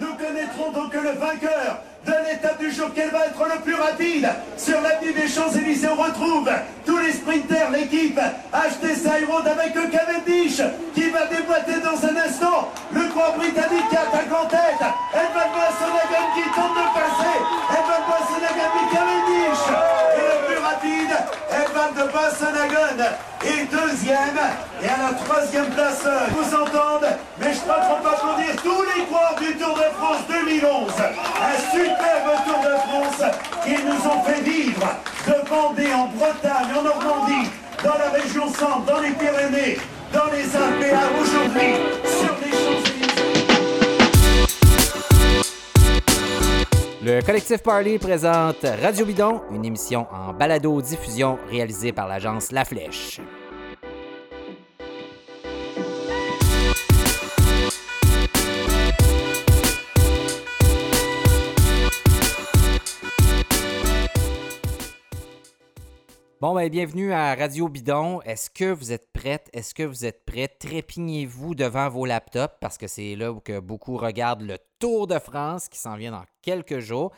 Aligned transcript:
Nous 0.00 0.14
connaîtrons 0.14 0.72
donc 0.72 0.92
le 0.94 1.10
vainqueur 1.10 1.78
de 2.04 2.12
l'étape 2.28 2.58
du 2.58 2.72
jour. 2.72 2.88
Quel 2.94 3.10
va 3.10 3.26
être 3.26 3.44
le 3.44 3.60
plus 3.62 3.74
rapide 3.74 4.28
Sur 4.56 4.80
l'avenue 4.80 5.12
des 5.12 5.28
Champs-Élysées, 5.28 5.88
on 5.88 6.02
retrouve 6.02 6.50
tous 6.84 6.98
les 6.98 7.12
sprinters, 7.12 7.70
l'équipe 7.70 8.18
HTC 8.52 9.24
Road 9.28 9.46
avec 9.46 9.74
Cavendish 9.74 10.60
qui 10.94 11.10
va 11.10 11.26
déboîter 11.26 11.80
dans 11.80 11.98
un 12.08 12.16
instant. 12.16 12.72
Le 12.92 13.08
coureur 13.12 13.36
britannique 13.36 13.88
qui 13.88 13.96
attaque 13.96 14.32
en 14.32 14.46
tête. 14.46 14.84
Edmund 15.14 15.52
Boassonagan 15.54 16.26
qui 16.34 16.42
tente 16.54 16.74
de 16.74 16.86
passer. 16.94 17.24
Cavendish. 18.92 19.93
Edmund 21.84 22.10
Boassonagan 22.12 23.04
est 23.44 23.64
deuxième. 23.70 24.38
Et 24.82 24.88
à 24.88 25.10
la 25.10 25.14
troisième 25.24 25.66
place, 25.70 26.06
vous 26.30 26.54
entendez, 26.54 27.14
mais 27.38 27.52
je 27.52 27.60
crois 27.60 27.80
qu'on 27.80 28.02
peut 28.02 28.08
applaudir 28.08 28.56
tous 28.62 28.82
les 28.82 29.04
coureurs 29.04 29.36
du 29.38 29.54
Tour 29.56 29.74
de 29.74 29.88
France 29.98 30.22
2011. 30.28 30.92
Un 30.98 31.72
superbe 31.72 32.44
Tour 32.46 32.60
de 32.62 32.76
France 32.88 33.30
qu'ils 33.64 33.84
nous 33.84 34.10
ont 34.10 34.22
fait 34.24 34.40
vivre 34.40 34.86
de 35.26 35.48
Vendée 35.48 35.92
en 35.92 36.06
Bretagne, 36.06 36.72
en 36.78 36.82
Normandie, 36.82 37.50
dans 37.82 37.98
la 37.98 38.10
région 38.10 38.46
centre, 38.48 38.84
dans 38.86 39.00
les 39.00 39.10
Pyrénées, 39.10 39.78
dans 40.12 40.30
les 40.32 40.56
Alpes 40.56 41.00
aujourd'hui 41.20 42.33
Le 47.04 47.20
collectif 47.20 47.62
Parley 47.62 47.98
présente 47.98 48.64
Radio 48.80 49.04
Bidon, 49.04 49.42
une 49.50 49.66
émission 49.66 50.06
en 50.10 50.32
balado-diffusion 50.32 51.38
réalisée 51.50 51.92
par 51.92 52.08
l'agence 52.08 52.50
La 52.50 52.64
Flèche. 52.64 53.20
Bon, 66.44 66.54
ben, 66.54 66.68
bienvenue 66.68 67.10
à 67.10 67.34
Radio 67.34 67.70
Bidon. 67.70 68.20
Est-ce 68.20 68.50
que 68.50 68.70
vous 68.70 68.92
êtes 68.92 69.10
prête? 69.14 69.48
Est-ce 69.54 69.74
que 69.74 69.82
vous 69.82 70.04
êtes 70.04 70.26
prêts? 70.26 70.46
Trépignez-vous 70.46 71.54
devant 71.54 71.88
vos 71.88 72.04
laptops 72.04 72.56
parce 72.60 72.76
que 72.76 72.86
c'est 72.86 73.16
là 73.16 73.32
que 73.42 73.60
beaucoup 73.60 73.96
regardent 73.96 74.42
le 74.42 74.58
Tour 74.78 75.06
de 75.06 75.18
France 75.18 75.70
qui 75.70 75.78
s'en 75.78 75.96
vient 75.96 76.10
dans 76.10 76.26
quelques 76.42 76.80
jours. 76.80 77.12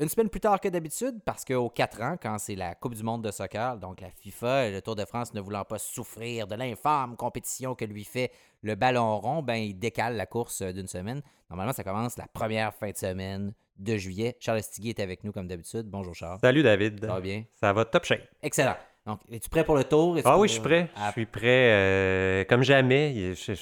Une 0.00 0.08
semaine 0.08 0.30
plus 0.30 0.40
tard 0.40 0.58
que 0.60 0.68
d'habitude, 0.68 1.20
parce 1.26 1.44
qu'aux 1.44 1.68
4 1.68 2.00
ans, 2.00 2.16
quand 2.20 2.38
c'est 2.38 2.54
la 2.54 2.74
Coupe 2.74 2.94
du 2.94 3.02
monde 3.02 3.22
de 3.22 3.30
soccer, 3.30 3.76
donc 3.76 4.00
la 4.00 4.08
FIFA 4.08 4.66
et 4.66 4.72
le 4.72 4.80
Tour 4.80 4.96
de 4.96 5.04
France 5.04 5.34
ne 5.34 5.42
voulant 5.42 5.62
pas 5.66 5.78
souffrir 5.78 6.46
de 6.46 6.54
l'infâme 6.54 7.16
compétition 7.16 7.74
que 7.74 7.84
lui 7.84 8.04
fait 8.04 8.32
le 8.62 8.76
ballon 8.76 9.18
rond, 9.20 9.42
ben 9.42 9.56
il 9.56 9.78
décale 9.78 10.16
la 10.16 10.24
course 10.24 10.62
d'une 10.62 10.86
semaine. 10.86 11.20
Normalement, 11.50 11.74
ça 11.74 11.84
commence 11.84 12.16
la 12.16 12.26
première 12.32 12.72
fin 12.72 12.90
de 12.90 12.96
semaine 12.96 13.52
de 13.76 13.96
juillet. 13.98 14.38
Charles 14.40 14.62
Stiguet 14.62 14.90
est 14.96 15.00
avec 15.00 15.22
nous 15.22 15.32
comme 15.32 15.46
d'habitude. 15.48 15.84
Bonjour 15.86 16.14
Charles. 16.14 16.38
Salut 16.40 16.62
David. 16.62 16.98
Ça 17.00 17.06
va 17.12 17.20
bien? 17.20 17.44
Ça 17.60 17.72
va 17.74 17.84
top 17.84 18.04
shape. 18.06 18.22
Excellent. 18.42 18.76
Donc, 19.04 19.20
es-tu 19.30 19.50
prêt 19.50 19.64
pour 19.64 19.76
le 19.76 19.84
tour? 19.84 20.16
Ah 20.24 20.38
oui, 20.38 20.48
je 20.48 20.54
suis 20.54 20.62
prêt. 20.62 20.88
à- 20.96 21.08
Je 21.08 21.12
suis 21.12 21.26
prêt 21.26 21.72
euh, 21.72 22.44
comme 22.44 22.62
jamais. 22.62 23.34
Je- 23.34 23.52
je- 23.54 23.60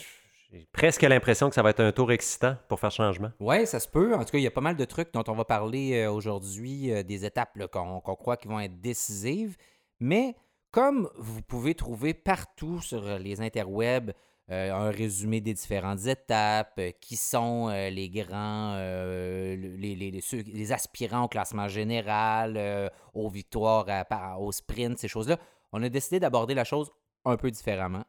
J'ai 0.50 0.66
presque 0.72 1.02
l'impression 1.02 1.50
que 1.50 1.54
ça 1.54 1.62
va 1.62 1.70
être 1.70 1.80
un 1.80 1.92
tour 1.92 2.10
excitant 2.10 2.56
pour 2.68 2.80
faire 2.80 2.90
changement. 2.90 3.30
Oui, 3.38 3.66
ça 3.66 3.80
se 3.80 3.88
peut. 3.88 4.14
En 4.14 4.24
tout 4.24 4.30
cas, 4.30 4.38
il 4.38 4.44
y 4.44 4.46
a 4.46 4.50
pas 4.50 4.62
mal 4.62 4.76
de 4.76 4.84
trucs 4.86 5.12
dont 5.12 5.24
on 5.28 5.34
va 5.34 5.44
parler 5.44 5.94
euh, 5.94 6.10
aujourd'hui, 6.10 6.90
euh, 6.90 7.02
des 7.02 7.26
étapes 7.26 7.58
qu'on 7.70 8.00
croit 8.00 8.38
qui 8.38 8.48
vont 8.48 8.58
être 8.58 8.80
décisives. 8.80 9.58
Mais 10.00 10.34
comme 10.70 11.10
vous 11.16 11.42
pouvez 11.42 11.74
trouver 11.74 12.14
partout 12.14 12.80
sur 12.80 13.04
euh, 13.06 13.18
les 13.18 13.40
interwebs 13.40 14.12
un 14.50 14.88
résumé 14.88 15.42
des 15.42 15.52
différentes 15.52 16.06
étapes, 16.06 16.80
qui 17.02 17.16
sont 17.16 17.68
les 17.68 18.08
grands, 18.08 18.78
les, 18.78 20.72
aspirants 20.72 21.24
au 21.24 21.28
classement 21.28 21.68
général, 21.68 22.90
aux 23.12 23.28
victoires, 23.28 23.84
à- 23.90 24.38
au 24.38 24.50
sprint, 24.50 24.96
ces 24.96 25.06
choses-là, 25.06 25.36
on 25.70 25.82
a 25.82 25.90
décidé 25.90 26.18
d'aborder 26.18 26.54
la 26.54 26.64
chose 26.64 26.90
un 27.26 27.36
peu 27.36 27.50
différemment. 27.50 28.04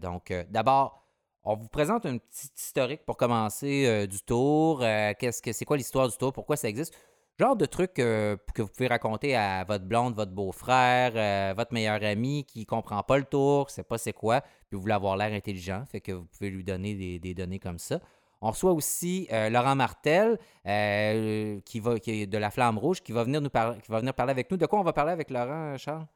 Donc, 0.00 0.32
d'abord, 0.48 1.01
on 1.44 1.56
vous 1.56 1.68
présente 1.68 2.06
un 2.06 2.18
petit 2.18 2.48
historique 2.56 3.04
pour 3.04 3.16
commencer 3.16 3.84
euh, 3.86 4.06
du 4.06 4.20
tour. 4.20 4.80
Euh, 4.82 5.12
qu'est-ce 5.18 5.42
que 5.42 5.52
c'est 5.52 5.64
quoi 5.64 5.76
l'histoire 5.76 6.08
du 6.08 6.16
tour? 6.16 6.32
Pourquoi 6.32 6.56
ça 6.56 6.68
existe? 6.68 6.94
Genre 7.38 7.56
de 7.56 7.66
trucs 7.66 7.98
euh, 7.98 8.36
que 8.54 8.62
vous 8.62 8.68
pouvez 8.68 8.86
raconter 8.86 9.34
à 9.34 9.64
votre 9.64 9.84
blonde, 9.84 10.14
votre 10.14 10.30
beau-frère, 10.32 11.54
votre 11.54 11.72
meilleur 11.72 12.02
ami 12.04 12.44
qui 12.44 12.66
comprend 12.66 13.02
pas 13.02 13.18
le 13.18 13.24
tour, 13.24 13.70
sait 13.70 13.82
pas 13.82 13.98
c'est 13.98 14.12
quoi, 14.12 14.42
puis 14.42 14.76
vous 14.76 14.82
voulez 14.82 14.94
avoir 14.94 15.16
l'air 15.16 15.32
intelligent, 15.32 15.82
fait 15.90 16.00
que 16.00 16.12
vous 16.12 16.26
pouvez 16.26 16.50
lui 16.50 16.62
donner 16.62 17.18
des, 17.18 17.34
données 17.34 17.58
comme 17.58 17.78
ça. 17.78 18.00
On 18.42 18.50
reçoit 18.50 18.72
aussi 18.72 19.28
Laurent 19.50 19.74
Martel, 19.74 20.38
qui, 20.64 21.80
va, 21.80 21.98
qui 21.98 22.22
est 22.22 22.26
de 22.26 22.38
la 22.38 22.50
Flamme 22.50 22.76
Rouge, 22.76 23.00
qui 23.00 23.12
va, 23.12 23.24
venir 23.24 23.40
nous 23.40 23.50
par- 23.50 23.78
qui 23.78 23.90
va 23.90 24.00
venir 24.00 24.12
parler 24.12 24.32
avec 24.32 24.50
nous. 24.50 24.58
De 24.58 24.66
quoi 24.66 24.78
on 24.78 24.84
va 24.84 24.92
parler 24.92 25.12
avec 25.12 25.30
Laurent, 25.30 25.76
Charles? 25.78 26.06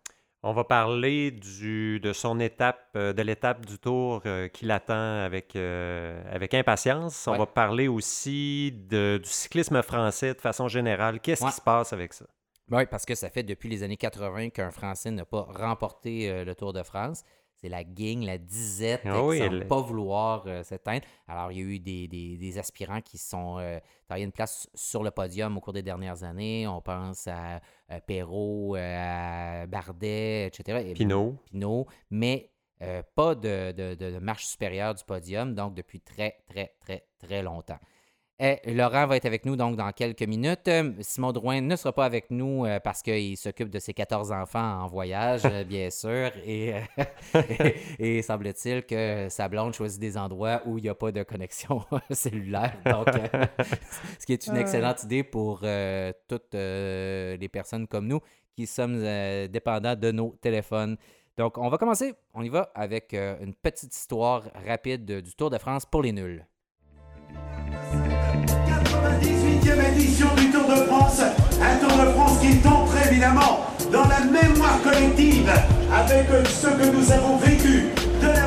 On 0.49 0.53
va 0.53 0.63
parler 0.63 1.33
du, 1.33 1.99
de 1.99 2.13
son 2.13 2.39
étape, 2.39 2.79
euh, 2.95 3.13
de 3.13 3.21
l'étape 3.23 3.67
du 3.67 3.81
tour 3.81 4.23
euh, 4.27 4.47
qui 4.47 4.65
l'attend 4.65 4.95
avec, 5.25 5.57
euh, 5.57 6.23
avec 6.33 6.55
impatience. 6.55 7.27
On 7.27 7.33
Ouais. 7.33 7.39
va 7.39 7.47
parler 7.47 7.89
aussi 7.89 8.71
de- 8.89 9.19
du 9.21 9.29
cyclisme 9.29 9.83
français 9.83 10.35
de 10.35 10.41
façon 10.41 10.69
générale. 10.69 11.19
Qu'est-ce 11.19 11.43
Ouais. 11.43 11.51
qui 11.51 11.57
se 11.57 11.61
passe 11.61 11.93
avec 11.93 12.13
ça? 12.13 12.27
Oui, 12.71 12.87
parce 12.87 13.05
que 13.05 13.17
ça 13.17 13.29
fait 13.29 13.43
depuis 13.43 13.69
les 13.69 13.83
années 13.83 13.97
80 13.97 14.51
qu'un 14.51 14.71
Français 14.71 15.11
n'a 15.11 15.25
pas 15.25 15.43
remporté 15.51 16.31
euh, 16.31 16.45
le 16.45 16.55
Tour 16.55 16.73
de 16.73 16.83
France. 16.85 17.25
C'est 17.57 17.69
la 17.71 17.85
gang, 17.85 18.23
la 18.23 18.37
disette, 18.39 19.01
Ah 19.05 19.13
qui 19.13 19.39
semble 19.39 19.57
elle- 19.63 19.69
pas 19.69 19.81
vouloir 19.81 20.45
euh, 20.47 20.63
s'éteindre. 20.63 21.05
Alors, 21.27 21.51
il 21.53 21.59
y 21.59 21.61
a 21.61 21.65
eu 21.65 21.79
des, 21.79 22.07
des- 22.07 22.37
des 22.37 22.59
aspirants 22.59 23.01
qui 23.01 23.17
sont 23.19 23.59
euh, 23.59 23.79
une 24.17 24.31
place 24.33 24.69
sur 24.75 25.03
le 25.03 25.11
podium 25.11 25.57
au 25.57 25.61
cours 25.61 25.73
des 25.73 25.83
dernières 25.83 26.23
années. 26.23 26.67
On 26.69 26.81
pense 26.83 27.27
à, 27.27 27.61
euh, 27.91 28.01
Perrault, 28.07 28.77
euh, 28.77 29.63
à 29.63 29.67
Bardet, 29.67 30.47
etc. 30.47 30.83
Et- 30.87 30.93
Pinot. 30.93 31.35
Pinot, 31.51 31.87
mais 32.11 32.51
euh, 32.83 33.03
pas 33.15 33.35
de- 33.35 33.73
de 33.73 34.19
marche 34.19 34.45
supérieure 34.45 34.95
du 34.95 35.03
podium, 35.05 35.55
donc 35.55 35.75
depuis 35.75 36.01
très, 36.01 36.37
très, 36.47 36.75
très, 36.81 37.07
très 37.19 37.43
longtemps. 37.43 37.79
Eh, 38.39 38.59
Laurent 38.75 39.07
va 39.07 39.17
être 39.17 39.25
avec 39.25 39.47
nous 39.47 39.57
donc 39.57 39.77
dans 39.77 39.91
quelques 39.93 40.23
minutes. 40.25 40.69
Euh, 40.69 40.93
Simon 41.01 41.33
Drouin 41.33 41.63
ne 41.63 41.75
sera 41.75 41.95
pas 41.95 42.05
avec 42.05 42.31
nous 42.31 42.67
euh, 42.67 42.79
parce 42.81 43.01
qu'il 43.01 43.35
s'occupe 43.39 43.71
de 43.71 43.79
ses 43.79 43.95
14 43.95 44.31
enfants 44.31 44.83
en 44.83 44.87
voyage, 44.89 45.41
euh, 45.47 45.65
bien 45.69 45.89
sûr. 45.89 46.31
Et, 46.45 46.75
euh, 46.75 47.03
et, 47.99 48.19
et 48.19 48.23
semble-t-il 48.23 48.83
que 48.85 49.29
sa 49.31 49.49
blonde 49.49 49.73
choisit 49.73 49.99
des 49.99 50.19
endroits 50.19 50.61
où 50.67 50.77
il 50.77 50.83
n'y 50.83 50.91
a 50.91 50.95
pas 50.95 51.13
de 51.13 51.23
connexion 51.23 51.83
cellulaire. 52.11 52.77
Donc, 52.85 53.09
euh, 53.09 53.47
ce 54.21 54.27
qui 54.27 54.35
est 54.35 54.47
une 54.47 54.59
excellente 54.59 55.03
idée 55.05 55.23
pour 55.23 55.61
euh, 55.63 56.13
toutes 56.29 56.55
euh, 56.55 57.39
les 57.39 57.49
personnes 57.49 57.87
comme 57.87 58.07
nous 58.07 58.21
qui 58.55 58.67
sommes 58.67 59.01
euh, 59.03 59.49
dépendants 59.49 59.97
de 59.97 60.11
nos 60.13 60.37
téléphones. 60.43 60.99
Donc, 61.39 61.57
on 61.57 61.71
va 61.71 61.79
commencer. 61.79 62.13
On 62.35 62.43
y 62.43 62.51
va 62.51 62.71
avec 62.75 63.15
euh, 63.15 63.37
une 63.41 63.55
petite 63.55 63.95
histoire 63.97 64.43
rapide 64.67 65.07
de- 65.07 65.21
du 65.23 65.35
Tour 65.35 65.49
de 65.49 65.57
France 65.57 65.87
pour 65.87 66.03
les 66.03 66.13
nuls. 66.13 66.47
98e 69.67 69.93
édition 69.93 70.29
du 70.37 70.51
Tour 70.51 70.69
de 70.69 70.77
France. 70.85 71.21
Un 71.61 71.77
Tour 71.85 71.99
de 71.99 72.11
France 72.13 72.39
qui 72.41 72.49
est 72.53 72.67
entré 72.67 73.11
évidemment 73.11 73.67
dans 73.93 74.07
la 74.07 74.21
mémoire 74.21 74.81
collective 74.83 75.51
avec 75.93 76.27
ce 76.49 76.69
que 76.69 76.97
nous 76.97 77.11
avons 77.11 77.37
vécu 77.39 77.87
de 78.23 78.27
la 78.29 78.47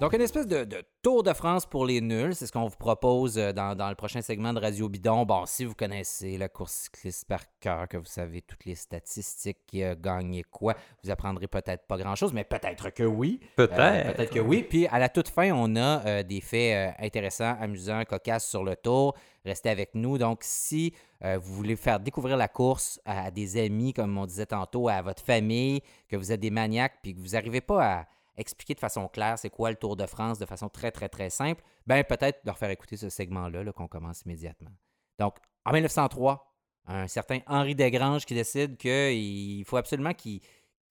Donc, 0.00 0.12
une 0.12 0.20
espèce 0.20 0.46
de, 0.46 0.62
de 0.62 0.84
Tour 1.02 1.24
de 1.24 1.32
France 1.32 1.66
pour 1.66 1.84
les 1.84 2.00
nuls, 2.00 2.32
c'est 2.32 2.46
ce 2.46 2.52
qu'on 2.52 2.68
vous 2.68 2.76
propose 2.76 3.36
euh, 3.36 3.52
dans, 3.52 3.74
dans 3.74 3.88
le 3.88 3.96
prochain 3.96 4.22
segment 4.22 4.52
de 4.52 4.60
Radio 4.60 4.88
Bidon. 4.88 5.24
Bon, 5.24 5.44
si 5.44 5.64
vous 5.64 5.74
connaissez 5.74 6.38
la 6.38 6.48
course 6.48 6.72
cycliste 6.72 7.26
par 7.26 7.40
cœur, 7.58 7.88
que 7.88 7.96
vous 7.96 8.04
savez 8.04 8.42
toutes 8.42 8.64
les 8.64 8.76
statistiques, 8.76 9.58
qui 9.66 9.82
a 9.82 9.96
gagné 9.96 10.44
quoi, 10.44 10.76
vous 11.02 11.10
apprendrez 11.10 11.48
peut-être 11.48 11.84
pas 11.88 11.96
grand-chose, 11.96 12.32
mais 12.32 12.44
peut-être 12.44 12.90
que 12.90 13.02
oui. 13.02 13.40
Peut-être. 13.56 13.80
Euh, 13.80 14.12
peut-être 14.12 14.32
que 14.32 14.38
oui. 14.38 14.62
Puis 14.62 14.86
à 14.86 15.00
la 15.00 15.08
toute 15.08 15.28
fin, 15.28 15.50
on 15.52 15.74
a 15.74 16.06
euh, 16.06 16.22
des 16.22 16.40
faits 16.40 16.76
euh, 16.76 17.04
intéressants, 17.04 17.56
amusants, 17.60 18.04
cocasses 18.04 18.48
sur 18.48 18.62
le 18.62 18.76
tour. 18.76 19.16
Restez 19.44 19.70
avec 19.70 19.96
nous. 19.96 20.16
Donc, 20.16 20.40
si 20.42 20.94
vous 21.20 21.54
voulez 21.54 21.74
faire 21.74 21.98
découvrir 21.98 22.36
la 22.36 22.46
course 22.46 23.00
à 23.04 23.32
des 23.32 23.60
amis, 23.60 23.92
comme 23.92 24.16
on 24.16 24.26
disait 24.26 24.46
tantôt, 24.46 24.88
à 24.88 25.02
votre 25.02 25.24
famille, 25.24 25.80
que 26.08 26.16
vous 26.16 26.30
êtes 26.30 26.38
des 26.38 26.50
maniaques, 26.50 26.98
puis 27.02 27.14
que 27.14 27.20
vous 27.20 27.30
n'arrivez 27.30 27.60
pas 27.60 27.82
à 27.82 28.06
expliquer 28.38 28.74
de 28.74 28.80
façon 28.80 29.06
claire 29.08 29.38
c'est 29.38 29.50
quoi 29.50 29.70
le 29.70 29.76
Tour 29.76 29.96
de 29.96 30.06
France 30.06 30.38
de 30.38 30.46
façon 30.46 30.68
très, 30.68 30.90
très, 30.90 31.08
très 31.08 31.28
simple, 31.30 31.62
ben 31.86 32.02
peut-être 32.04 32.40
leur 32.44 32.56
faire 32.58 32.70
écouter 32.70 32.96
ce 32.96 33.08
segment-là 33.10 33.62
là, 33.64 33.72
qu'on 33.72 33.88
commence 33.88 34.22
immédiatement. 34.22 34.70
Donc, 35.18 35.36
en 35.66 35.72
1903, 35.72 36.44
un 36.86 37.06
certain 37.08 37.40
Henri 37.46 37.74
Desgranges 37.74 38.24
qui 38.24 38.34
décide 38.34 38.76
qu'il 38.78 39.64
faut 39.66 39.76
absolument 39.76 40.14
qu'il 40.14 40.40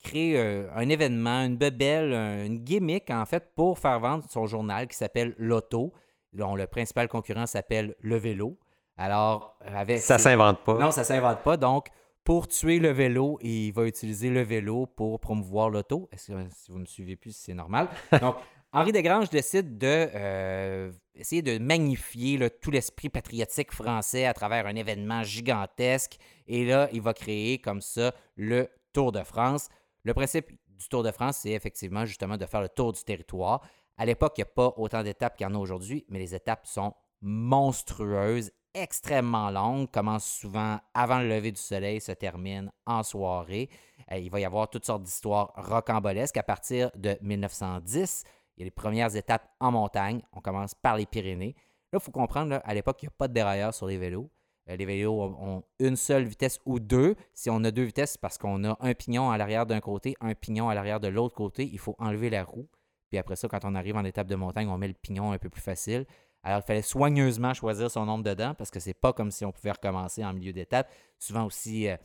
crée 0.03 0.37
euh, 0.37 0.69
un 0.75 0.87
événement, 0.89 1.41
une 1.43 1.57
bebelle, 1.57 2.13
un- 2.13 2.45
une 2.45 2.59
gimmick 2.59 3.09
en 3.09 3.25
fait 3.25 3.51
pour 3.55 3.79
faire 3.79 3.99
vendre 3.99 4.23
son 4.29 4.45
journal 4.45 4.87
qui 4.87 4.95
s'appelle 4.95 5.33
L'Auto, 5.39 5.91
dont 6.33 6.55
le 6.55 6.67
principal 6.67 7.07
concurrent 7.07 7.47
s'appelle 7.47 7.95
Le 8.01 8.15
Vélo. 8.17 8.59
Alors, 8.95 9.57
avec 9.61 9.99
Ça 9.99 10.17
s'invente 10.19 10.63
pas. 10.63 10.77
non, 10.77 10.91
ça 10.91 11.03
s'invente 11.03 11.41
pas. 11.41 11.57
Donc, 11.57 11.87
pour 12.27 12.49
tuer 12.49 12.79
le 12.79 12.89
vélo, 12.89 13.39
il 13.41 13.71
va 13.71 13.87
utiliser 13.87 14.29
le 14.29 14.41
vélo 14.41 14.85
pour 14.85 15.17
promouvoir 15.17 15.69
l'auto. 15.69 16.09
Est-ce 16.11 16.33
que 16.33 16.37
si 16.53 16.73
vous 16.73 16.79
me 16.79 16.85
suivez 16.85 17.15
plus, 17.15 17.33
c'est 17.33 17.53
normal. 17.53 17.87
Donc, 18.21 18.35
Henri 18.73 18.91
Desgranges 18.91 19.29
décide 19.29 19.77
de 19.77 20.09
euh, 20.13 20.91
essayer 21.15 21.41
de 21.41 21.57
magnifier 21.57 22.49
tout 22.61 22.69
l'esprit 22.69 23.07
patriotique 23.07 23.71
français 23.71 24.25
à 24.25 24.33
travers 24.33 24.67
un 24.67 24.75
événement 24.75 25.23
gigantesque. 25.23 26.17
Et 26.47 26.65
là, 26.65 26.89
il 26.91 26.99
va 26.99 27.13
créer 27.13 27.59
comme 27.59 27.79
ça 27.79 28.13
le 28.35 28.67
Tour 28.91 29.13
de 29.13 29.23
France. 29.23 29.69
Le 30.03 30.13
principe 30.13 30.49
du 30.49 30.89
Tour 30.89 31.03
de 31.03 31.11
France, 31.11 31.37
c'est 31.43 31.51
effectivement 31.51 32.03
justement 32.03 32.35
de 32.35 32.45
faire 32.45 32.59
le 32.59 32.67
tour 32.67 32.91
du 32.91 33.05
territoire. 33.05 33.65
À 33.97 34.05
l'époque, 34.05 34.33
il 34.35 34.41
n'y 34.41 34.49
a 34.49 34.53
pas 34.53 34.73
autant 34.75 35.01
d'étapes 35.01 35.37
qu'il 35.37 35.47
y 35.47 35.49
en 35.49 35.55
a 35.55 35.59
aujourd'hui, 35.59 36.03
mais 36.09 36.19
les 36.19 36.35
étapes 36.35 36.67
sont 36.67 36.93
monstrueuses, 37.21 38.51
extrêmement 38.81 39.49
longues, 39.49 39.89
commencent 39.91 40.29
souvent 40.29 40.79
avant 40.93 41.19
le 41.19 41.27
lever 41.27 41.51
du 41.51 41.59
soleil, 41.59 41.99
se 41.99 42.11
terminent 42.11 42.69
en 42.85 43.03
soirée. 43.03 43.69
Euh, 44.11 44.17
il 44.17 44.29
va 44.29 44.39
y 44.39 44.45
avoir 44.45 44.69
toutes 44.69 44.85
sortes 44.85 45.03
d'histoires 45.03 45.51
rocambolesques. 45.55 46.37
À 46.37 46.43
partir 46.43 46.91
de 46.95 47.17
1910, 47.21 48.23
il 48.55 48.61
y 48.61 48.63
a 48.63 48.65
les 48.65 48.71
premières 48.71 49.15
étapes 49.15 49.49
en 49.59 49.71
montagne. 49.71 50.21
On 50.33 50.41
commence 50.41 50.75
par 50.75 50.97
les 50.97 51.05
Pyrénées. 51.05 51.55
Là, 51.91 51.99
il 51.99 52.03
faut 52.03 52.11
comprendre, 52.11 52.61
à 52.63 52.73
l'époque, 52.73 53.01
il 53.01 53.05
n'y 53.05 53.09
a 53.09 53.15
pas 53.17 53.27
de 53.27 53.33
dérailleur 53.33 53.73
sur 53.73 53.87
les 53.87 53.97
vélos. 53.97 54.29
Euh, 54.69 54.75
les 54.75 54.85
vélos 54.85 55.21
ont 55.21 55.63
une 55.79 55.95
seule 55.95 56.25
vitesse 56.25 56.59
ou 56.65 56.79
deux. 56.79 57.15
Si 57.33 57.49
on 57.49 57.63
a 57.63 57.71
deux 57.71 57.83
vitesses, 57.83 58.17
parce 58.17 58.37
qu'on 58.37 58.63
a 58.63 58.77
un 58.79 58.93
pignon 58.93 59.31
à 59.31 59.37
l'arrière 59.37 59.65
d'un 59.65 59.79
côté, 59.79 60.15
un 60.21 60.35
pignon 60.35 60.69
à 60.69 60.75
l'arrière 60.75 60.99
de 60.99 61.07
l'autre 61.07 61.35
côté. 61.35 61.67
Il 61.71 61.79
faut 61.79 61.95
enlever 61.99 62.29
la 62.29 62.43
roue. 62.43 62.67
Puis 63.09 63.17
après 63.17 63.35
ça, 63.35 63.47
quand 63.47 63.63
on 63.63 63.75
arrive 63.75 63.95
en 63.95 64.03
étape 64.03 64.27
de 64.27 64.35
montagne, 64.35 64.67
on 64.67 64.77
met 64.77 64.87
le 64.87 64.93
pignon 64.93 65.31
un 65.31 65.37
peu 65.37 65.49
plus 65.49 65.61
facile. 65.61 66.05
Alors, 66.47 66.61
il 66.63 66.65
fallait 66.65 66.81
soigneusement 66.81 67.53
choisir 67.53 67.91
son 67.91 68.05
nombre 68.05 68.23
de 68.23 68.33
dents 68.33 68.53
parce 68.53 68.71
que 68.71 68.79
c'est 68.79 68.93
pas 68.93 69.11
comme 69.11 69.31
si 69.31 69.43
on 69.43 69.51
pouvait 69.51 69.71
recommencer 69.71 70.23
en 70.23 70.31
milieu 70.31 70.53
d'étape. 70.53 70.89
Souvent 71.19 71.43
aussi, 71.43 71.89
euh, 71.89 71.97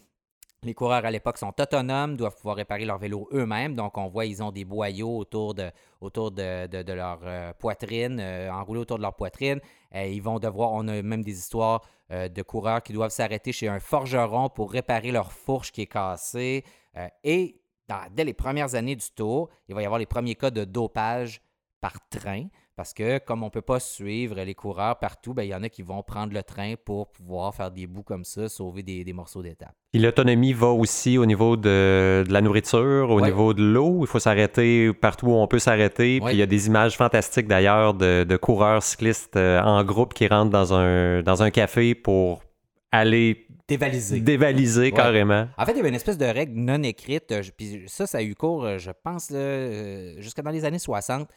les 0.65 0.75
coureurs 0.75 1.05
à 1.05 1.13
l'époque 1.13 1.39
sont 1.39 1.55
autonomes, 1.61 2.17
doivent 2.17 2.35
pouvoir 2.35 2.57
réparer 2.57 2.85
leur 2.85 2.99
vélo 2.99 3.29
eux-mêmes. 3.33 3.77
Donc, 3.77 3.97
on 3.99 4.09
voit, 4.09 4.27
ils 4.27 4.43
ont 4.43 4.51
des 4.51 4.65
boyaux 4.65 5.17
autour 5.17 5.55
de, 5.55 5.71
autour 6.01 6.33
de, 6.33 6.93
leur 6.93 7.21
euh, 7.23 7.53
poitrine, 7.53 8.19
euh, 8.19 8.51
enroulés 8.51 8.81
autour 8.81 8.97
de 8.97 9.03
leur 9.03 9.15
poitrine. 9.15 9.61
ils 9.95 10.21
vont 10.21 10.41
devoir, 10.41 10.73
on 10.73 10.89
a 10.89 11.01
même 11.03 11.23
des 11.23 11.39
histoires 11.39 11.81
de 12.11 12.43
coureurs 12.43 12.83
qui 12.83 12.93
doivent 12.93 13.13
s'arrêter 13.13 13.53
chez 13.53 13.69
un 13.69 13.79
forgeron 13.79 14.49
pour 14.49 14.73
réparer 14.73 15.13
leur 15.13 15.33
fourche 15.33 15.71
qui 15.71 15.83
est 15.83 15.87
cassée. 15.87 16.65
et 17.23 17.63
dès 18.11 18.25
les 18.25 18.35
premières 18.35 18.75
années 18.75 18.97
du 18.97 19.09
tour, 19.15 19.51
il 19.69 19.75
va 19.77 19.83
y 19.83 19.85
avoir 19.85 20.01
les 20.01 20.07
premiers 20.07 20.35
cas 20.35 20.51
de 20.51 20.65
dopage 20.65 21.41
par 21.81 21.95
train. 22.11 22.49
Parce 22.75 22.95
que 22.95 23.19
comme 23.19 23.43
on 23.43 23.47
ne 23.47 23.51
peut 23.51 23.61
pas 23.61 23.81
suivre 23.81 24.35
les 24.35 24.55
coureurs 24.55 24.99
partout, 24.99 25.35
ben, 25.35 25.43
il 25.43 25.51
y 25.51 25.55
en 25.55 25.63
a 25.63 25.69
qui 25.69 25.83
vont 25.83 26.03
prendre 26.03 26.33
le 26.33 26.43
train 26.43 26.75
pour 26.83 27.13
pouvoir 27.13 27.55
faire 27.55 27.71
des 27.71 27.87
bouts 27.87 28.03
comme 28.03 28.25
ça, 28.25 28.49
sauver 28.49 28.83
des, 28.83 29.13
morceaux 29.13 29.43
d'étape. 29.43 29.75
Et 29.93 29.99
l'autonomie 29.99 30.55
va 30.55 30.69
aussi 30.69 31.19
au 31.19 31.27
niveau 31.27 31.59
de, 31.59 32.25
la 32.31 32.41
nourriture, 32.41 33.11
au 33.11 33.21
niveau 33.21 33.53
de 33.53 33.63
l'eau. 33.63 33.99
Il 34.01 34.07
faut 34.07 34.19
s'arrêter 34.19 34.91
partout 34.95 35.27
où 35.27 35.35
on 35.35 35.47
peut 35.47 35.59
s'arrêter. 35.59 36.19
Puis 36.21 36.35
il 36.35 36.39
y 36.39 36.43
a 36.43 36.47
des 36.47 36.67
images 36.67 36.97
fantastiques 36.97 37.47
d'ailleurs 37.47 37.93
de, 37.93 38.37
coureurs 38.37 38.83
cyclistes 38.83 39.37
euh, 39.37 39.61
en 39.61 39.85
groupe 39.85 40.15
qui 40.15 40.27
rentrent 40.27 40.51
dans 40.51 40.73
un, 40.73 41.23
dans 41.23 41.43
un 41.43 41.51
café 41.51 41.95
pour 41.95 42.43
aller 42.91 43.47
dévaliser. 43.69 44.21
Dévaliser 44.21 44.93
carrément. 44.93 45.47
En 45.59 45.67
fait, 45.67 45.73
il 45.73 45.77
y 45.77 45.81
avait 45.81 45.91
une 45.91 45.95
espèce 45.95 46.19
de 46.19 46.25
règle 46.25 46.59
non 46.59 46.83
écrite, 46.83 47.31
euh, 47.33 47.43
puis 47.57 47.85
ça, 47.87 48.07
ça 48.07 48.19
a 48.19 48.23
eu 48.23 48.35
cours, 48.35 48.65
euh, 48.65 48.79
je 48.79 48.91
pense, 48.91 49.29
jusqu'à 50.23 50.41
dans 50.41 50.51
les 50.51 50.65
années 50.65 50.79
60, 50.79 51.29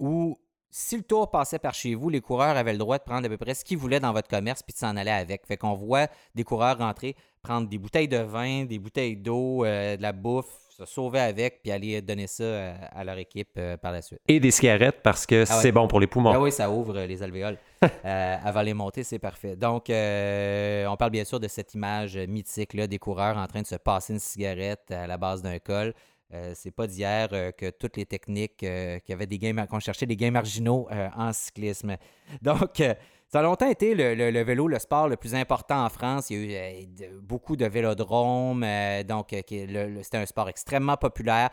où 0.00 0.38
si 0.78 0.94
le 0.94 1.02
tour 1.02 1.30
passait 1.30 1.58
par 1.58 1.72
chez 1.72 1.94
vous, 1.94 2.10
les 2.10 2.20
coureurs 2.20 2.54
avaient 2.54 2.72
le 2.72 2.78
droit 2.78 2.98
de 2.98 3.02
prendre 3.02 3.24
à 3.24 3.28
peu 3.30 3.38
près 3.38 3.54
ce 3.54 3.64
qu'ils 3.64 3.78
voulaient 3.78 3.98
dans 3.98 4.12
votre 4.12 4.28
commerce 4.28 4.62
puis 4.62 4.74
de 4.74 4.78
s'en 4.78 4.94
aller 4.98 5.10
avec. 5.10 5.46
Fait 5.46 5.56
qu'on 5.56 5.72
voit 5.72 6.06
des 6.34 6.44
coureurs 6.44 6.76
rentrer, 6.76 7.16
prendre 7.40 7.66
des 7.66 7.78
bouteilles 7.78 8.08
de 8.08 8.18
vin, 8.18 8.66
des 8.66 8.78
bouteilles 8.78 9.16
d'eau, 9.16 9.64
euh, 9.64 9.96
de 9.96 10.02
la 10.02 10.12
bouffe, 10.12 10.52
se 10.68 10.84
sauver 10.84 11.20
avec 11.20 11.62
puis 11.62 11.72
aller 11.72 12.02
donner 12.02 12.26
ça 12.26 12.44
euh, 12.44 12.74
à, 12.92 13.04
leur 13.04 13.16
équipe 13.16 13.52
euh, 13.56 13.78
par 13.78 13.90
la 13.90 14.02
suite. 14.02 14.20
Et 14.28 14.38
des 14.38 14.50
cigarettes 14.50 15.00
parce 15.02 15.24
que 15.24 15.44
ah 15.48 15.60
c'est 15.62 15.72
bon 15.72 15.88
pour 15.88 15.98
les 15.98 16.06
poumons. 16.06 16.32
Ah 16.34 16.40
oui, 16.42 16.52
ça 16.52 16.70
ouvre 16.70 17.00
les 17.00 17.22
alvéoles. 17.22 17.56
avant 18.04 18.60
les 18.60 18.74
monter, 18.74 19.02
c'est 19.02 19.18
parfait. 19.18 19.56
Donc, 19.56 19.84
on 19.88 20.96
parle 20.98 21.10
bien 21.10 21.24
sûr 21.24 21.40
de 21.40 21.48
cette 21.48 21.72
image 21.72 22.18
mythique 22.18 22.74
là, 22.74 22.86
des 22.86 22.98
coureurs 22.98 23.38
en 23.38 23.46
train 23.46 23.62
de 23.62 23.66
se 23.66 23.76
passer 23.76 24.12
une 24.12 24.18
cigarette 24.18 24.90
à 24.90 25.06
la 25.06 25.16
base 25.16 25.40
d'un 25.40 25.58
col. 25.58 25.94
Euh, 26.34 26.52
c'est 26.56 26.72
pas 26.72 26.88
d'hier 26.88 27.28
euh, 27.32 27.52
que 27.52 27.70
toutes 27.70 27.96
les 27.96 28.04
techniques 28.04 28.64
euh, 28.64 28.98
qui 28.98 29.12
avaient 29.12 29.28
des 29.28 29.38
gains, 29.38 29.66
qu'on 29.66 29.78
cherchait 29.78 30.06
des 30.06 30.16
gains 30.16 30.32
marginaux 30.32 30.88
en 31.16 31.32
cyclisme. 31.32 31.96
Donc, 32.42 32.82
ça 33.28 33.40
a 33.40 33.42
longtemps 33.42 33.68
été 33.68 33.94
le, 33.94 34.42
vélo, 34.42 34.66
le 34.66 34.78
sport 34.78 35.08
le 35.08 35.16
plus 35.16 35.34
important 35.34 35.84
en 35.84 35.88
France. 35.88 36.30
Il 36.30 36.50
y 36.50 36.56
a 36.56 36.80
eu 36.80 36.86
beaucoup 37.20 37.56
de 37.56 37.66
vélodromes. 37.66 38.64
donc, 39.06 39.28
c'était 39.30 40.16
un 40.16 40.26
sport 40.26 40.48
extrêmement 40.48 40.96
populaire. 40.96 41.50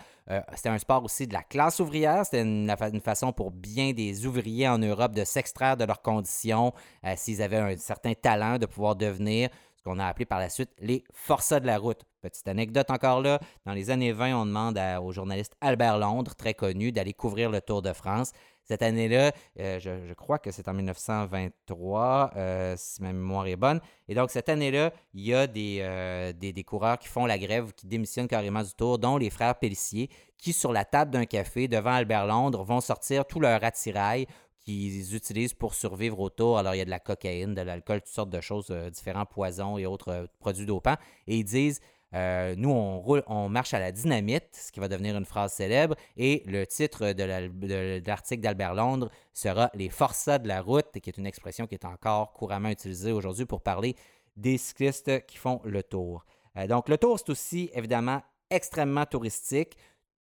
c'était 0.55 0.69
un 0.69 0.77
sport 0.77 1.03
aussi 1.03 1.25
de 1.25 1.33
la 1.33 1.41
classe 1.41 1.79
ouvrière. 1.79 2.25
C'était 2.25 2.43
une, 2.43 2.71
façon 3.03 3.33
pour 3.33 3.49
bien 3.49 3.91
des 3.91 4.27
ouvriers 4.27 4.67
en 4.67 4.77
Europe 4.77 5.13
de 5.13 5.23
s'extraire 5.23 5.75
de 5.75 5.85
leurs 5.85 6.03
conditions 6.03 6.73
s'ils 7.15 7.41
avaient 7.41 7.57
un 7.57 7.75
certain 7.77 8.13
talent 8.13 8.59
de 8.59 8.67
pouvoir 8.67 8.95
devenir 8.95 9.49
qu'on 9.83 9.99
a 9.99 10.05
appelé 10.05 10.25
par 10.25 10.39
la 10.39 10.49
suite 10.49 10.71
les 10.79 11.03
forçats 11.13 11.59
de 11.59 11.67
la 11.67 11.77
route. 11.77 12.03
Petite 12.21 12.47
anecdote 12.47 12.89
encore 12.89 13.21
là, 13.21 13.39
dans 13.65 13.73
les 13.73 13.89
années 13.89 14.13
20, 14.13 14.35
on 14.35 14.45
demande 14.45 14.79
au 15.01 15.11
journaliste 15.11 15.55
Albert 15.59 15.97
Londres, 15.97 16.35
très 16.35 16.53
connu, 16.53 16.91
d'aller 16.91 17.13
couvrir 17.13 17.49
le 17.49 17.59
Tour 17.59 17.81
de 17.81 17.91
France. 17.91 18.31
Cette 18.65 18.81
année-là, 18.81 19.33
euh, 19.59 19.79
je, 19.79 20.13
crois 20.13 20.39
que 20.39 20.51
c'est 20.51 20.69
en 20.69 20.73
1923, 20.73 22.31
euh, 22.37 22.75
si 22.77 23.01
ma 23.01 23.11
mémoire 23.11 23.45
est 23.47 23.57
bonne. 23.57 23.81
Et 24.07 24.15
donc, 24.15 24.31
cette 24.31 24.47
année-là, 24.47 24.93
il 25.13 25.25
y 25.25 25.33
a 25.33 25.47
des, 25.47 25.79
euh, 25.81 26.31
coureurs 26.65 26.97
qui 26.97 27.09
font 27.09 27.25
la 27.25 27.37
grève, 27.37 27.73
qui 27.73 27.87
démissionnent 27.87 28.29
carrément 28.29 28.63
du 28.63 28.73
Tour, 28.73 28.99
dont 28.99 29.17
les 29.17 29.29
frères 29.29 29.59
Pellissier, 29.59 30.09
qui, 30.37 30.53
sur 30.53 30.71
la 30.71 30.85
table 30.85 31.11
d'un 31.11 31.25
café 31.25 31.67
devant 31.67 31.91
Albert 31.91 32.25
Londres, 32.25 32.63
vont 32.63 32.79
sortir 32.79 33.25
tout 33.25 33.41
leur 33.41 33.61
attirail 33.61 34.27
qu'ils 34.63 35.15
utilisent 35.15 35.53
pour 35.53 35.73
survivre 35.73 36.19
autour. 36.19 36.57
Alors, 36.57 36.75
il 36.75 36.79
y 36.79 36.81
a 36.81 36.85
de 36.85 36.89
la 36.89 36.99
cocaïne, 36.99 37.53
de 37.53 37.61
l'alcool, 37.61 38.01
toutes 38.01 38.13
sortes 38.13 38.29
de 38.29 38.41
choses, 38.41 38.67
euh, 38.71 38.89
différents 38.89 39.25
poisons 39.25 39.77
et 39.77 39.85
autres 39.85 40.09
euh, 40.09 40.25
produits 40.39 40.65
dopants. 40.65 40.95
Et 41.27 41.37
ils 41.37 41.43
disent 41.43 41.81
euh, 42.13 42.55
Nous, 42.57 42.69
on, 42.69 42.99
roule, 42.99 43.23
on 43.27 43.49
marche 43.49 43.73
à 43.73 43.79
la 43.79 43.91
dynamite, 43.91 44.47
ce 44.53 44.71
qui 44.71 44.79
va 44.79 44.87
devenir 44.87 45.17
une 45.17 45.25
phrase 45.25 45.53
célèbre. 45.53 45.95
Et 46.17 46.43
le 46.45 46.65
titre 46.65 47.11
de 47.11 48.01
l'article 48.05 48.41
d'Albert 48.41 48.73
Londres 48.73 49.09
sera 49.33 49.69
Les 49.73 49.89
forçats 49.89 50.39
de 50.39 50.47
la 50.47 50.61
route, 50.61 50.99
qui 51.01 51.09
est 51.09 51.17
une 51.17 51.27
expression 51.27 51.67
qui 51.67 51.75
est 51.75 51.85
encore 51.85 52.31
couramment 52.33 52.69
utilisée 52.69 53.11
aujourd'hui 53.11 53.45
pour 53.45 53.61
parler 53.61 53.95
des 54.37 54.57
cyclistes 54.57 55.25
qui 55.25 55.37
font 55.37 55.61
le 55.63 55.83
tour. 55.83 56.25
donc, 56.67 56.89
le 56.89 56.97
tour, 56.97 57.19
c'est 57.19 57.29
aussi 57.29 57.69
évidemment 57.73 58.21
extrêmement 58.49 59.05
touristique. 59.05 59.75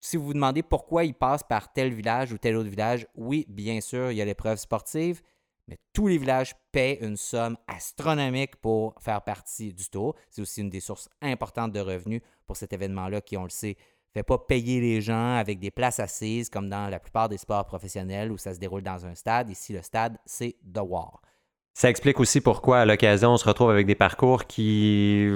Si 0.02 0.16
vous 0.18 0.26
vous 0.26 0.34
demandez 0.34 0.64
pourquoi 0.64 1.04
il 1.04 1.14
passe 1.14 1.44
par 1.44 1.74
tel 1.74 1.94
village 1.94 2.32
ou 2.32 2.38
tel 2.38 2.56
autre 2.56 2.70
village, 2.70 3.06
oui, 3.16 3.46
bien 3.50 3.82
sûr, 3.82 4.12
il 4.12 4.18
y 4.18 4.22
a 4.22 4.26
l'épreuve 4.26 4.58
sportive, 4.58 5.22
mais 5.68 5.78
tous 5.94 6.08
les 6.08 6.18
villages 6.18 6.56
paient 6.72 7.00
une 7.02 7.18
somme 7.18 7.58
astronomique 7.68 8.56
pour 8.56 8.96
faire 9.00 9.22
partie 9.22 9.74
du 9.74 9.90
tour. 9.90 10.16
C'est 10.30 10.42
aussi 10.42 10.62
une 10.62 10.70
des 10.70 10.80
sources 10.80 11.10
importantes 11.22 11.74
de 11.74 11.80
revenus 11.80 12.22
pour 12.48 12.56
cet 12.56 12.74
événement-là 12.74 13.22
qui, 13.22 13.38
on 13.38 13.44
le 13.44 13.50
sait, 13.50 13.76
ne 13.78 14.14
fait 14.14 14.24
pas 14.24 14.38
payer 14.40 14.82
les 14.82 15.02
gens 15.02 15.36
avec 15.36 15.60
des 15.60 15.70
places 15.70 16.00
assises 16.00 16.50
comme 16.50 16.70
dans 16.70 16.90
la 16.90 17.00
plupart 17.00 17.30
des 17.30 17.38
sports 17.38 17.66
professionnels 17.66 18.32
où 18.32 18.38
ça 18.38 18.54
se 18.54 18.60
déroule 18.60 18.82
dans 18.82 19.06
un 19.06 19.14
stade. 19.16 19.50
Ici, 19.50 19.74
le 19.74 19.82
stade, 19.82 20.18
c'est 20.26 20.56
War. 20.76 21.22
Ça 21.74 21.90
explique 21.90 22.20
aussi 22.20 22.42
pourquoi, 22.42 22.80
à 22.80 22.86
l'occasion, 22.86 23.32
on 23.32 23.38
se 23.38 23.48
retrouve 23.48 23.70
avec 23.70 23.86
des 23.86 23.96
parcours 23.96 24.46
qui, 24.46 25.28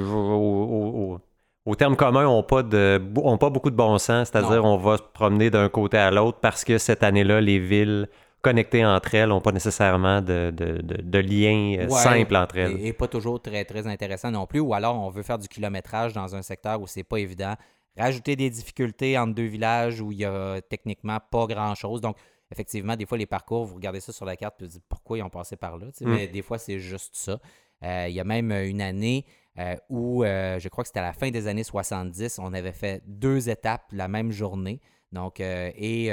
terme 1.78 1.96
commun, 1.96 2.24
n'ont 2.24 2.44
pas, 2.44 2.64
de, 2.64 3.02
ont 3.16 3.38
pas 3.38 3.50
beaucoup 3.50 3.70
de 3.70 3.76
bon 3.76 3.98
sens, 3.98 4.30
c'est-à-dire 4.30 4.66
on 4.66 4.78
va 4.78 4.98
se 4.98 5.04
promener 5.14 5.50
d'un 5.50 5.70
côté 5.70 5.98
à 5.98 6.12
l'autre 6.12 6.40
parce 6.42 6.64
que 6.64 6.78
cette 6.78 7.04
année-là, 7.04 7.40
les 7.42 7.60
villes 7.60 8.10
connectées 8.42 8.86
entre 8.86 9.16
elles 9.16 9.30
n'ont 9.30 9.42
pas 9.42 9.54
nécessairement 9.54 10.22
de, 10.22 10.52
de, 10.54 10.82
de, 10.82 11.20
lien 11.20 11.78
euh, 11.80 11.90
simple 11.90 12.36
entre 12.36 12.58
elles. 12.58 12.86
Et, 12.86 12.92
pas 12.92 13.08
toujours 13.08 13.42
très, 13.42 13.64
très 13.64 13.88
intéressant 13.88 14.32
non 14.32 14.46
plus, 14.46 14.60
ou 14.60 14.74
alors 14.74 15.02
on 15.02 15.10
veut 15.10 15.24
faire 15.24 15.40
du 15.40 15.48
kilométrage 15.48 16.12
dans 16.12 16.36
un 16.36 16.42
secteur 16.42 16.82
où 16.82 16.86
c'est 16.86 17.06
pas 17.06 17.18
évident, 17.18 17.56
rajouter 17.98 18.36
des 18.36 18.50
difficultés 18.50 19.18
entre 19.18 19.34
deux 19.34 19.46
villages 19.46 20.02
où 20.02 20.12
il 20.12 20.20
y 20.20 20.26
a 20.26 20.60
techniquement 20.62 21.20
pas 21.32 21.48
grand-chose. 21.48 22.02
Donc, 22.02 22.18
effectivement, 22.52 22.98
des 22.98 23.06
fois, 23.06 23.18
les 23.18 23.26
parcours, 23.26 23.64
vous 23.64 23.76
regardez 23.76 24.02
ça 24.02 24.12
sur 24.12 24.26
la 24.26 24.36
carte 24.36 24.62
et 24.62 24.66
vous 24.66 24.72
dites 24.72 24.84
pourquoi 24.90 25.18
ils 25.18 25.24
ont 25.24 25.30
passé 25.30 25.56
par 25.56 25.78
là, 25.78 25.86
mm. 25.86 26.06
mais 26.06 26.28
des 26.28 26.42
fois, 26.42 26.58
c'est 26.58 26.80
juste 26.80 27.16
ça. 27.16 27.40
Euh, 27.84 28.08
il 28.10 28.14
y 28.14 28.20
a 28.20 28.26
même 28.26 28.52
une 28.52 28.82
année, 28.82 29.26
euh, 29.60 29.76
où 29.90 30.24
euh, 30.24 30.60
je 30.60 30.68
crois 30.70 30.84
que 30.84 30.88
c'était 30.88 31.00
à 31.00 31.04
la 31.04 31.14
fin 31.14 31.30
des 31.30 31.48
années 31.48 31.64
70, 31.64 32.40
on 32.40 32.54
avait 32.54 32.72
fait 32.72 33.04
deux 33.06 33.50
étapes 33.50 33.86
la 33.92 34.08
même 34.08 34.32
journée. 34.32 34.82
Donc, 35.12 35.40
euh, 35.42 35.70
et 35.76 36.10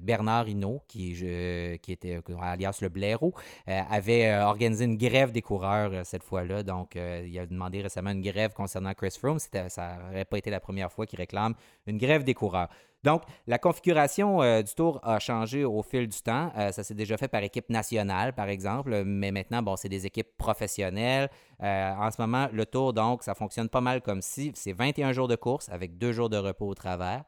Bernard 0.00 0.48
Hinault, 0.48 0.82
qui, 0.88 1.14
qui 1.80 1.92
était 1.92 2.18
alias 2.40 2.78
le 2.82 2.88
blaireau, 2.88 3.32
avait 3.68 4.34
organisé 4.34 4.86
une 4.86 4.96
grève 4.96 5.30
des 5.30 5.40
coureurs 5.40 6.04
cette 6.04 6.24
fois-là. 6.24 6.64
Donc, 6.64 6.96
il 6.96 7.38
a 7.38 7.46
demandé 7.46 7.80
récemment 7.80 8.10
une 8.10 8.22
grève 8.22 8.54
concernant 8.54 8.92
Chris 8.94 9.14
Froome. 9.16 9.38
Ça 9.38 9.98
n'aurait 10.08 10.24
pas 10.24 10.38
été 10.38 10.50
la 10.50 10.58
première 10.58 10.90
fois 10.90 11.06
qu'il 11.06 11.20
réclame 11.20 11.54
une 11.86 11.96
grève 11.96 12.24
des 12.24 12.34
coureurs. 12.34 12.70
Donc, 13.04 13.22
la 13.48 13.58
configuration 13.58 14.42
euh, 14.42 14.62
du 14.62 14.72
tour 14.74 15.00
a 15.02 15.18
changé 15.18 15.64
au 15.64 15.82
fil 15.82 16.06
du 16.06 16.20
temps. 16.20 16.52
Euh, 16.56 16.70
ça 16.70 16.84
s'est 16.84 16.94
déjà 16.94 17.16
fait 17.16 17.26
par 17.26 17.42
équipe 17.42 17.68
nationale, 17.68 18.32
par 18.32 18.48
exemple, 18.48 19.02
mais 19.04 19.32
maintenant, 19.32 19.60
bon, 19.60 19.74
c'est 19.74 19.88
des 19.88 20.06
équipes 20.06 20.36
professionnelles. 20.36 21.28
Euh, 21.62 21.92
en 21.94 22.10
ce 22.12 22.20
moment, 22.20 22.48
le 22.52 22.64
tour, 22.64 22.92
donc, 22.92 23.24
ça 23.24 23.34
fonctionne 23.34 23.68
pas 23.68 23.80
mal 23.80 24.02
comme 24.02 24.22
si 24.22 24.52
c'est 24.54 24.72
21 24.72 25.12
jours 25.12 25.26
de 25.26 25.34
course 25.34 25.68
avec 25.68 25.98
deux 25.98 26.12
jours 26.12 26.30
de 26.30 26.36
repos 26.36 26.68
au 26.68 26.74
travers. 26.74 27.24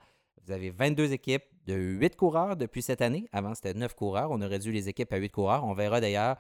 Vous 0.46 0.52
avez 0.52 0.70
22 0.70 1.12
équipes, 1.12 1.44
de 1.66 1.74
8 1.74 2.16
coureurs 2.16 2.56
depuis 2.56 2.82
cette 2.82 3.00
année. 3.00 3.26
Avant, 3.32 3.54
c'était 3.54 3.72
9 3.72 3.94
coureurs. 3.94 4.30
On 4.30 4.40
a 4.42 4.46
réduit 4.46 4.72
les 4.72 4.88
équipes 4.90 5.12
à 5.12 5.16
8 5.16 5.30
coureurs. 5.30 5.64
On 5.64 5.72
verra 5.72 6.00
d'ailleurs, 6.00 6.36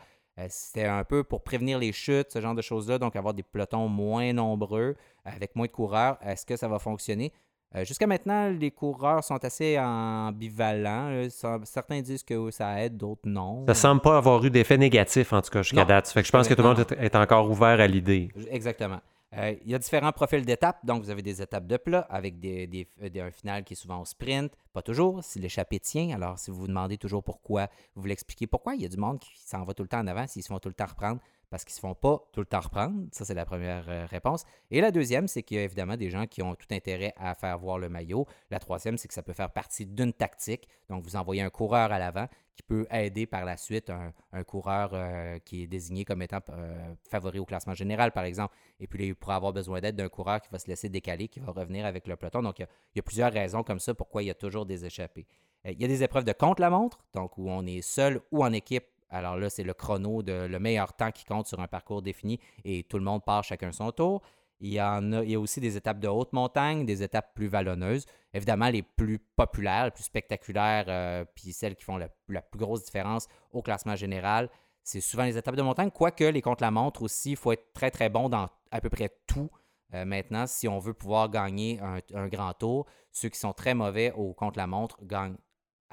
c'était 0.48 0.84
un 0.84 1.02
peu 1.02 1.24
pour 1.24 1.42
prévenir 1.42 1.78
les 1.78 1.92
chutes, 1.92 2.30
ce 2.30 2.40
genre 2.42 2.54
de 2.54 2.60
choses-là, 2.60 2.98
donc 2.98 3.16
avoir 3.16 3.32
des 3.32 3.42
pelotons 3.42 3.88
moins 3.88 4.32
nombreux, 4.32 4.96
avec 5.24 5.56
moins 5.56 5.66
de 5.66 5.72
coureurs. 5.72 6.18
Est-ce 6.20 6.44
que 6.44 6.56
ça 6.56 6.68
va 6.68 6.78
fonctionner? 6.78 7.32
Euh, 7.76 7.84
jusqu'à 7.84 8.06
maintenant, 8.06 8.48
les 8.48 8.70
coureurs 8.70 9.24
sont 9.24 9.42
assez 9.44 9.78
ambivalents. 9.78 11.26
Certains 11.64 12.00
disent 12.00 12.22
que 12.22 12.50
ça 12.50 12.80
aide, 12.82 12.96
d'autres 12.96 13.28
non. 13.28 13.64
Ça 13.66 13.74
semble 13.74 14.00
pas 14.00 14.16
avoir 14.16 14.44
eu 14.44 14.50
d'effet 14.50 14.78
négatif, 14.78 15.32
en 15.32 15.42
tout 15.42 15.50
cas, 15.50 15.62
jusqu'à 15.62 15.84
date. 15.84 16.08
Fait 16.08 16.20
que 16.22 16.26
je 16.26 16.32
pense 16.32 16.46
que 16.46 16.54
tout 16.54 16.62
le 16.62 16.68
monde 16.68 16.86
est 16.98 17.16
encore 17.16 17.50
ouvert 17.50 17.80
à 17.80 17.86
l'idée. 17.86 18.30
Exactement. 18.50 19.00
Euh, 19.36 19.54
il 19.64 19.72
y 19.72 19.74
a 19.74 19.78
différents 19.78 20.12
profils 20.12 20.44
d'étapes. 20.44 20.84
Donc, 20.84 21.02
vous 21.02 21.10
avez 21.10 21.22
des 21.22 21.42
étapes 21.42 21.66
de 21.66 21.76
plat 21.76 22.06
avec 22.08 22.38
des, 22.38 22.86
un 23.16 23.30
final 23.32 23.64
qui 23.64 23.72
est 23.72 23.76
souvent 23.76 24.00
au 24.00 24.04
sprint. 24.04 24.52
Pas 24.72 24.82
toujours, 24.82 25.24
si 25.24 25.40
l'échappée 25.40 25.80
tient. 25.80 26.14
Alors, 26.14 26.38
si 26.38 26.52
vous 26.52 26.58
vous 26.58 26.68
demandez 26.68 26.98
toujours 26.98 27.24
pourquoi, 27.24 27.68
vous 27.96 28.06
l'expliquez 28.06 28.46
pourquoi. 28.46 28.76
Il 28.76 28.82
y 28.82 28.86
a 28.86 28.88
du 28.88 28.96
monde 28.96 29.18
qui 29.18 29.32
s'en 29.44 29.64
va 29.64 29.74
tout 29.74 29.82
le 29.82 29.88
temps 29.88 29.98
en 29.98 30.06
avant, 30.06 30.28
s'ils 30.28 30.44
se 30.44 30.48
font 30.48 30.60
tout 30.60 30.68
le 30.68 30.74
temps 30.74 30.86
reprendre 30.86 31.20
parce 31.54 31.64
qu'ils 31.64 31.74
ne 31.74 31.76
se 31.76 31.80
font 31.82 31.94
pas 31.94 32.20
tout 32.32 32.40
le 32.40 32.46
temps 32.46 32.58
reprendre? 32.58 33.06
Ça, 33.12 33.24
c'est 33.24 33.32
la 33.32 33.44
première 33.44 33.88
euh, 33.88 34.06
réponse. 34.06 34.42
Et 34.72 34.80
la 34.80 34.90
deuxième, 34.90 35.28
c'est 35.28 35.44
qu'il 35.44 35.56
y 35.56 35.60
a 35.60 35.62
évidemment 35.62 35.96
des 35.96 36.10
gens 36.10 36.26
qui 36.26 36.42
ont 36.42 36.56
tout 36.56 36.66
intérêt 36.72 37.14
à 37.16 37.36
faire 37.36 37.56
voir 37.60 37.78
le 37.78 37.88
maillot. 37.88 38.26
La 38.50 38.58
troisième, 38.58 38.98
c'est 38.98 39.06
que 39.06 39.14
ça 39.14 39.22
peut 39.22 39.34
faire 39.34 39.52
partie 39.52 39.86
d'une 39.86 40.12
tactique. 40.12 40.66
Donc, 40.90 41.04
vous 41.04 41.14
envoyez 41.14 41.42
un 41.42 41.50
coureur 41.50 41.92
à 41.92 42.00
l'avant 42.00 42.26
qui 42.56 42.64
peut 42.64 42.88
aider 42.90 43.26
par 43.26 43.44
la 43.44 43.56
suite 43.56 43.88
un, 44.32 44.42
coureur 44.42 44.94
euh, 44.94 45.38
qui 45.44 45.62
est 45.62 45.68
désigné 45.68 46.04
comme 46.04 46.22
étant 46.22 46.40
euh, 46.48 46.92
favori 47.08 47.38
au 47.38 47.44
classement 47.44 47.74
général, 47.74 48.10
par 48.10 48.24
exemple. 48.24 48.52
Et 48.80 48.88
puis, 48.88 49.06
il 49.06 49.14
pourra 49.14 49.36
avoir 49.36 49.52
besoin 49.52 49.80
d'aide 49.80 49.94
d'un 49.94 50.08
coureur 50.08 50.40
qui 50.40 50.48
va 50.50 50.58
se 50.58 50.66
laisser 50.66 50.88
décaler, 50.88 51.28
qui 51.28 51.38
va 51.38 51.52
revenir 51.52 51.86
avec 51.86 52.08
le 52.08 52.16
peloton. 52.16 52.42
Donc, 52.42 52.58
il 52.58 52.66
y 52.96 52.98
a, 52.98 53.02
plusieurs 53.04 53.32
raisons 53.32 53.62
comme 53.62 53.78
ça 53.78 53.94
pourquoi 53.94 54.24
il 54.24 54.26
y 54.26 54.30
a 54.30 54.34
toujours 54.34 54.66
des 54.66 54.86
échappées. 54.86 55.28
Il 55.64 55.80
y 55.80 55.84
a 55.84 55.88
des 55.88 56.02
épreuves 56.02 56.24
de 56.24 56.32
contre-la-montre, 56.32 57.04
donc 57.14 57.38
où 57.38 57.48
on 57.48 57.64
est 57.64 57.80
seul 57.80 58.20
ou 58.32 58.44
en 58.44 58.52
équipe 58.52 58.84
alors 59.10 59.36
là, 59.36 59.50
c'est 59.50 59.62
le 59.62 59.74
chrono 59.74 60.22
de 60.22 60.46
le 60.46 60.58
meilleur 60.58 60.92
temps 60.92 61.12
qui 61.12 61.24
compte 61.24 61.46
sur 61.46 61.60
un 61.60 61.68
parcours 61.68 62.02
défini 62.02 62.40
et 62.64 62.84
tout 62.84 62.98
le 62.98 63.04
monde 63.04 63.24
part 63.24 63.44
chacun 63.44 63.72
son 63.72 63.92
tour. 63.92 64.22
Il 64.60 64.70
y, 64.70 64.78
a 64.78 65.00
aussi 65.38 65.60
des 65.60 65.76
étapes 65.76 65.98
de 65.98 66.08
haute 66.08 66.32
montagne, 66.32 66.86
des 66.86 67.02
étapes 67.02 67.34
plus 67.34 67.48
vallonneuses. 67.48 68.06
Évidemment, 68.32 68.68
les 68.68 68.82
plus 68.82 69.18
populaires, 69.18 69.86
les 69.86 69.90
plus 69.90 70.04
spectaculaires, 70.04 70.86
euh, 70.88 71.24
puis 71.34 71.52
celles 71.52 71.76
qui 71.76 71.84
font 71.84 71.98
la, 71.98 72.08
plus 72.08 72.58
grosse 72.58 72.84
différence 72.84 73.28
au 73.52 73.62
classement 73.62 73.96
général, 73.96 74.48
c'est 74.82 75.00
souvent 75.00 75.24
les 75.24 75.36
étapes 75.36 75.56
de 75.56 75.62
montagne. 75.62 75.90
Quoique 75.90 76.24
les 76.24 76.40
contre-la-montre 76.40 77.02
aussi, 77.02 77.32
il 77.32 77.36
faut 77.36 77.52
être 77.52 77.72
très, 77.74 77.90
très 77.90 78.08
bon 78.08 78.28
dans 78.28 78.48
à 78.70 78.80
peu 78.80 78.88
près 78.88 79.10
tout. 79.26 79.50
Euh, 79.92 80.04
maintenant, 80.04 80.46
si 80.46 80.66
on 80.66 80.78
veut 80.78 80.94
pouvoir 80.94 81.28
gagner 81.28 81.80
un, 81.80 81.98
un, 82.14 82.28
grand 82.28 82.52
tour, 82.54 82.86
ceux 83.12 83.28
qui 83.28 83.38
sont 83.38 83.52
très 83.52 83.74
mauvais 83.74 84.12
au 84.12 84.32
contre-la-montre 84.32 84.98
gagnent 85.04 85.36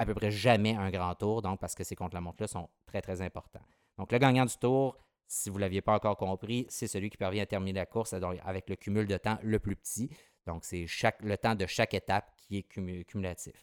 à 0.02 0.06
peu 0.06 0.16
près 0.16 0.32
jamais 0.32 0.76
un 0.76 0.90
grand 0.90 1.14
tour, 1.14 1.44
donc 1.44 1.60
parce 1.60 1.76
que 1.76 1.84
ces 1.84 1.96
contre-la-montre-là 1.96 2.48
sont 2.48 2.70
très, 2.88 3.02
très 3.02 3.22
importants. 3.22 3.62
Donc, 4.00 4.12
le 4.12 4.18
gagnant 4.18 4.46
du 4.46 4.58
tour, 4.58 4.98
si 5.28 5.52
vous 5.52 5.58
ne 5.58 5.62
l'aviez 5.62 5.82
pas 5.82 5.94
encore 5.94 6.18
compris, 6.18 6.66
c'est 6.70 6.88
celui 6.88 7.12
qui 7.12 7.18
parvient 7.18 7.44
à 7.44 7.46
terminer 7.46 7.80
la 7.80 7.86
course 7.86 8.14
avec 8.44 8.68
le 8.68 8.76
cumul 8.76 9.06
de 9.06 9.18
temps 9.18 9.38
le 9.44 9.60
plus 9.60 9.76
petit. 9.76 10.10
Donc, 10.48 10.66
c'est 10.66 10.88
le 11.20 11.38
temps 11.38 11.54
de 11.54 11.68
chaque 11.68 11.94
étape 11.94 12.34
qui 12.36 12.58
est 12.58 12.64
cumulatif. 12.64 13.54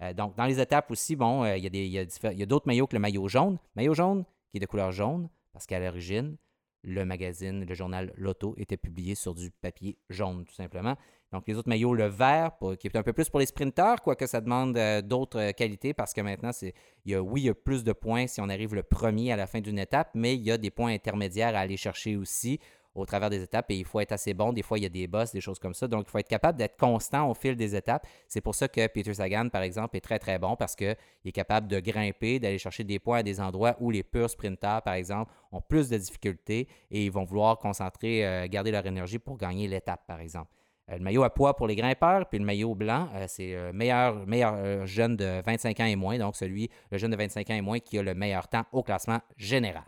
Euh, 0.00 0.14
donc, 0.14 0.34
dans 0.34 0.46
les 0.46 0.60
étapes 0.60 0.90
aussi, 0.90 1.14
bon, 1.14 1.44
euh, 1.44 1.58
il 1.58 1.76
y 1.76 1.98
a 1.98 2.46
d'autres 2.46 2.66
maillots 2.66 2.86
que 2.86 2.96
le 2.96 3.00
maillot 3.00 3.28
jaune. 3.28 3.58
Maillot 3.76 3.92
jaune 3.92 4.24
qui 4.50 4.56
est 4.56 4.60
de 4.60 4.66
couleur 4.66 4.92
jaune, 4.92 5.28
parce 5.52 5.66
qu'à 5.66 5.78
l'origine, 5.78 6.38
le 6.84 7.04
magazine, 7.04 7.66
le 7.66 7.74
journal 7.74 8.14
Loto 8.16 8.54
était 8.56 8.78
publié 8.78 9.14
sur 9.14 9.34
du 9.34 9.50
papier 9.50 9.98
jaune, 10.08 10.46
tout 10.46 10.54
simplement. 10.54 10.96
Donc, 11.32 11.44
les 11.46 11.56
autres 11.56 11.68
maillots, 11.68 11.94
le 11.94 12.06
vert, 12.06 12.52
qui 12.78 12.86
est 12.86 12.96
un 12.96 13.02
peu 13.02 13.12
plus 13.12 13.30
pour 13.30 13.40
les 13.40 13.46
sprinteurs, 13.46 14.02
quoique 14.02 14.26
ça 14.26 14.40
demande 14.40 14.76
euh, 14.76 15.00
d'autres 15.00 15.40
euh, 15.40 15.52
qualités 15.52 15.94
parce 15.94 16.12
que 16.12 16.20
maintenant, 16.20 16.50
il 16.62 16.72
y 17.12 17.14
a, 17.14 17.22
oui, 17.22 17.42
il 17.42 17.44
y 17.46 17.48
a 17.48 17.54
plus 17.54 17.84
de 17.84 17.92
points 17.92 18.26
si 18.26 18.40
on 18.40 18.48
arrive 18.48 18.74
le 18.74 18.82
premier 18.82 19.32
à 19.32 19.36
la 19.36 19.46
fin 19.46 19.60
d'une 19.60 19.78
étape, 19.78 20.10
mais 20.14 20.34
il 20.34 20.42
y 20.42 20.50
a 20.50 20.58
des 20.58 20.70
points 20.70 20.92
intermédiaires 20.92 21.56
à 21.56 21.60
aller 21.60 21.78
chercher 21.78 22.16
aussi 22.16 22.60
au 22.94 23.06
travers 23.06 23.30
des 23.30 23.42
étapes 23.42 23.70
et 23.70 23.78
il 23.78 23.84
faut 23.84 24.00
être 24.00 24.12
assez 24.12 24.34
bon. 24.34 24.52
Des 24.52 24.62
fois, 24.62 24.78
il 24.78 24.82
y 24.82 24.86
a 24.86 24.90
des 24.90 25.06
bosses, 25.06 25.32
des 25.32 25.40
choses 25.40 25.58
comme 25.58 25.72
ça. 25.72 25.88
Donc, 25.88 26.04
il 26.06 26.10
faut 26.10 26.18
être 26.18 26.28
capable 26.28 26.58
d'être 26.58 26.76
constant 26.76 27.30
au 27.30 27.34
fil 27.34 27.56
des 27.56 27.74
étapes. 27.74 28.06
C'est 28.28 28.40
pour 28.40 28.54
ça 28.54 28.68
que 28.68 28.86
Peter 28.86 29.14
Sagan, 29.14 29.48
par 29.48 29.62
exemple, 29.62 29.96
est 29.96 30.00
très, 30.00 30.18
très 30.18 30.38
bon 30.38 30.56
parce 30.56 30.76
qu'il 30.76 30.96
est 31.24 31.32
capable 31.32 31.68
de 31.68 31.80
grimper, 31.80 32.38
d'aller 32.38 32.58
chercher 32.58 32.84
des 32.84 32.98
points 32.98 33.18
à 33.18 33.22
des 33.22 33.40
endroits 33.40 33.76
où 33.80 33.90
les 33.90 34.02
purs 34.02 34.28
sprinteurs, 34.28 34.82
par 34.82 34.94
exemple, 34.94 35.32
ont 35.50 35.62
plus 35.62 35.88
de 35.88 35.96
difficultés 35.96 36.68
et 36.90 37.04
ils 37.06 37.10
vont 37.10 37.24
vouloir 37.24 37.58
concentrer, 37.58 38.26
euh, 38.26 38.46
garder 38.48 38.70
leur 38.70 38.84
énergie 38.84 39.18
pour 39.18 39.38
gagner 39.38 39.68
l'étape, 39.68 40.06
par 40.06 40.20
exemple. 40.20 40.50
Euh, 40.90 40.96
le 40.96 41.02
maillot 41.02 41.22
à 41.22 41.30
poids 41.30 41.54
pour 41.54 41.66
les 41.66 41.76
grimpeurs, 41.76 42.26
puis 42.28 42.38
le 42.38 42.44
maillot 42.44 42.74
blanc, 42.74 43.08
euh, 43.14 43.26
c'est 43.28 43.52
le 43.52 43.72
meilleur, 43.72 44.26
meilleur 44.26 44.54
euh, 44.56 44.86
jeune 44.86 45.16
de 45.16 45.42
25 45.44 45.78
ans 45.80 45.84
et 45.84 45.96
moins, 45.96 46.18
donc 46.18 46.36
celui, 46.36 46.70
le 46.90 46.98
jeune 46.98 47.10
de 47.10 47.16
25 47.16 47.50
ans 47.50 47.54
et 47.54 47.60
moins 47.60 47.78
qui 47.78 47.98
a 47.98 48.02
le 48.02 48.14
meilleur 48.14 48.48
temps 48.48 48.64
au 48.72 48.82
classement 48.82 49.20
général. 49.36 49.84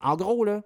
En 0.00 0.16
gros, 0.16 0.44
là. 0.44 0.62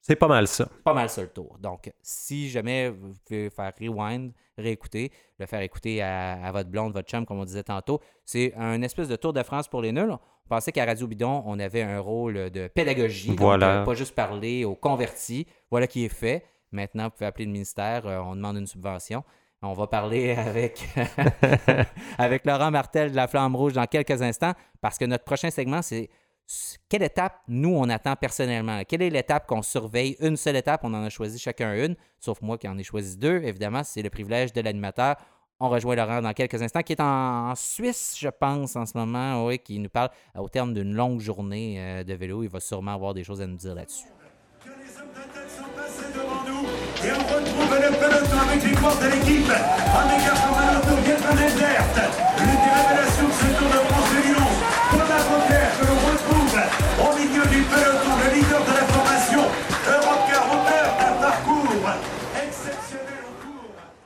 C'est 0.00 0.16
pas 0.16 0.28
mal 0.28 0.46
ça. 0.46 0.68
Pas 0.84 0.92
mal 0.92 1.08
ça 1.08 1.22
le 1.22 1.28
tour. 1.28 1.56
Donc, 1.60 1.90
si 2.02 2.50
jamais 2.50 2.90
vous 2.90 3.14
pouvez 3.24 3.48
faire 3.48 3.72
rewind, 3.80 4.32
réécouter, 4.58 5.10
le 5.38 5.46
faire 5.46 5.62
écouter 5.62 6.02
à, 6.02 6.52
votre 6.52 6.68
blonde, 6.68 6.92
votre 6.92 7.08
chum, 7.08 7.24
comme 7.24 7.38
on 7.38 7.44
disait 7.46 7.62
tantôt, 7.62 8.00
c'est 8.26 8.52
un 8.54 8.82
espèce 8.82 9.08
de 9.08 9.16
tour 9.16 9.32
de 9.32 9.42
France 9.42 9.66
pour 9.66 9.80
les 9.80 9.92
nuls. 9.92 10.12
On 10.12 10.48
pensait 10.48 10.72
qu'à 10.72 10.84
Radio 10.84 11.06
Bidon, 11.06 11.42
on 11.46 11.58
avait 11.58 11.80
un 11.80 12.00
rôle 12.00 12.50
de 12.50 12.68
pédagogie. 12.68 13.34
Voilà. 13.34 13.82
pas 13.82 13.94
juste 13.94 14.14
parler 14.14 14.66
aux 14.66 14.74
convertis. 14.74 15.46
Voilà 15.70 15.86
qui 15.86 16.04
est 16.04 16.10
fait. 16.10 16.44
Maintenant, 16.74 17.04
vous 17.04 17.10
pouvez 17.10 17.26
appeler 17.26 17.46
le 17.46 17.52
ministère, 17.52 18.06
euh, 18.06 18.18
on 18.18 18.34
demande 18.34 18.56
une 18.56 18.66
subvention. 18.66 19.24
On 19.62 19.72
va 19.72 19.86
parler 19.86 20.32
avec, 20.36 20.86
avec 22.18 22.44
Laurent 22.44 22.70
Martel 22.70 23.12
de 23.12 23.16
la 23.16 23.28
Flamme 23.28 23.56
Rouge 23.56 23.72
dans 23.72 23.86
quelques 23.86 24.20
instants 24.20 24.52
parce 24.80 24.98
que 24.98 25.04
notre 25.04 25.24
prochain 25.24 25.50
segment, 25.50 25.80
c'est 25.80 26.10
quelle 26.90 27.04
étape 27.04 27.40
nous 27.48 27.74
on 27.74 27.88
attend 27.88 28.16
personnellement? 28.16 28.82
Quelle 28.86 29.02
est 29.02 29.08
l'étape 29.08 29.46
qu'on 29.46 29.62
surveille? 29.62 30.16
Une 30.20 30.36
seule 30.36 30.56
étape, 30.56 30.80
on 30.84 30.92
en 30.92 31.04
a 31.04 31.08
choisi 31.08 31.38
chacun 31.38 31.74
une, 31.74 31.96
sauf 32.18 32.42
moi 32.42 32.58
qui 32.58 32.68
en 32.68 32.76
ai 32.76 32.82
choisi 32.82 33.16
deux. 33.16 33.42
Évidemment, 33.42 33.82
c'est 33.82 34.02
le 34.02 34.10
privilège 34.10 34.52
de 34.52 34.60
l'animateur. 34.60 35.16
On 35.60 35.70
rejoint 35.70 35.94
Laurent 35.94 36.20
dans 36.20 36.32
quelques 36.32 36.60
instants, 36.60 36.82
qui 36.82 36.92
est 36.92 37.00
en, 37.00 37.54
Suisse, 37.54 38.16
je 38.18 38.28
pense, 38.28 38.76
en 38.76 38.84
ce 38.84 38.98
moment, 38.98 39.46
oui, 39.46 39.58
qui 39.58 39.78
nous 39.78 39.88
parle 39.88 40.10
au 40.36 40.48
terme 40.48 40.74
d'une 40.74 40.92
longue 40.92 41.20
journée 41.20 41.76
euh, 41.78 42.04
de 42.04 42.12
vélo. 42.12 42.42
Il 42.42 42.50
va 42.50 42.60
sûrement 42.60 42.92
avoir 42.92 43.14
des 43.14 43.24
choses 43.24 43.40
à 43.40 43.46
nous 43.46 43.56
dire 43.56 43.74
là-dessus. 43.74 44.08
Et 47.04 47.12
on 47.12 47.20
retrouve 47.20 47.74
le 47.76 47.90
peloton 47.98 48.38
avec 48.48 48.64
les 48.64 48.72
courses 48.72 48.98
de 48.98 49.08
l'équipe. 49.08 49.52
En 49.92 50.08
écartant 50.08 50.56
l'auto, 50.72 50.96
Gaëtan 51.04 51.34
Desert. 51.36 51.84
L'une 52.38 52.56
des 52.64 52.72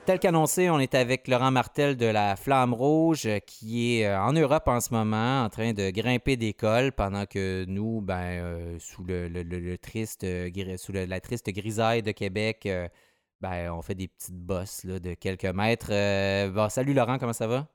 Tel 0.08 0.18
qu'annoncé, 0.18 0.70
on 0.70 0.78
est 0.78 0.94
avec 0.94 1.28
Laurent 1.28 1.50
Martel 1.50 1.98
de 1.98 2.06
la 2.06 2.34
Flamme 2.34 2.72
Rouge 2.72 3.28
qui 3.46 4.00
est 4.00 4.06
euh, 4.06 4.18
en 4.18 4.32
Europe 4.32 4.66
en 4.66 4.80
ce 4.80 4.94
moment 4.94 5.44
en 5.44 5.50
train 5.50 5.74
de 5.74 5.90
grimper 5.90 6.38
des 6.38 6.54
cols 6.54 6.92
pendant 6.92 7.26
que 7.26 7.66
nous, 7.68 8.00
ben, 8.00 8.40
euh, 8.42 8.78
sous 8.78 9.04
le, 9.04 9.76
triste, 9.76 10.24
euh, 10.24 10.48
sous 10.78 10.92
la 10.92 11.20
triste 11.20 11.50
grisaille 11.50 12.00
de 12.02 12.12
Québec, 12.12 12.66
ben, 13.42 13.70
on 13.70 13.82
fait 13.82 13.94
des 13.94 14.08
petites 14.08 14.40
bosses 14.40 14.86
de 14.86 15.12
quelques 15.12 15.44
mètres. 15.44 15.92
salut 16.70 16.94
Laurent, 16.94 17.18
comment 17.18 17.34
ça 17.34 17.46
va? 17.46 17.66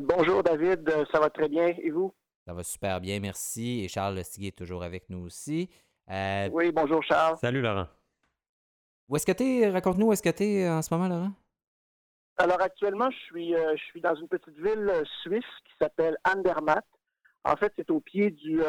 bonjour 0.00 0.42
David, 0.42 0.90
ça 1.12 1.20
va 1.20 1.28
très 1.28 1.50
bien. 1.50 1.74
Et 1.82 1.90
vous? 1.90 2.14
Ça 2.46 2.54
va 2.54 2.62
super 2.62 3.02
bien, 3.02 3.20
merci. 3.20 3.84
Et 3.84 3.88
Charles 3.88 4.14
Lestiguet 4.14 4.48
est 4.48 4.56
toujours 4.56 4.82
avec 4.82 5.10
nous 5.10 5.26
aussi. 5.26 5.68
oui, 6.08 6.72
bonjour 6.72 7.02
Charles. 7.02 7.36
Salut 7.38 7.60
Laurent. 7.60 7.86
Où 9.08 9.16
est-ce 9.16 9.26
que 9.26 9.32
tu 9.32 9.44
es? 9.44 9.68
Raconte-nous 9.68 10.06
où 10.06 10.12
est-ce 10.12 10.22
que 10.22 10.30
tu 10.30 10.44
es 10.44 10.66
euh, 10.66 10.78
en 10.78 10.82
ce 10.82 10.92
moment, 10.94 11.08
Laurent? 11.08 11.32
Alors 12.38 12.60
actuellement, 12.60 13.10
je 13.10 13.18
suis, 13.18 13.54
euh, 13.54 13.76
je 13.76 13.82
suis 13.84 14.00
dans 14.00 14.14
une 14.14 14.28
petite 14.28 14.56
ville 14.56 14.88
euh, 14.88 15.04
suisse 15.22 15.44
qui 15.64 15.72
s'appelle 15.80 16.16
Andermatt. 16.24 16.84
En 17.44 17.56
fait, 17.56 17.72
c'est 17.76 17.90
au 17.90 18.00
pied 18.00 18.30
du, 18.30 18.60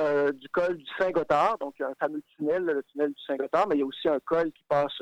col 0.51 0.77
du 0.77 0.85
Saint-Gothard, 0.97 1.59
donc 1.59 1.79
un 1.79 1.93
fameux 1.99 2.23
tunnel, 2.35 2.63
le 2.63 2.83
tunnel 2.83 3.09
du 3.09 3.21
Saint-Gothard, 3.27 3.67
mais 3.67 3.75
il 3.75 3.79
y 3.79 3.83
a 3.83 3.85
aussi 3.85 4.09
un 4.09 4.19
col 4.25 4.51
qui 4.51 4.63
passe 4.67 4.99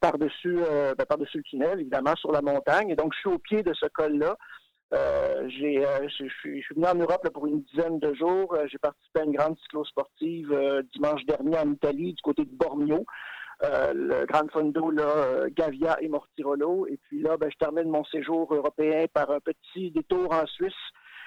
par-dessus 0.00 0.56
ben, 0.96 1.04
par-dessus 1.04 1.38
le 1.38 1.42
tunnel, 1.42 1.80
évidemment, 1.80 2.14
sur 2.14 2.30
la 2.30 2.42
montagne. 2.42 2.90
Et 2.90 2.94
donc, 2.94 3.12
je 3.12 3.18
suis 3.18 3.28
au 3.28 3.40
pied 3.40 3.64
de 3.64 3.74
ce 3.74 3.86
col-là. 3.86 4.36
je, 4.92 6.28
suis, 6.40 6.64
venu 6.76 6.86
en 6.86 6.94
Europe 6.94 7.28
pour 7.30 7.48
une 7.48 7.62
dizaine 7.62 7.98
de 7.98 8.14
jours. 8.14 8.56
j'ai 8.70 8.78
participé 8.78 9.18
à 9.18 9.24
une 9.24 9.32
grande 9.32 9.58
cyclo-sportive 9.62 10.84
dimanche 10.92 11.24
dernier 11.26 11.58
en 11.58 11.72
Italie, 11.72 12.14
du 12.14 12.22
côté 12.22 12.44
de 12.44 12.54
Bormio. 12.54 13.04
Euh, 13.62 13.92
le 13.92 14.26
Grand 14.26 14.50
Fondo, 14.50 14.90
là, 14.90 15.02
euh, 15.02 15.48
Gavia 15.52 15.98
et 16.00 16.08
Mortirolo. 16.08 16.86
Et 16.86 16.98
puis 17.02 17.20
là, 17.20 17.36
ben, 17.36 17.50
je 17.50 17.58
termine 17.58 17.90
mon 17.90 18.04
séjour 18.04 18.52
européen 18.54 19.04
par 19.12 19.30
un 19.30 19.40
petit 19.40 19.90
détour 19.90 20.32
en 20.32 20.46
Suisse, 20.46 20.72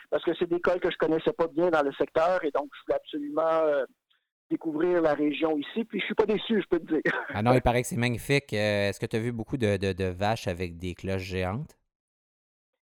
parce 0.10 0.24
que 0.24 0.32
c'est 0.40 0.50
des 0.50 0.60
cols 0.60 0.80
que 0.80 0.90
je 0.90 0.98
connaissais 0.98 1.34
pas 1.34 1.48
bien 1.48 1.70
dans 1.70 1.84
le 1.84 1.94
secteur, 1.94 2.44
et 2.44 2.50
donc 2.50 2.70
je 2.74 2.86
voulais 2.86 2.96
absolument 2.96 3.68
euh, 3.68 3.86
découvrir 4.50 5.02
la 5.02 5.13
région 5.13 5.58
ici. 5.60 5.86
Puis 5.86 6.00
je 6.00 6.06
suis 6.06 6.16
pas 6.16 6.25
déçu, 6.25 6.60
je 6.60 6.68
peux 6.68 6.80
te 6.80 6.94
dire. 6.94 7.13
ah 7.30 7.44
non, 7.44 7.54
il 7.54 7.62
paraît 7.62 7.84
que 7.84 7.88
c'est 7.88 7.98
magnifique. 7.98 8.52
Est-ce 8.52 9.00
que 9.00 9.06
tu 9.06 9.16
as 9.16 9.20
vu 9.20 9.32
beaucoup 9.32 9.58
de, 9.58 10.10
vaches 10.10 10.48
avec 10.48 10.78
des 10.78 10.96
cloches 10.96 11.22
géantes? 11.22 11.78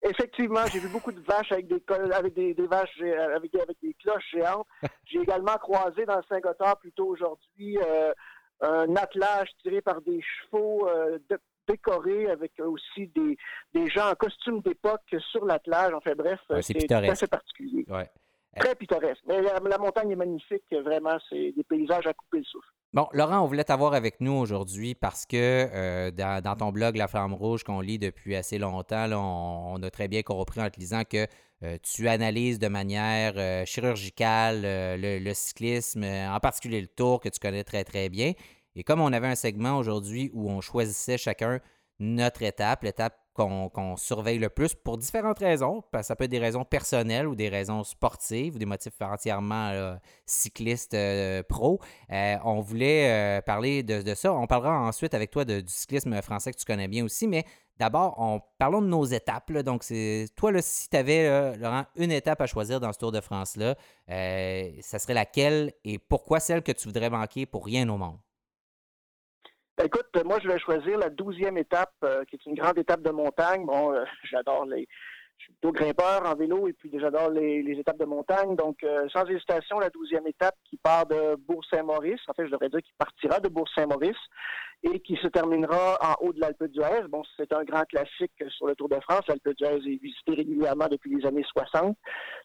effectivement, 0.02 0.66
j'ai 0.72 0.80
vu 0.80 0.88
beaucoup 0.88 1.12
de 1.12 1.20
vaches 1.20 1.52
avec 1.52 1.68
des 1.68 1.84
avec 2.14 2.34
des, 2.34 2.54
vaches 2.54 3.02
avec, 3.36 3.54
avec, 3.54 3.78
des 3.84 3.94
cloches 3.96 4.32
géantes. 4.32 4.66
J'ai 5.06 5.20
également 5.20 5.58
croisé 5.58 6.06
dans 6.06 6.16
le 6.16 6.24
Saint-Gothard 6.30 6.80
plus 6.80 6.94
tôt 6.94 7.08
aujourd'hui 7.08 7.78
un 8.62 8.96
attelage 8.96 9.50
tiré 9.62 9.82
par 9.82 10.02
des 10.02 10.22
chevaux 10.22 10.90
décorés 11.68 12.30
avec 12.30 12.52
aussi 12.60 13.08
des, 13.16 13.38
des 13.74 13.90
gens 13.90 14.10
en 14.10 14.16
costume 14.16 14.62
d'époque 14.62 15.16
sur 15.32 15.46
l'attelage. 15.46 15.94
Enfin 15.94 16.14
bref, 16.18 16.40
c'est 16.62 16.92
assez 16.92 17.28
particulier. 17.28 17.86
Très 18.58 18.76
pittoresque. 18.76 19.22
Mais 19.28 19.42
la, 19.42 19.78
montagne 19.78 20.12
est 20.12 20.16
magnifique, 20.16 20.64
vraiment. 20.72 21.18
C'est 21.30 21.54
des 21.56 21.64
paysages 21.64 22.08
à 22.08 22.14
couper 22.14 22.40
le 22.40 22.44
souffle. 22.44 22.68
Bon, 22.92 23.08
Laurent, 23.14 23.42
on 23.42 23.46
voulait 23.46 23.64
t'avoir 23.64 23.94
avec 23.94 24.20
nous 24.20 24.32
aujourd'hui 24.32 24.96
parce 24.96 25.28
que 25.28 25.36
euh, 25.38 26.12
dans, 26.12 26.56
ton 26.58 26.72
blog 26.72 26.96
La 26.96 27.08
Flamme 27.08 27.36
Rouge 27.36 27.64
qu'on 27.64 27.82
lit 27.82 28.00
depuis 28.00 28.36
assez 28.36 28.58
longtemps, 28.58 29.06
on, 29.12 29.82
a 29.84 29.90
très 29.92 30.08
bien 30.08 30.24
compris 30.24 30.62
en 30.62 30.70
te 30.70 30.80
lisant 30.80 31.04
que 31.04 31.28
euh, 31.64 31.78
tu 31.82 32.08
analyses 32.08 32.60
de 32.60 32.68
manière 32.68 33.34
euh, 33.38 33.66
chirurgicale 33.66 34.62
le, 34.64 35.34
cyclisme, 35.34 36.04
en 36.04 36.40
particulier 36.40 36.82
le 36.82 36.88
tour 36.88 37.20
que 37.20 37.30
tu 37.30 37.40
connais 37.40 37.64
très 37.64 37.84
très 37.84 38.10
bien. 38.10 38.34
Et 38.76 38.84
comme 38.84 39.02
on 39.02 39.12
avait 39.12 39.28
un 39.28 39.36
segment 39.36 39.78
aujourd'hui 39.78 40.32
où 40.34 40.50
on 40.50 40.62
choisissait 40.62 41.18
chacun 41.18 41.60
notre 42.00 42.44
étape, 42.44 42.84
l'étape 42.84 43.18
qu'on 43.34 43.96
surveille 43.96 44.40
le 44.40 44.50
plus 44.50 44.76
pour 44.76 44.98
différentes 44.98 45.40
raisons. 45.40 45.84
Ça 46.02 46.16
peut 46.16 46.26
être 46.26 46.32
des 46.32 46.40
raisons 46.40 46.66
personnelles 46.66 47.28
ou 47.28 47.36
des 47.36 47.50
raisons 47.50 47.84
sportives 47.84 48.56
ou 48.56 48.60
des 48.60 48.66
motifs 48.66 49.02
entièrement 49.02 49.98
cyclistes 50.26 50.94
euh, 50.94 51.44
pro. 51.44 51.80
Euh, 52.12 52.36
on 52.44 52.60
voulait 52.60 53.40
euh, 53.40 53.42
parler 53.42 53.84
de, 53.84 54.14
ça. 54.14 54.34
On 54.34 54.48
parlera 54.48 54.80
ensuite 54.82 55.14
avec 55.14 55.32
toi 55.32 55.46
du 55.46 55.64
cyclisme 55.68 56.22
français 56.22 56.52
que 56.52 56.58
tu 56.58 56.66
connais 56.66 56.88
bien 56.88 57.06
aussi, 57.06 57.28
mais 57.28 57.46
d'abord, 57.80 58.16
on, 58.18 58.42
parlons 58.58 58.82
de 58.82 58.88
nos 58.88 59.06
étapes. 59.06 59.52
Donc, 59.52 59.84
c'est 59.84 60.28
toi, 60.36 60.52
si 60.62 60.90
tu 60.90 60.98
avais, 60.98 61.56
Laurent, 61.58 61.86
une 61.96 62.12
étape 62.12 62.42
à 62.42 62.46
choisir 62.46 62.80
dans 62.80 62.92
ce 62.94 63.00
Tour 63.00 63.12
de 63.12 63.22
France-là, 63.22 63.76
ça 64.08 65.00
serait 65.00 65.14
laquelle 65.14 65.72
et 65.84 65.98
pourquoi 65.98 66.40
celle 66.40 66.62
que 66.62 66.72
tu 66.72 66.88
voudrais 66.88 67.10
manquer 67.10 67.46
pour 67.46 67.66
rien 67.66 67.88
au 67.90 67.98
monde? 67.98 68.20
Ben, 69.80 69.86
écoute, 69.86 70.10
moi, 70.26 70.40
je 70.44 70.50
vais 70.50 70.60
choisir 70.60 70.98
la 70.98 71.10
douzième 71.10 71.58
étape, 71.58 71.94
euh, 72.04 72.26
qui 72.26 72.36
est 72.36 72.46
une 72.46 72.56
grande 72.56 72.78
étape 72.78 73.02
de 73.02 73.12
montagne. 73.12 73.66
Bon, 73.66 73.94
euh, 73.94 74.04
j'adore 74.30 74.66
les. 74.66 74.86
Je 75.40 75.46
suis 75.46 75.54
plutôt 75.54 75.72
grimpeur 75.72 76.26
en 76.26 76.36
vélo 76.36 76.68
et 76.68 76.74
puis 76.74 76.92
j'adore 77.00 77.30
les, 77.30 77.62
étapes 77.80 77.98
de 77.98 78.06
montagne. 78.06 78.58
Donc, 78.58 78.84
euh, 78.84 79.08
sans 79.08 79.26
hésitation, 79.26 79.80
la 79.80 79.90
douzième 79.90 80.28
étape 80.28 80.56
qui 80.66 80.76
part 80.76 81.06
de 81.06 81.36
Bourg-Saint-Maurice. 81.48 82.20
En 82.28 82.34
fait, 82.34 82.46
je 82.46 82.52
devrais 82.52 82.68
dire 82.68 82.82
qu'il 82.82 82.94
partira 82.98 83.40
de 83.40 83.48
Bourg-Saint-Maurice 83.48 84.18
et 84.84 85.00
qui 85.00 85.16
se 85.16 85.28
terminera 85.28 85.98
en 86.02 86.26
haut 86.26 86.34
de 86.34 86.42
l'Alpe 86.42 86.66
d'Huez. 86.66 87.08
Bon, 87.10 87.24
c'est 87.38 87.54
un 87.54 87.64
grand 87.64 87.86
classique 87.86 88.34
sur 88.50 88.68
le 88.68 88.76
Tour 88.76 88.90
de 88.90 89.00
France. 89.00 89.22
L'Alpe 89.30 89.56
d'Huez 89.58 89.78
est 89.78 90.02
visitée 90.02 90.34
régulièrement 90.36 90.90
depuis 90.90 91.16
les 91.16 91.26
années 91.26 91.46
60. 91.54 91.98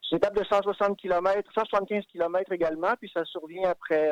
C'est 0.03 0.13
une 0.13 0.19
étape 0.19 0.37
de 0.37 0.45
160 0.45 0.97
km, 0.97 1.51
175 1.53 2.05
km 2.13 2.53
également, 2.53 2.95
puis 3.01 3.11
ça 3.13 3.25
survient 3.25 3.71
après 3.71 4.09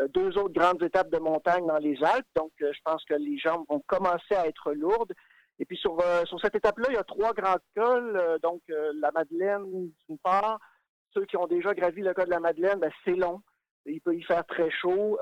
euh, 0.00 0.08
deux 0.08 0.36
autres 0.38 0.54
grandes 0.54 0.82
étapes 0.82 1.10
de 1.10 1.18
montagne 1.18 1.66
dans 1.66 1.78
les 1.78 2.02
Alpes. 2.02 2.26
Donc, 2.34 2.50
euh, 2.62 2.72
je 2.72 2.80
pense 2.84 3.04
que 3.04 3.14
les 3.14 3.38
jambes 3.38 3.64
vont 3.68 3.82
commencer 3.86 4.34
à 4.34 4.48
être 4.48 4.72
lourdes. 4.72 5.12
Et 5.58 5.64
puis, 5.64 5.76
sur, 5.76 5.98
euh, 6.00 6.24
sur 6.24 6.40
cette 6.40 6.54
étape-là, 6.54 6.86
il 6.90 6.94
y 6.94 6.98
a 6.98 7.04
trois 7.04 7.32
grands 7.32 7.58
cols. 7.76 8.38
donc, 8.42 8.62
la 8.68 9.10
Madeleine, 9.12 9.90
d'une 10.08 10.18
part. 10.18 10.58
Ceux 11.14 11.24
qui 11.26 11.36
ont 11.36 11.46
déjà 11.46 11.74
gravi 11.74 12.00
le 12.02 12.14
col 12.14 12.24
de 12.24 12.30
la 12.30 12.40
Madeleine, 12.40 12.78
ben, 12.80 12.90
c'est 13.04 13.14
long. 13.14 13.42
Il 13.84 14.00
peut 14.00 14.14
y 14.14 14.22
faire 14.22 14.46
très 14.46 14.70
chaud. 14.70 15.18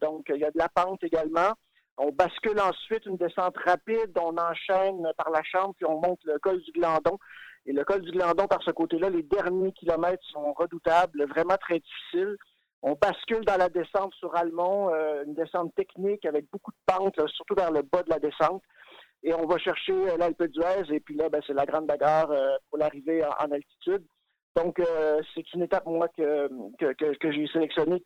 donc, 0.00 0.26
il 0.28 0.40
y 0.40 0.44
a 0.44 0.50
de 0.50 0.58
la 0.58 0.68
pente 0.68 1.02
également. 1.02 1.52
On 1.96 2.10
bascule 2.10 2.58
ensuite 2.60 3.06
une 3.06 3.16
descente 3.16 3.56
rapide. 3.58 4.16
On 4.20 4.36
enchaîne 4.36 5.08
par 5.16 5.30
la 5.30 5.42
chambre, 5.42 5.74
puis 5.76 5.86
on 5.86 6.00
monte 6.00 6.20
le 6.24 6.38
col 6.38 6.60
du 6.60 6.72
Glandon. 6.72 7.18
Et 7.66 7.72
le 7.72 7.84
col 7.84 8.02
du 8.02 8.10
Glandon, 8.10 8.46
par 8.46 8.62
ce 8.62 8.70
côté-là, 8.70 9.10
les 9.10 9.22
derniers 9.22 9.72
kilomètres 9.72 10.24
sont 10.32 10.52
redoutables, 10.52 11.24
vraiment 11.26 11.56
très 11.56 11.80
difficiles. 11.80 12.36
On 12.82 12.92
bascule 13.00 13.44
dans 13.46 13.56
la 13.56 13.70
descente 13.70 14.12
sur 14.14 14.36
Almont, 14.36 14.92
euh, 14.92 15.24
une 15.24 15.34
descente 15.34 15.74
technique 15.74 16.26
avec 16.26 16.50
beaucoup 16.50 16.70
de 16.70 16.76
pentes, 16.84 17.18
surtout 17.28 17.54
vers 17.54 17.70
le 17.70 17.80
bas 17.80 18.02
de 18.02 18.10
la 18.10 18.18
descente. 18.18 18.62
Et 19.24 19.34
on 19.34 19.46
va 19.46 19.58
chercher 19.58 19.92
euh, 19.92 20.16
l'Alpe 20.16 20.44
d'Huez, 20.44 20.94
et 20.94 21.00
puis 21.00 21.16
là, 21.16 21.28
ben, 21.28 21.42
c'est 21.46 21.54
la 21.54 21.66
grande 21.66 21.86
bagarre 21.86 22.30
euh, 22.30 22.56
pour 22.68 22.78
l'arrivée 22.78 23.24
en, 23.24 23.50
altitude. 23.50 24.04
Donc, 24.54 24.80
c'est 25.34 25.52
une 25.52 25.62
étape, 25.62 25.84
moi, 25.84 26.06
que, 26.16 26.48
que, 26.78 27.32
j'ai 27.32 27.48
sélectionnée 27.48 28.04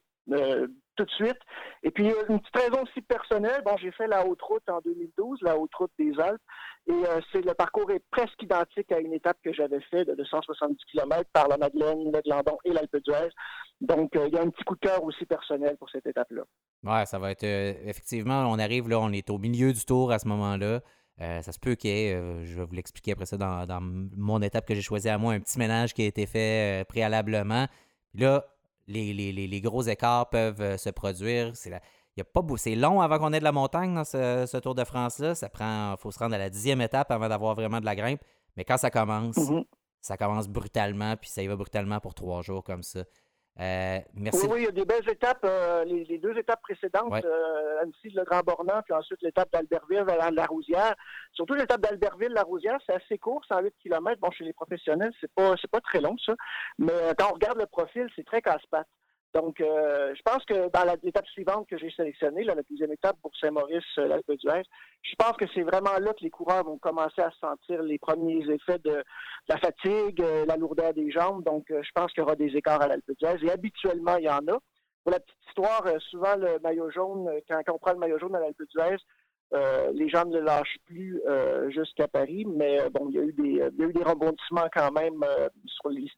tout 0.97 1.05
de 1.05 1.11
suite. 1.11 1.39
Et 1.83 1.91
puis, 1.91 2.07
une 2.07 2.41
petite 2.41 2.57
raison 2.57 2.83
aussi 2.85 3.03
personnelle, 3.03 3.63
bon, 3.67 3.77
j'ai 3.77 3.93
fait 3.93 4.07
la 4.07 4.27
haute 4.27 4.41
route 4.41 4.67
en 4.69 4.81
2012, 4.85 5.41
la 5.43 5.59
haute 5.59 5.75
route 5.75 5.93
des 5.99 6.13
Alpes, 6.19 6.41
et 6.87 6.93
le 6.93 7.53
parcours 7.53 7.91
est 7.91 8.03
presque 8.11 8.43
identique 8.43 8.91
à 8.93 8.99
une 8.99 9.13
étape 9.13 9.37
que 9.45 9.53
j'avais 9.53 9.81
fait 9.91 10.05
de 10.05 10.15
270 10.15 10.77
km 10.91 11.29
par 11.33 11.49
la 11.49 11.59
Madeleine, 11.59 12.11
le 12.13 12.21
Glandon 12.23 12.59
et 12.65 12.73
l'Alpe 12.73 12.97
d'Huez. 13.05 13.29
Donc, 13.81 14.17
euh, 14.17 14.27
il 14.27 14.35
y 14.35 14.39
a 14.39 14.43
un 14.43 14.51
petit 14.51 14.65
coup 14.65 14.75
de 14.75 14.81
cœur 14.81 15.03
aussi 15.05 15.25
personnel 15.25 15.77
pour 15.77 15.89
cette 15.91 16.07
étape-là. 16.07 16.43
Oui, 16.85 17.07
ça 17.07 17.19
va 17.19 17.31
être. 17.31 17.45
Euh, 17.45 17.75
effectivement, 17.85 18.47
on 18.49 18.59
arrive 18.59 18.89
là, 18.89 18.99
on 18.99 19.13
est 19.13 19.31
au 19.31 19.39
milieu 19.39 19.73
du 19.73 19.85
tour 19.85 20.11
à 20.11 20.19
ce 20.19 20.27
moment-là. 20.29 20.81
Euh, 21.21 21.43
ça 21.43 21.53
se 21.53 21.59
peut 21.59 21.75
qu'il 21.75 21.91
y 21.91 21.93
ait, 21.95 22.45
je 22.45 22.55
vais 22.55 22.65
vous 22.65 22.75
l'expliquer 22.75 23.13
après 23.13 23.27
ça 23.27 23.37
dans, 23.37 23.81
mon 23.81 24.41
étape 24.41 24.67
que 24.67 24.75
j'ai 24.75 24.83
choisie 24.83 25.09
à 25.09 25.19
moi, 25.19 25.33
un 25.33 25.41
petit 25.41 25.59
ménage 25.59 25.95
qui 25.95 26.03
a 26.03 26.07
été 26.07 26.27
fait 26.27 26.87
préalablement. 26.89 27.67
là, 28.15 28.45
les, 28.87 29.61
gros 29.63 29.83
écarts 29.83 30.31
peuvent 30.31 30.77
se 30.77 30.91
produire. 30.91 31.57
C'est 31.57 31.71
il 32.19 32.23
y 32.23 32.23
a 32.23 32.25
pas 32.25 32.43
C'est 32.57 32.75
long 32.75 33.01
avant 33.01 33.19
qu'on 33.19 33.33
ait 33.33 33.39
de 33.39 33.45
la 33.45 33.53
montagne 33.53 33.95
dans 33.95 34.03
ce, 34.03 34.59
Tour 34.59 34.75
de 34.75 34.83
France-là. 34.83 35.37
Ça 35.37 35.49
prend. 35.49 35.95
faut 35.99 36.11
se 36.11 36.19
rendre 36.19 36.35
à 36.35 36.39
la 36.39 36.51
dixième 36.51 36.81
étape 36.81 37.13
avant 37.13 37.29
d'avoir 37.29 37.55
vraiment 37.55 37.79
de 37.79 37.85
la 37.85 37.95
grimpe. 37.95 38.21
Mais 38.57 38.65
quand 38.65 38.77
ça 38.77 38.91
commence, 38.91 39.37
mm-hmm. 39.37 39.65
ça 40.01 40.17
commence 40.17 40.49
brutalement, 40.49 41.17
puis 41.17 41.31
ça 41.31 41.45
y 41.45 41.47
va 41.47 41.55
brutalement 41.55 42.01
pour 42.01 42.15
trois 42.15 42.43
jours 42.43 42.65
comme 42.65 42.83
ça. 42.83 43.05
Euh, 43.61 43.99
merci. 44.15 44.47
Oui, 44.47 44.61
il 44.61 44.65
y 44.65 44.69
a 44.69 44.73
des 44.73 44.85
belles 44.85 45.09
étapes. 45.09 45.45
Euh, 45.45 45.85
les, 45.85 46.19
deux 46.19 46.37
étapes 46.39 46.63
précédentes, 46.63 47.25
euh, 47.25 47.83
Annecy, 47.83 48.11
le 48.11 48.23
Grand 48.25 48.43
Bornand, 48.43 48.83
puis 48.85 48.95
ensuite 48.95 49.21
l'étape 49.23 49.51
d'Albertville 49.53 50.05
à 50.09 50.31
la 50.31 50.47
Rousière. 50.47 50.95
Surtout 51.33 51.55
l'étape 51.55 51.81
d'Albertville, 51.81 52.33
la 52.33 52.43
Rousière, 52.43 52.79
c'est 52.87 52.95
assez 52.95 53.19
court, 53.19 53.45
108 53.49 53.75
km. 53.83 54.21
Bon, 54.21 54.31
chez 54.31 54.45
les 54.45 54.53
professionnels, 54.53 55.13
c'est 55.21 55.33
pas 55.33 55.55
c'est 55.61 55.71
pas 55.71 55.81
très 55.81 56.01
long, 56.01 56.17
ça. 56.25 56.35
Mais 56.79 56.93
quand 57.19 57.31
on 57.31 57.35
regarde 57.35 57.59
le 57.59 57.67
profil, 57.67 58.07
c'est 58.15 58.25
très 58.25 58.43
casse-pattes. 58.43 58.87
Donc, 59.35 59.61
euh, 59.61 60.15
je 60.15 60.23
pense 60.23 60.43
que 60.47 60.71
dans 60.71 60.97
l'étape 61.03 61.27
suivante 61.27 61.69
que 61.69 61.77
j'ai 61.77 61.91
sélectionnée, 61.91 62.45
la 62.45 62.55
deuxième 62.69 62.93
étape 62.93 63.17
pour 63.21 63.31
Saint-Maurice, 63.37 63.85
euh, 63.99 64.09
l'Alpe 64.09 64.33
d'Huez, 64.33 64.63
je 65.03 65.15
pense 65.19 65.37
que 65.37 65.45
c'est 65.55 65.63
vraiment 65.63 65.99
là 66.01 66.13
que 66.15 66.23
les 66.23 66.31
coureurs 66.31 66.65
vont 66.65 66.79
commencer 66.79 67.21
à 67.21 67.31
sentir 67.39 67.83
les 67.83 67.99
premiers 67.99 68.43
effets 68.51 68.79
de, 68.79 69.05
la 69.49 69.59
fatigue, 69.59 70.23
euh, 70.23 70.47
la 70.47 70.57
lourdeur 70.57 70.95
des 70.95 71.11
jambes. 71.11 71.45
Donc, 71.45 71.67
je 71.69 71.91
pense 71.95 72.11
qu'il 72.13 72.23
y 72.23 72.25
aura 72.25 72.37
des 72.37 72.57
écarts 72.57 72.81
à 72.81 72.89
l'Alpe 72.89 73.11
d'Huez. 73.21 73.45
Et 73.45 73.51
habituellement, 73.51 74.17
il 74.17 74.25
y 74.25 74.31
en 74.31 74.47
a. 74.49 74.59
Pour 75.05 75.13
la 75.13 75.21
petite 75.21 75.39
histoire, 75.49 75.85
souvent 76.11 76.37
le 76.37 76.59
maillot 76.61 76.91
jaune, 76.91 77.31
quand, 77.49 77.63
on 77.69 77.79
prend 77.79 77.93
le 77.93 77.99
maillot 77.99 78.19
jaune 78.19 78.35
à 78.35 78.41
l'Alpe 78.41 78.63
d'Huez, 78.75 78.97
euh, 79.55 79.91
les 79.95 80.11
gens 80.11 80.27
ne 80.27 80.39
le 80.39 80.45
lâchent 80.45 80.77
plus 80.85 81.21
euh, 81.27 81.71
jusqu'à 81.71 82.07
Paris, 82.07 82.45
mais 82.47 82.81
euh, 82.81 82.91
bon, 82.91 83.09
il 83.09 83.15
y, 83.15 83.19
a 83.19 83.23
eu 83.23 83.33
des, 83.33 84.03
rebondissements 84.03 84.69
quand 84.75 84.93
même 84.93 85.25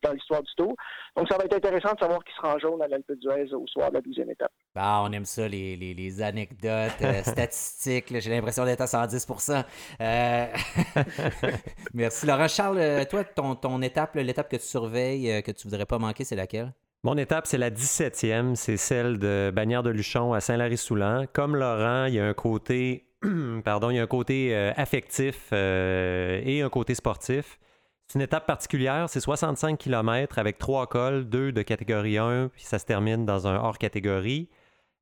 dans 0.02 0.12
l'histoire 0.12 0.42
du 0.42 0.54
Tour. 0.56 0.74
Donc, 1.16 1.28
ça 1.28 1.36
va 1.36 1.44
être 1.44 1.54
intéressant 1.54 1.94
de 1.94 2.00
savoir 2.00 2.24
qui 2.24 2.34
sera 2.34 2.56
en 2.56 2.58
jaune 2.58 2.82
à 2.82 2.88
l'Alpe 2.88 3.12
d'Huez 3.12 3.52
au 3.54 3.66
soir 3.68 3.90
de 3.90 3.96
la 3.96 4.00
12e 4.00 4.30
étape. 4.30 4.52
Bah, 4.74 5.00
on 5.04 5.12
aime 5.12 5.24
ça, 5.24 5.46
les, 5.46 6.22
anecdotes 6.22 7.02
statistiques. 7.24 8.18
J'ai 8.18 8.30
l'impression 8.30 8.64
d'être 8.64 8.80
à 8.80 8.86
110% 8.86 9.64
Merci, 11.94 12.26
Laurent. 12.26 12.48
Charles, 12.48 13.06
toi, 13.08 13.24
ton, 13.24 13.54
ton 13.54 13.80
étape, 13.82 14.16
l'étape 14.16 14.50
que 14.50 14.56
tu 14.56 14.66
surveilles, 14.66 15.42
que 15.42 15.52
tu 15.52 15.68
voudrais 15.68 15.86
pas 15.86 15.98
manquer, 15.98 16.24
c'est 16.24 16.36
laquelle? 16.36 16.72
Mon 17.02 17.16
étape, 17.16 17.46
c'est 17.46 17.58
la 17.58 17.70
17e, 17.70 18.56
c'est 18.56 18.76
celle 18.76 19.18
de 19.18 19.50
Bagnères 19.54 19.82
de 19.82 19.88
Luchon 19.88 20.34
à 20.34 20.40
Saint-Lary-Soulan. 20.40 21.24
Comme 21.32 21.56
Laurent, 21.56 22.04
il 22.04 22.14
y 22.14 22.20
a 22.20 22.26
un 22.26 22.34
côté 22.34 23.09
pardon, 23.64 23.90
il 23.90 23.96
y 23.96 23.98
a 23.98 24.02
un 24.02 24.06
côté 24.06 24.54
euh, 24.54 24.72
affectif 24.76 25.48
euh, 25.52 26.40
et 26.44 26.62
un 26.62 26.68
côté 26.68 26.94
sportif. 26.94 27.58
C'est 28.06 28.18
une 28.18 28.22
étape 28.22 28.46
particulière, 28.46 29.08
c'est 29.08 29.20
65 29.20 29.78
km 29.78 30.38
avec 30.38 30.58
trois 30.58 30.86
cols, 30.86 31.28
deux 31.28 31.52
de 31.52 31.62
catégorie 31.62 32.18
1, 32.18 32.48
puis 32.48 32.64
ça 32.64 32.78
se 32.78 32.84
termine 32.84 33.24
dans 33.24 33.46
un 33.46 33.56
hors 33.56 33.78
catégorie. 33.78 34.48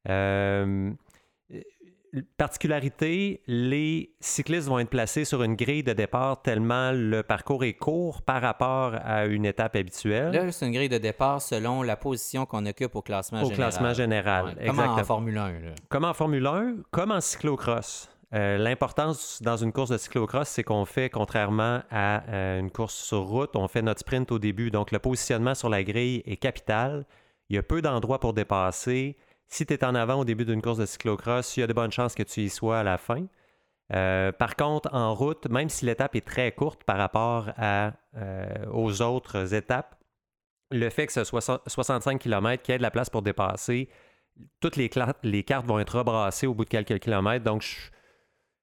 Euh, 0.09 0.91
particularité, 2.37 3.43
les 3.47 4.15
cyclistes 4.21 4.69
vont 4.69 4.79
être 4.79 4.91
placés 4.91 5.25
sur 5.25 5.43
une 5.43 5.57
grille 5.57 5.83
de 5.83 5.93
départ 5.93 6.43
tellement 6.43 6.93
le 6.93 7.23
parcours 7.23 7.65
est 7.65 7.75
court 7.75 8.23
par 8.23 8.43
rapport 8.43 8.95
à 9.05 9.27
une 9.27 9.45
étape 9.45 9.77
habituelle. 9.77 10.33
Là, 10.33 10.51
c'est 10.53 10.67
une 10.67 10.73
grille 10.73 10.89
de 10.89 10.99
départ 10.99 11.41
selon 11.41 11.83
la 11.83 11.97
position 11.97 12.47
qu'on 12.47 12.67
occupe 12.67 12.95
au 12.95 13.03
classement 13.03 13.41
général. 13.41 13.53
Au 13.53 13.57
classement 13.57 13.95
général, 13.95 14.57
Comme 14.67 14.79
en 14.79 15.05
Formule 15.05 15.39
1. 15.39 15.53
Comme 15.89 16.05
en 16.05 16.15
Formule 16.15 16.47
1, 16.47 16.75
comme 16.91 17.11
en 17.11 17.21
cyclocross. 17.21 18.11
Euh, 18.35 18.59
l'importance 18.59 19.41
dans 19.43 19.57
une 19.57 19.73
course 19.73 19.91
de 19.91 19.97
cyclocross, 19.97 20.49
c'est 20.49 20.63
qu'on 20.63 20.85
fait, 20.85 21.09
contrairement 21.09 21.81
à 21.91 22.23
euh, 22.29 22.61
une 22.61 22.71
course 22.71 22.95
sur 22.95 23.23
route, 23.23 23.57
on 23.57 23.69
fait 23.69 23.81
notre 23.81 24.01
sprint 24.01 24.31
au 24.33 24.39
début. 24.39 24.71
Donc, 24.71 24.93
le 24.93 24.99
positionnement 24.99 25.55
sur 25.55 25.71
la 25.71 25.83
grille 25.83 26.23
est 26.27 26.37
capital. 26.37 27.07
Il 27.49 27.57
y 27.57 27.59
a 27.59 27.63
peu 27.63 27.81
d'endroits 27.81 28.21
pour 28.21 28.35
dépasser 28.35 29.17
si 29.49 29.67
tu 29.67 29.75
es 29.75 29.85
en 29.85 29.95
avant 29.95 30.21
au 30.21 30.25
début 30.25 30.45
d'une 30.45 30.63
course 30.63 30.79
de 30.79 30.87
cyclocross, 30.87 31.57
il 31.57 31.61
y 31.61 31.63
a 31.63 31.67
de 31.67 31.73
bonnes 31.73 31.93
chances 31.93 32.15
que 32.15 32.23
tu 32.23 32.41
y 32.43 32.51
sois 32.51 32.81
à 32.81 32.83
la 32.83 32.99
fin. 32.99 33.27
par 33.89 34.57
contre, 34.57 34.95
en 34.95 35.15
route, 35.15 35.49
même 35.49 35.69
si 35.69 35.87
l'étape 35.87 36.15
est 36.17 36.27
très 36.27 36.53
courte 36.53 36.85
par 36.85 36.99
rapport 36.99 37.51
à, 37.57 37.93
aux 38.71 39.03
autres 39.03 39.55
étapes, 39.55 39.97
le 40.71 40.91
fait 40.91 41.07
que 41.07 41.13
ce 41.13 41.25
soit 41.25 41.63
65 41.67 42.21
km, 42.21 42.63
qu'il 42.63 42.73
y 42.73 42.75
ait 42.75 42.79
de 42.79 42.83
la 42.83 42.91
place 42.91 43.11
pour 43.11 43.23
dépasser, 43.23 43.89
toutes 44.61 44.77
les, 44.77 44.89
cartes 44.89 45.67
vont 45.67 45.79
être 45.79 45.99
rebrassées 45.99 46.47
au 46.47 46.55
bout 46.55 46.65
de 46.65 46.71
quelques 46.71 46.99
kilomètres. 46.99 47.45
Donc, 47.45 47.65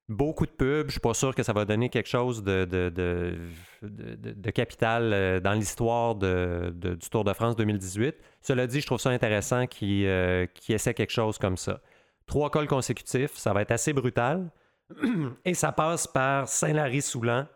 beaucoup 0.10 0.46
de 0.46 0.52
pubs. 0.52 0.82
Je 0.82 0.86
ne 0.86 0.92
suis 0.92 1.00
pas 1.00 1.14
sûr 1.14 1.34
que 1.34 1.44
ça 1.44 1.54
va 1.54 1.66
donner 1.66 1.90
quelque 1.90 2.10
chose 2.10 2.44
de, 2.44 2.66
de, 2.66 4.52
capital 4.52 5.14
euh, 5.14 5.40
dans 5.40 5.54
l'histoire 5.54 6.16
du 6.16 7.10
Tour 7.12 7.24
de 7.24 7.34
France 7.34 7.56
2018. 7.56 8.16
Cela 8.42 8.68
dit, 8.68 8.82
je 8.82 8.86
trouve 8.86 9.00
ça 9.00 9.10
intéressant 9.10 9.66
euh, 9.84 10.48
essaient 10.70 10.94
quelque 10.94 11.14
chose 11.14 11.38
comme 11.38 11.58
ça. 11.58 11.82
Trois 12.28 12.50
cols 12.50 12.68
consécutifs, 12.68 13.36
ça 13.36 13.54
va 13.54 13.62
être 13.62 13.72
assez 13.72 13.94
brutal. 13.94 14.50
Et 15.46 15.54
ça 15.54 15.72
passe 15.72 16.08
par 16.08 16.48
Saint-Lary-Soulan. 16.48 17.48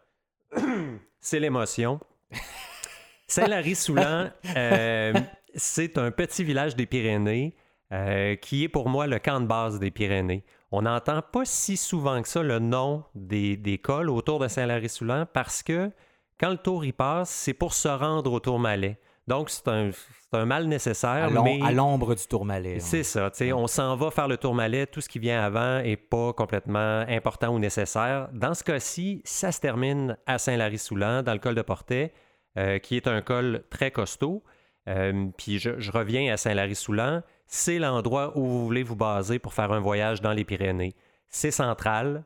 C'est 1.19 1.39
l'émotion. 1.39 1.99
Saint-Lary-Soulan, 3.27 4.31
euh, 4.57 5.13
c'est 5.53 5.99
un 5.99 6.09
petit 6.09 6.43
village 6.43 6.75
des 6.75 6.88
Pyrénées 6.88 7.55
euh, 7.91 8.35
qui 8.35 8.63
est 8.63 8.69
pour 8.69 8.89
moi 8.89 9.05
le 9.05 9.19
camp 9.19 9.39
de 9.39 9.45
base 9.45 9.79
des 9.79 9.91
Pyrénées. 9.91 10.43
On 10.71 10.84
n'entend 10.84 11.21
pas 11.21 11.45
si 11.45 11.77
souvent 11.77 12.21
que 12.21 12.27
ça 12.27 12.43
le 12.43 12.60
nom 12.60 13.03
des, 13.15 13.58
des 13.58 13.77
cols 13.77 14.10
autour 14.10 14.39
de 14.39 14.47
Saint-Lary-Soulan 14.47 15.25
parce 15.32 15.63
que 15.63 15.91
quand 16.39 16.49
le 16.49 16.58
tour 16.58 16.86
y 16.86 16.91
passe, 16.91 17.29
c'est 17.29 17.53
pour 17.53 17.73
se 17.73 17.88
rendre 17.88 18.32
au 18.32 18.39
Tourmalet. 18.39 18.99
Donc, 19.27 19.49
c'est 19.49 19.67
un, 19.67 19.91
un, 20.32 20.45
mal 20.45 20.65
nécessaire. 20.65 21.29
À 21.63 21.71
l'ombre 21.71 22.15
du 22.15 22.25
Tourmalet. 22.25 22.79
C'est 22.79 23.03
ça. 23.03 23.29
On 23.53 23.67
s'en 23.67 23.95
va 23.95 24.10
faire 24.10 24.27
le 24.27 24.38
Tourmalet. 24.38 24.88
Tout 24.88 25.01
ce 25.01 25.10
qui 25.10 25.19
vient 25.19 25.43
avant 25.43 25.82
n'est 25.82 25.97
pas 25.97 26.34
complètement 26.34 27.05
important 27.08 27.53
ou 27.53 27.60
nécessaire. 27.60 28.29
Dans 28.34 28.55
ce 28.55 28.63
cas-ci, 28.63 29.21
ça 29.25 29.51
se 29.51 29.60
termine 29.60 30.17
à 30.25 30.39
Saint-Lary-Soulan, 30.39 31.21
dans 31.21 31.34
le 31.34 31.39
col 31.39 31.55
de 31.55 31.62
Portet. 31.62 32.13
Euh, 32.58 32.79
qui 32.79 32.97
est 32.97 33.08
un 33.08 33.21
col 33.21 33.63
très 33.69 33.91
costaud. 33.91 34.43
Euh, 34.88 35.27
puis 35.38 35.60
je, 35.60 35.91
reviens 35.91 36.34
à 36.34 36.38
Saint-Lary-Soulan. 36.38 37.21
C'est 37.51 37.79
l'endroit 37.79 38.38
où 38.38 38.45
vous 38.45 38.63
voulez 38.63 38.83
vous 38.83 38.95
baser 38.95 39.39
pour 39.39 39.55
faire 39.55 39.71
un 39.71 39.79
voyage 39.79 40.21
dans 40.21 40.33
les 40.33 40.45
Pyrénées. 40.45 40.93
C'est 41.29 41.49
central, 41.49 42.23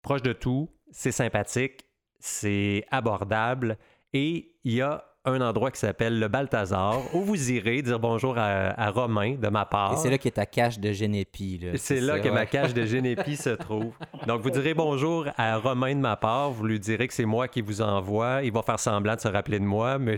proche 0.00 0.22
de 0.22 0.32
tout, 0.32 0.70
c'est 0.92 1.10
sympathique, 1.10 1.84
c'est 2.20 2.84
abordable 2.92 3.76
et 4.12 4.54
il 4.62 4.74
y 4.74 4.80
a 4.80 5.04
un 5.24 5.40
endroit 5.40 5.72
qui 5.72 5.80
s'appelle 5.80 6.20
le 6.20 6.28
Balthazar, 6.28 7.00
où 7.14 7.22
vous 7.22 7.50
irez 7.50 7.82
dire 7.82 7.98
bonjour 7.98 8.36
à, 8.38 8.90
Romain 8.90 9.34
de 9.34 9.48
ma 9.48 9.64
part. 9.64 9.94
Et 9.94 9.96
c'est 9.96 10.10
là 10.10 10.18
qu'est 10.18 10.30
ta 10.30 10.46
cache 10.46 10.78
de 10.78 10.92
Génépi. 10.92 11.60
C'est 11.74 12.00
là 12.00 12.20
que 12.20 12.28
ma 12.28 12.46
cache 12.46 12.74
de 12.74 12.84
Génépi 12.84 13.36
se 13.36 13.50
trouve. 13.50 13.92
Donc, 14.28 14.42
vous 14.42 14.50
direz 14.50 14.74
bonjour 14.74 15.26
à 15.36 15.56
Romain 15.56 15.96
de 15.96 16.00
ma 16.00 16.16
part. 16.16 16.50
Vous 16.50 16.64
lui 16.64 16.78
direz 16.78 17.08
que 17.08 17.14
c'est 17.14 17.24
moi 17.24 17.48
qui 17.48 17.60
vous 17.60 17.82
envoie. 17.82 18.42
Il 18.44 18.52
va 18.52 18.62
faire 18.62 18.78
semblant 18.78 19.16
de 19.16 19.20
se 19.20 19.28
rappeler 19.28 19.58
de 19.58 19.64
moi, 19.64 19.98
mais 19.98 20.16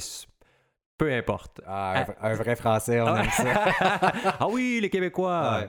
peu 0.99 1.13
importe. 1.13 1.61
Ah, 1.67 2.07
un, 2.23 2.35
vrai 2.35 2.57
Français, 2.57 3.01
on 3.01 3.15
aime 3.15 3.31
ça. 3.31 3.45
ah 4.41 4.49
oui, 4.49 4.79
les 4.81 4.89
Québécois. 4.89 5.65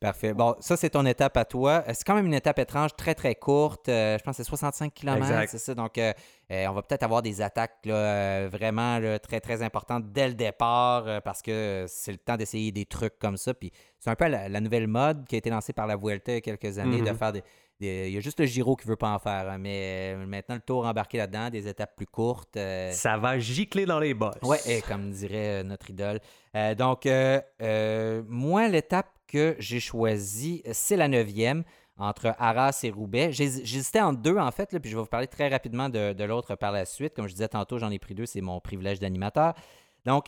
Parfait. 0.00 0.32
Bon, 0.32 0.56
ça, 0.60 0.76
c'est 0.78 0.90
ton 0.90 1.04
étape 1.04 1.36
à 1.36 1.44
toi. 1.44 1.84
C'est 1.88 2.04
quand 2.04 2.14
même 2.14 2.26
une 2.26 2.34
étape 2.34 2.58
étrange, 2.58 2.96
très, 2.96 3.14
très 3.14 3.34
courte. 3.34 3.88
Euh, 3.88 4.16
je 4.16 4.22
pense 4.22 4.36
que 4.38 4.42
c'est 4.42 4.48
65 4.48 4.94
km, 4.94 5.44
c'est 5.46 5.58
ça. 5.58 5.74
Donc, 5.74 5.98
euh, 5.98 6.12
euh, 6.50 6.66
on 6.68 6.72
va 6.72 6.82
peut-être 6.82 7.02
avoir 7.02 7.20
des 7.20 7.42
attaques 7.42 7.86
vraiment 7.86 8.98
très, 9.22 9.40
très 9.40 9.62
importantes 9.62 10.10
dès 10.10 10.28
le 10.28 10.34
départ 10.34 11.22
parce 11.22 11.42
que 11.42 11.84
c'est 11.86 12.12
le 12.12 12.18
temps 12.18 12.36
d'essayer 12.36 12.72
des 12.72 12.86
trucs 12.86 13.18
comme 13.18 13.36
ça. 13.36 13.52
Puis 13.52 13.72
c'est 13.98 14.10
un 14.10 14.14
peu 14.14 14.28
la, 14.28 14.60
nouvelle 14.60 14.86
mode 14.86 15.26
qui 15.26 15.34
a 15.34 15.38
été 15.38 15.50
lancée 15.50 15.72
par 15.72 15.86
la 15.86 15.96
Vuelta 15.96 16.32
il 16.32 16.36
y 16.36 16.38
a 16.38 16.40
quelques 16.40 16.78
années 16.78 17.02
de 17.02 17.10
mm-hmm. 17.10 17.16
faire 17.16 17.32
des, 17.32 17.42
il 17.80 18.10
y 18.10 18.16
a 18.16 18.20
juste 18.20 18.38
le 18.40 18.46
Giro 18.46 18.76
qui 18.76 18.86
veut 18.86 18.96
pas 18.96 19.10
en 19.10 19.18
faire, 19.18 19.48
hein, 19.48 19.58
mais 19.58 20.14
euh, 20.14 20.26
maintenant 20.26 20.54
le 20.54 20.60
tour 20.60 20.84
embarqué 20.84 21.18
là-dedans, 21.18 21.48
des 21.48 21.66
étapes 21.66 21.96
plus 21.96 22.06
courtes. 22.06 22.56
Euh, 22.56 22.92
ça 22.92 23.16
va 23.16 23.38
gicler 23.38 23.86
dans 23.86 23.98
les 23.98 24.12
bosses. 24.12 24.36
Oui, 24.42 24.58
comme 24.86 25.10
dirait 25.10 25.60
euh, 25.60 25.62
notre 25.62 25.88
idole. 25.88 26.20
donc, 26.76 27.08
moi, 28.28 28.68
l'étape 28.68 29.08
que 29.26 29.56
j'ai 29.58 29.80
choisie, 29.80 30.62
c'est 30.72 30.96
la 30.96 31.08
neuvième 31.08 31.64
entre 31.96 32.34
Arras 32.38 32.80
et 32.82 32.90
Roubaix. 32.90 33.30
J'hésitais 33.32 34.00
en 34.00 34.12
deux, 34.12 34.36
en 34.36 34.50
fait, 34.50 34.68
puis 34.78 34.90
je 34.90 34.96
vais 34.96 35.02
vous 35.02 35.08
parler 35.08 35.26
très 35.26 35.48
rapidement 35.48 35.88
de, 35.88 36.24
l'autre 36.24 36.56
par 36.56 36.72
la 36.72 36.84
suite. 36.84 37.14
Comme 37.14 37.28
je 37.28 37.32
disais 37.32 37.48
tantôt, 37.48 37.78
j'en 37.78 37.90
ai 37.90 37.98
pris 37.98 38.14
deux, 38.14 38.26
c'est 38.26 38.40
mon 38.40 38.60
privilège 38.60 38.98
d'animateur. 38.98 39.54
Donc, 40.04 40.26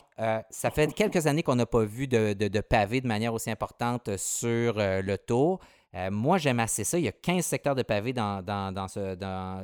ça 0.49 0.71
fait 0.71 0.91
quelques 0.93 1.27
années 1.27 1.43
qu'on 1.43 1.55
n'a 1.55 1.65
pas 1.65 1.83
vu 1.83 2.07
de, 2.07 2.33
de, 2.33 2.47
de 2.47 2.61
pavé 2.61 3.01
de 3.01 3.07
manière 3.07 3.33
aussi 3.33 3.51
importante 3.51 4.17
sur 4.17 4.75
le 4.77 5.15
tour. 5.17 5.59
Euh, 5.95 6.09
moi, 6.11 6.37
j'aime 6.37 6.59
assez 6.59 6.83
ça. 6.83 6.97
Il 6.97 7.05
y 7.05 7.07
a 7.07 7.11
15 7.11 7.45
secteurs 7.45 7.75
de 7.75 7.83
pavés 7.83 8.13
dans, 8.13 8.41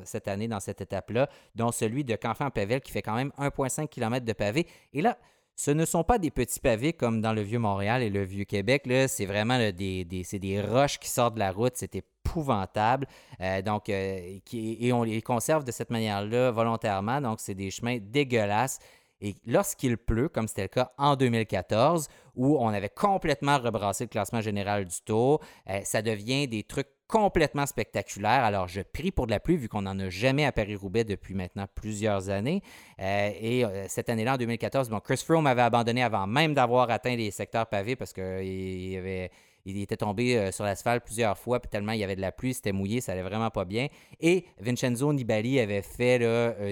cette 0.04 0.28
année, 0.28 0.48
dans 0.48 0.60
cette 0.60 0.82
étape-là, 0.82 1.30
dont 1.56 1.72
celui 1.72 2.04
de 2.04 2.16
Canfin-Pavel 2.16 2.82
qui 2.82 2.92
fait 2.92 3.02
quand 3.02 3.16
même 3.16 3.32
1,5 3.38 3.88
km 3.88 4.26
de 4.26 4.34
pavés. 4.34 4.68
Et 4.94 5.02
là, 5.02 5.18
ce 5.56 5.72
ne 5.72 5.84
sont 5.84 6.06
pas 6.06 6.20
des 6.20 6.32
petits 6.32 6.62
pavés 6.62 6.94
comme 6.94 7.20
dans 7.20 7.34
le 7.34 7.42
Vieux-Montréal 7.42 8.02
et 8.02 8.10
le 8.10 8.24
Vieux-Québec. 8.24 8.90
C'est 9.08 9.26
vraiment 9.26 9.58
des, 9.58 10.06
des, 10.06 10.62
roches 10.62 11.00
qui 11.00 11.10
sortent 11.10 11.34
de 11.34 11.40
la 11.40 11.52
route. 11.52 11.74
C'est 11.76 11.96
épouvantable. 11.96 13.08
Euh, 13.42 13.62
donc, 13.62 13.90
euh, 13.90 14.40
et 14.54 14.94
on 14.94 15.04
les 15.04 15.22
conserve 15.22 15.66
de 15.66 15.72
cette 15.72 15.90
manière-là 15.90 16.52
volontairement. 16.52 17.20
Donc, 17.20 17.40
c'est 17.42 17.56
des 17.56 17.72
chemins 17.72 17.98
dégueulasses. 18.00 18.80
Et 19.22 19.36
lorsqu'il 19.46 19.98
pleut, 19.98 20.30
comme 20.30 20.48
c'était 20.48 20.64
le 20.64 20.68
cas 20.70 20.94
en 20.98 21.16
2014, 21.16 22.08
où 22.36 22.58
on 22.58 22.70
avait 22.70 22.90
complètement 22.90 23.58
rebrassé 23.58 24.06
le 24.06 24.10
classement 24.10 24.40
général 24.40 24.86
du 24.86 24.96
Tour, 25.06 25.42
euh, 25.70 25.82
ça 25.84 26.02
devient 26.02 26.48
des 26.48 26.64
trucs 26.64 26.88
complètement 27.08 27.66
spectaculaires. 27.66 28.44
Alors, 28.44 28.68
je 28.68 28.82
prie 28.82 29.12
pour 29.12 29.26
de 29.26 29.32
la 29.32 29.40
pluie, 29.40 29.58
vu 29.58 29.68
qu'on 29.68 29.82
n'en 29.82 30.00
a 30.00 30.10
jamais 30.10 30.46
à 30.46 30.52
Paris-Roubaix 30.52 31.04
depuis 31.04 31.34
maintenant 31.34 31.66
plusieurs 31.76 32.30
années. 32.30 32.62
Euh, 33.02 33.32
et 33.42 33.66
euh, 33.66 33.88
cette 33.90 34.10
année-là, 34.10 34.36
en 34.36 34.38
2014, 34.38 34.90
bon, 34.90 35.00
Chris 35.00 35.22
Froome 35.26 35.44
m'avait 35.44 35.64
abandonné 35.64 36.02
avant 36.02 36.28
même 36.28 36.54
d'avoir 36.54 36.90
atteint 36.90 37.16
les 37.16 37.32
secteurs 37.32 37.68
pavés 37.68 37.96
parce 37.96 38.14
qu'il 38.14 38.98
avait 38.98 39.32
il 39.66 39.80
était 39.82 39.98
tombé 39.98 40.52
sur 40.54 40.64
l'asphalte 40.64 41.04
plusieurs 41.04 41.38
fois, 41.38 41.60
puis 41.60 41.70
tellement 41.70 41.92
il 41.92 42.00
y 42.00 42.04
avait 42.04 42.16
de 42.16 42.22
la 42.22 42.32
pluie, 42.32 42.54
c'était 42.54 42.72
mouillé, 42.72 43.02
ça 43.02 43.12
allait 43.12 43.22
vraiment 43.22 43.52
pas 43.52 43.66
bien. 43.66 43.88
Et 44.20 44.46
Vincenzo 44.60 45.12
Nibali 45.12 45.60
avait 45.60 45.82
fait 45.82 46.24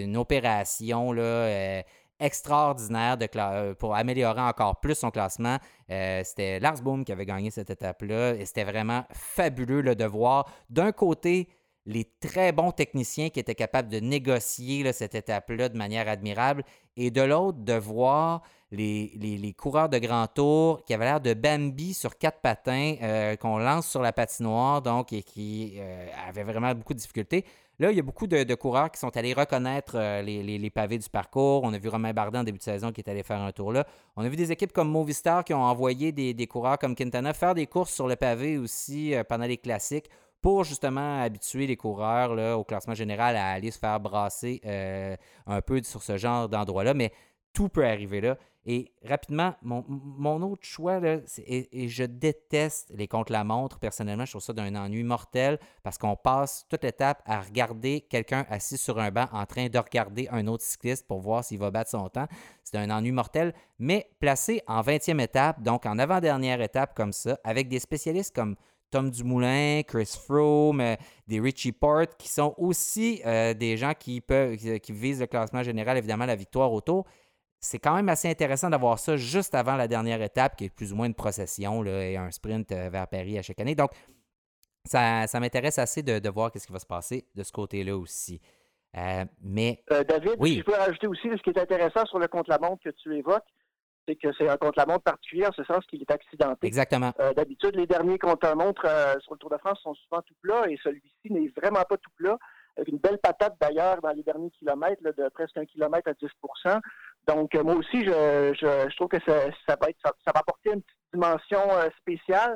une 0.02 0.16
opération 0.16 1.12
là, 1.12 1.84
extraordinaire 2.20 3.18
euh, 3.38 3.74
pour 3.74 3.96
améliorer 3.96 4.42
encore 4.42 4.80
plus 4.80 4.96
son 4.96 5.12
classement. 5.12 5.58
Euh, 5.92 6.22
c'était 6.24 6.60
Lars 6.60 6.82
Boom 6.82 7.06
qui 7.06 7.12
avait 7.12 7.26
gagné 7.26 7.52
cette 7.52 7.70
étape-là 7.70 8.36
et 8.36 8.46
c'était 8.46 8.64
vraiment 8.64 9.04
fabuleux 9.12 9.96
de 9.96 10.06
voir 10.06 10.52
d'un 10.70 10.92
côté 10.92 11.50
les 11.86 12.04
très 12.20 12.52
bons 12.52 12.72
techniciens 12.72 13.30
qui 13.30 13.40
étaient 13.40 13.56
capables 13.56 13.88
de 13.88 14.00
négocier 14.00 14.92
cette 14.92 15.16
étape-là 15.16 15.70
de 15.70 15.78
manière 15.78 16.10
admirable 16.10 16.64
et 16.98 17.12
de 17.12 17.22
l'autre 17.22 17.60
de 17.60 17.74
voir 17.74 18.42
les, 18.72 19.56
coureurs 19.58 19.88
de 19.88 19.98
grand 19.98 20.28
tour 20.28 20.84
qui 20.84 20.94
avaient 20.94 21.06
l'air 21.06 21.22
de 21.22 21.34
Bambi 21.34 21.94
sur 21.94 22.18
quatre 22.18 22.42
patins 22.42 22.96
euh, 23.02 23.38
qu'on 23.38 23.58
lance 23.58 23.88
sur 23.88 24.02
la 24.02 24.12
patinoire 24.12 24.82
donc 24.82 25.14
et 25.14 25.24
qui 25.24 25.80
avaient 26.28 26.44
vraiment 26.44 26.74
beaucoup 26.74 26.94
de 26.94 27.00
difficultés. 27.00 27.46
Là, 27.80 27.92
il 27.92 27.98
y 27.98 28.00
a 28.00 28.04
beaucoup 28.04 28.26
de, 28.26 28.56
coureurs 28.56 28.90
qui 28.90 29.00
sont 29.00 29.16
allés 29.16 29.34
reconnaître 29.34 29.94
euh, 29.98 30.24
les, 30.24 30.70
pavés 30.72 30.98
du 30.98 31.08
parcours. 31.10 31.62
On 31.64 31.74
a 31.74 31.78
vu 31.78 31.90
Romain 31.90 32.12
Bardet 32.12 32.40
en 32.40 32.44
début 32.44 32.58
de 32.58 32.64
saison 32.64 32.92
qui 32.92 33.02
est 33.02 33.10
allé 33.10 33.22
faire 33.22 33.40
un 33.40 33.52
tour 33.52 33.72
là. 33.72 33.86
On 34.16 34.24
a 34.24 34.30
vu 34.30 34.36
des 34.36 34.52
équipes 34.52 34.74
comme 34.74 34.90
Movistar 34.90 35.44
qui 35.44 35.54
ont 35.54 35.62
envoyé 35.62 36.12
des, 36.12 36.48
coureurs 36.48 36.80
comme 36.80 36.96
Quintana 36.96 37.34
faire 37.34 37.54
des 37.54 37.68
courses 37.68 37.94
sur 37.94 38.08
le 38.08 38.16
pavé 38.16 38.58
aussi 38.58 39.14
euh, 39.14 39.24
pendant 39.24 39.46
les 39.46 39.58
classiques 39.58 40.10
pour 40.42 40.64
justement 40.64 41.22
habituer 41.22 41.68
les 41.68 41.78
coureurs 41.78 42.58
au 42.58 42.64
classement 42.64 42.96
général 42.96 43.36
à 43.36 43.50
aller 43.52 43.70
se 43.70 43.78
faire 43.78 44.00
brasser 44.00 44.62
euh, 44.66 45.16
un 45.46 45.62
peu 45.62 45.82
sur 45.84 46.02
ce 46.02 46.18
genre 46.18 46.50
d'endroit-là. 46.50 46.96
Mais 46.96 47.12
tout 47.54 47.70
peut 47.70 47.86
arriver 47.86 48.22
là. 48.22 48.38
Et 48.70 48.92
rapidement, 49.02 49.56
mon, 49.62 50.42
autre 50.42 50.66
choix, 50.66 51.00
là, 51.00 51.20
et, 51.46 51.88
je 51.88 52.04
déteste 52.04 52.92
les 52.94 53.08
contre-la-montre, 53.08 53.80
personnellement, 53.80 54.26
je 54.26 54.32
trouve 54.32 54.42
ça 54.42 54.52
d'un 54.52 54.76
ennui 54.76 55.04
mortel 55.04 55.58
parce 55.84 55.98
qu'on 55.98 56.18
passe 56.18 56.66
toute 56.70 56.84
l'étape 56.84 57.24
à 57.26 57.40
regarder 57.40 58.02
quelqu'un 58.02 58.46
assis 58.50 58.78
sur 58.78 59.00
un 59.00 59.10
banc 59.10 59.28
en 59.32 59.46
train 59.46 59.70
de 59.70 59.80
regarder 59.80 60.28
un 60.32 60.48
autre 60.48 60.66
cycliste 60.66 61.08
pour 61.08 61.22
voir 61.22 61.46
s'il 61.46 61.60
va 61.60 61.72
battre 61.72 61.92
son 61.92 62.10
temps. 62.10 62.28
C'est 62.66 62.76
un 62.76 62.90
ennui 62.90 63.14
mortel, 63.14 63.54
mais 63.80 64.10
placé 64.20 64.62
en 64.68 64.82
20e 64.82 65.22
étape, 65.22 65.62
donc 65.62 65.86
en 65.86 65.98
avant-dernière 65.98 66.62
étape 66.62 66.94
comme 66.94 67.14
ça, 67.14 67.40
avec 67.46 67.70
des 67.70 67.80
spécialistes 67.80 68.36
comme 68.36 68.58
Tom 68.92 69.10
Dumoulin, 69.10 69.82
Chris 69.88 70.14
Froome, 70.26 70.82
euh, 70.82 70.96
des 71.26 71.40
Richie 71.40 71.72
Port, 71.72 72.08
qui 72.18 72.28
sont 72.28 72.54
aussi 72.58 73.22
euh, 73.26 73.54
des 73.54 73.78
gens 73.78 73.94
qui, 73.98 74.20
peuvent, 74.20 74.58
qui 74.58 74.92
visent 74.92 75.22
le 75.22 75.28
classement 75.28 75.64
général, 75.64 75.98
évidemment, 75.98 76.26
la 76.26 76.36
victoire 76.36 76.74
autour 76.74 77.06
c'est 77.60 77.80
quand 77.80 77.96
même 77.96 78.10
assez 78.10 78.30
intéressant 78.30 78.70
d'avoir 78.70 79.00
ça 79.00 79.18
juste 79.18 79.56
avant 79.56 79.76
la 79.76 79.88
dernière 79.88 80.22
étape, 80.22 80.56
qui 80.56 80.66
est 80.66 80.70
plus 80.70 80.94
ou 80.94 80.96
moins 80.96 81.08
une 81.08 81.16
procession 81.16 81.82
là, 81.82 82.04
et 82.04 82.18
un 82.18 82.32
sprint 82.32 82.72
euh, 82.72 82.90
vers 82.90 83.08
Paris 83.08 83.38
à 83.38 83.42
chaque 83.42 83.60
année. 83.60 83.76
Donc, 83.76 83.92
ça, 84.86 85.28
m'intéresse 85.40 85.80
assez 85.80 86.04
de, 86.04 86.30
voir 86.30 86.52
ce 86.56 86.66
qui 86.66 86.72
va 86.72 86.80
se 86.80 86.86
passer 86.86 87.28
de 87.36 87.44
ce 87.44 87.52
côté-là 87.52 87.98
aussi. 87.98 88.42
Euh, 88.96 89.26
mais 89.42 89.84
euh, 89.92 90.04
David, 90.04 90.36
oui. 90.40 90.58
je 90.60 90.64
peux 90.64 90.78
rajouter 90.78 91.08
aussi 91.08 91.28
ce 91.30 91.42
qui 91.44 91.50
est 91.50 91.60
intéressant 91.60 92.06
sur 92.06 92.20
le 92.20 92.28
contre-la-montre 92.28 92.84
que 92.84 92.90
tu 92.90 93.16
évoques, 93.18 93.44
c'est 94.08 94.16
que 94.16 94.30
c'est 94.38 94.48
un 94.48 94.56
contre-la-montre 94.56 95.04
particulier 95.04 95.46
en 95.46 95.52
ce 95.52 95.64
sens 95.66 95.86
qu'il 95.88 96.02
est 96.02 96.10
accidenté. 96.10 96.66
Exactement. 96.66 97.12
Euh, 97.20 97.34
d'habitude, 97.34 97.76
les 97.76 97.86
derniers 97.86 98.18
contre-la-montre 98.18 98.88
sur 99.22 99.34
le 99.34 99.38
Tour 99.40 99.50
de 99.50 99.58
France 99.58 99.80
sont 99.82 99.94
souvent 99.96 100.22
tout 100.22 100.36
plats 100.42 100.70
et 100.70 100.80
celui-ci 100.82 101.32
n'est 101.32 101.50
vraiment 101.50 101.84
pas 101.84 101.98
tout 101.98 102.12
plat. 102.16 102.38
Une 102.86 102.98
belle 102.98 103.18
patate 103.18 103.56
d'ailleurs 103.60 104.02
dans 104.02 104.12
les 104.12 104.24
derniers 104.24 104.52
kilomètres, 104.52 105.02
de 105.02 105.30
presque 105.30 105.58
un 105.58 105.66
kilomètre 105.66 106.10
à 106.10 106.14
10% 106.14 106.80
Donc, 107.28 107.54
moi 107.56 107.76
aussi, 107.76 108.06
je, 108.06 108.96
trouve 108.96 109.08
que 109.08 109.20
ça, 109.26 109.76
va 109.82 109.90
être, 109.90 110.00
ça, 110.04 110.32
va 110.34 110.40
apporter 110.40 110.74
une 110.74 110.82
petite 110.82 111.14
dimension 111.14 111.62
spéciale. 112.00 112.56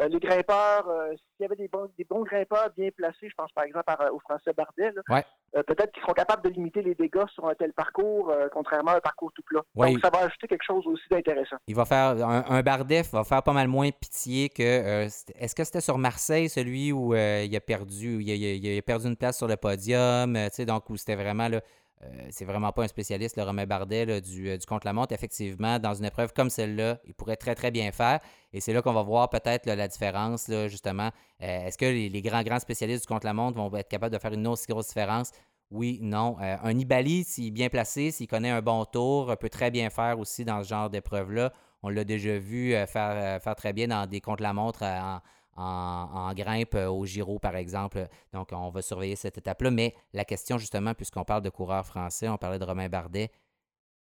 Euh, 0.00 0.08
les 0.08 0.18
grimpeurs, 0.18 0.88
euh, 0.88 1.12
s'il 1.12 1.42
y 1.42 1.44
avait 1.44 1.54
des 1.54 1.68
bons, 1.68 1.88
des 1.96 2.04
bons 2.04 2.22
grimpeurs 2.22 2.68
bien 2.76 2.88
placés, 2.96 3.28
je 3.28 3.34
pense 3.36 3.52
par 3.52 3.64
exemple 3.64 3.92
au 4.12 4.18
Français 4.18 4.52
Bardet, 4.52 4.92
euh, 5.10 5.62
peut-être 5.62 5.92
qu'ils 5.92 6.02
seront 6.02 6.14
capables 6.14 6.42
de 6.42 6.48
limiter 6.48 6.82
les 6.82 6.96
dégâts 6.96 7.26
sur 7.32 7.46
un 7.46 7.54
tel 7.54 7.72
parcours, 7.72 8.32
contrairement 8.52 8.92
à 8.92 8.96
un 8.96 9.00
parcours 9.00 9.32
tout 9.32 9.42
plat. 9.46 9.60
Donc 9.76 10.00
ça 10.02 10.10
va 10.10 10.24
ajouter 10.24 10.48
quelque 10.48 10.64
chose 10.64 10.84
aussi 10.86 11.04
d'intéressant. 11.10 11.56
Il 11.68 11.76
va 11.76 11.84
faire 11.84 12.26
un, 12.26 12.62
Bardet 12.62 13.02
va 13.12 13.22
faire 13.24 13.42
pas 13.42 13.52
mal 13.52 13.68
moins 13.68 13.90
pitié 13.90 14.48
que. 14.48 14.62
Est-ce 15.04 15.54
que 15.54 15.62
c'était 15.62 15.80
sur 15.80 15.98
Marseille, 15.98 16.48
celui 16.48 16.92
où 16.92 17.14
il 17.14 17.56
a 17.56 17.60
perdu, 17.60 18.22
il 18.22 18.78
a, 18.78 18.82
perdu 18.82 19.06
une 19.06 19.16
place 19.16 19.38
sur 19.38 19.46
le 19.46 19.56
podium, 19.56 20.36
donc 20.66 20.90
où 20.90 20.96
c'était 20.96 21.14
vraiment 21.14 21.48
là 21.48 21.60
euh, 22.04 22.26
c'est 22.30 22.44
vraiment 22.44 22.72
pas 22.72 22.84
un 22.84 22.88
spécialiste, 22.88 23.36
le 23.36 23.42
Romain 23.42 23.66
Bardet 23.66 24.20
du, 24.20 24.48
euh, 24.48 24.56
du 24.56 24.66
contre-la-montre. 24.66 25.12
Effectivement, 25.12 25.78
dans 25.78 25.94
une 25.94 26.04
épreuve 26.04 26.32
comme 26.32 26.50
celle-là, 26.50 26.98
il 27.06 27.14
pourrait 27.14 27.36
très, 27.36 27.54
très 27.54 27.70
bien 27.70 27.90
faire. 27.92 28.20
Et 28.52 28.60
c'est 28.60 28.72
là 28.72 28.82
qu'on 28.82 28.92
va 28.92 29.02
voir 29.02 29.30
peut-être 29.30 29.66
la 29.66 29.88
différence, 29.88 30.50
justement. 30.68 31.10
Euh, 31.42 31.66
est-ce 31.66 31.78
que 31.78 31.86
les, 31.86 32.22
grands, 32.22 32.42
grands 32.42 32.60
spécialistes 32.60 33.02
du 33.02 33.08
contre-la-montre 33.08 33.56
vont 33.58 33.74
être 33.76 33.88
capables 33.88 34.14
de 34.14 34.20
faire 34.20 34.32
une 34.32 34.46
aussi 34.46 34.66
grosse 34.66 34.88
différence? 34.88 35.32
Oui, 35.70 35.98
non. 36.02 36.36
un 36.38 36.72
Nibali, 36.72 37.24
s'il 37.24 37.48
est 37.48 37.50
bien 37.50 37.68
placé, 37.68 38.10
s'il 38.10 38.28
connaît 38.28 38.50
un 38.50 38.62
bon 38.62 38.84
tour, 38.84 39.36
peut 39.38 39.48
très 39.48 39.70
bien 39.70 39.90
faire 39.90 40.18
aussi 40.20 40.44
dans 40.44 40.62
ce 40.62 40.68
genre 40.68 40.90
d'épreuve-là. 40.90 41.52
On 41.82 41.88
l'a 41.88 42.04
déjà 42.04 42.38
vu 42.38 42.72
faire, 42.86 43.42
faire 43.42 43.56
très 43.56 43.72
bien 43.72 43.88
dans 43.88 44.06
des 44.06 44.20
contre-la-montre 44.20 44.84
en, 44.84 45.20
en, 45.56 46.32
grimpe 46.34 46.74
euh, 46.74 46.88
au 46.88 47.04
Giro, 47.06 47.38
par 47.38 47.56
exemple. 47.56 48.06
Donc, 48.32 48.50
on 48.52 48.70
va 48.70 48.82
surveiller 48.82 49.16
cette 49.16 49.38
étape-là. 49.38 49.70
Mais 49.70 49.94
la 50.12 50.24
question, 50.24 50.58
justement, 50.58 50.94
puisqu'on 50.94 51.24
parle 51.24 51.42
de 51.42 51.50
coureurs 51.50 51.86
français, 51.86 52.28
on 52.28 52.36
parlait 52.36 52.58
de 52.58 52.64
Romain 52.64 52.88
Bardet, 52.88 53.30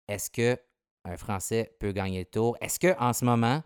est-ce 0.09 0.31
que 0.31 0.59
un 1.05 1.17
Français 1.17 1.77
peut 1.81 1.93
gagner 1.93 2.21
le 2.21 2.27
tour? 2.27 2.57
Est-ce 2.61 2.79
qu'en 2.79 3.13
ce 3.13 3.25
moment, 3.25 3.63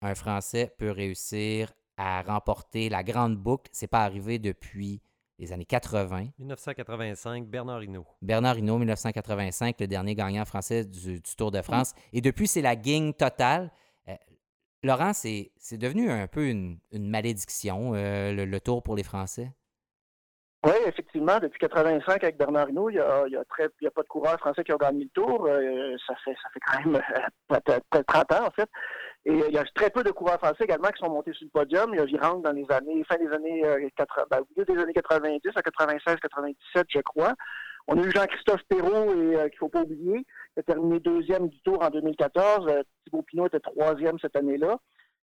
un 0.00 0.14
Français 0.14 0.72
peut 0.78 0.90
réussir 0.90 1.72
à 1.96 2.22
remporter 2.22 2.88
la 2.88 3.02
grande 3.02 3.36
boucle? 3.36 3.68
C'est 3.72 3.88
pas 3.88 4.04
arrivé 4.04 4.38
depuis 4.38 5.02
les 5.38 5.52
années 5.52 5.64
80. 5.64 6.28
1985, 6.38 7.46
Bernard 7.46 7.82
Hinault. 7.82 8.06
Bernard 8.22 8.58
Hinault, 8.58 8.78
1985, 8.78 9.76
le 9.80 9.86
dernier 9.86 10.14
gagnant 10.14 10.44
français 10.44 10.84
du, 10.84 11.22
Tour 11.36 11.50
de 11.50 11.62
France. 11.62 11.92
Et 12.12 12.20
depuis, 12.20 12.48
c'est 12.48 12.62
la 12.62 12.76
gang 12.76 13.14
totale. 13.14 13.70
Laurent, 14.82 15.12
c'est 15.12 15.50
devenu 15.72 16.10
un 16.10 16.26
peu 16.28 16.46
une, 16.46 16.78
malédiction, 16.92 17.94
euh, 17.94 18.32
le, 18.32 18.60
tour 18.60 18.82
pour 18.82 18.94
les 18.94 19.02
Français? 19.02 19.52
Oui, 20.64 20.72
effectivement, 20.86 21.38
depuis 21.38 21.58
85 21.60 22.22
avec 22.24 22.36
Bernard 22.36 22.68
Hinault, 22.68 22.90
il 22.90 22.94
n'y 22.94 22.98
a, 23.00 23.22
a, 23.22 23.90
pas 23.90 24.02
de 24.02 24.08
coureur 24.08 24.38
français 24.40 24.64
qui 24.64 24.72
a 24.72 24.76
gagné 24.76 25.04
le 25.04 25.10
tour. 25.10 25.46
Euh, 25.46 25.96
ça, 26.04 26.14
fait, 26.24 26.34
ça 26.34 26.48
fait 26.52 26.60
quand 26.60 26.90
même 26.90 27.02
peut-être 27.48 28.06
30 28.06 28.32
ans, 28.32 28.46
en 28.46 28.50
fait. 28.50 28.68
Et 29.24 29.32
il 29.32 29.54
y 29.54 29.58
a 29.58 29.64
très 29.74 29.90
peu 29.90 30.02
de 30.02 30.10
coureurs 30.10 30.38
français 30.38 30.64
également 30.64 30.88
qui 30.88 31.04
sont 31.04 31.10
montés 31.10 31.32
sur 31.32 31.44
le 31.44 31.50
podium. 31.50 31.90
Il 31.92 31.98
y 31.98 32.00
a 32.00 32.04
Virang 32.04 32.42
dans 32.42 32.52
les 32.52 32.66
années, 32.70 33.04
fin 33.04 33.16
des 33.16 33.32
années 33.32 33.62
80, 33.96 34.22
euh, 34.22 34.24
ben, 34.30 34.64
des 34.64 34.82
années 34.82 34.92
90 34.92 35.40
à 35.54 35.62
96, 35.62 36.16
97, 36.20 36.86
je 36.88 37.00
crois. 37.00 37.34
On 37.90 37.96
a 37.96 38.02
eu 38.02 38.10
Jean-Christophe 38.10 38.62
Perrault, 38.68 39.14
et 39.14 39.32
qu'il 39.32 39.54
ne 39.54 39.58
faut 39.58 39.70
pas 39.70 39.80
oublier, 39.80 40.18
qui 40.52 40.60
a 40.60 40.62
terminé 40.62 41.00
deuxième 41.00 41.48
du 41.48 41.58
tour 41.62 41.82
en 41.82 41.88
2014. 41.88 42.66
Euh, 42.68 42.82
Thibaut 43.02 43.22
Pinot 43.22 43.46
était 43.46 43.60
troisième 43.60 44.18
cette 44.18 44.36
année-là. 44.36 44.78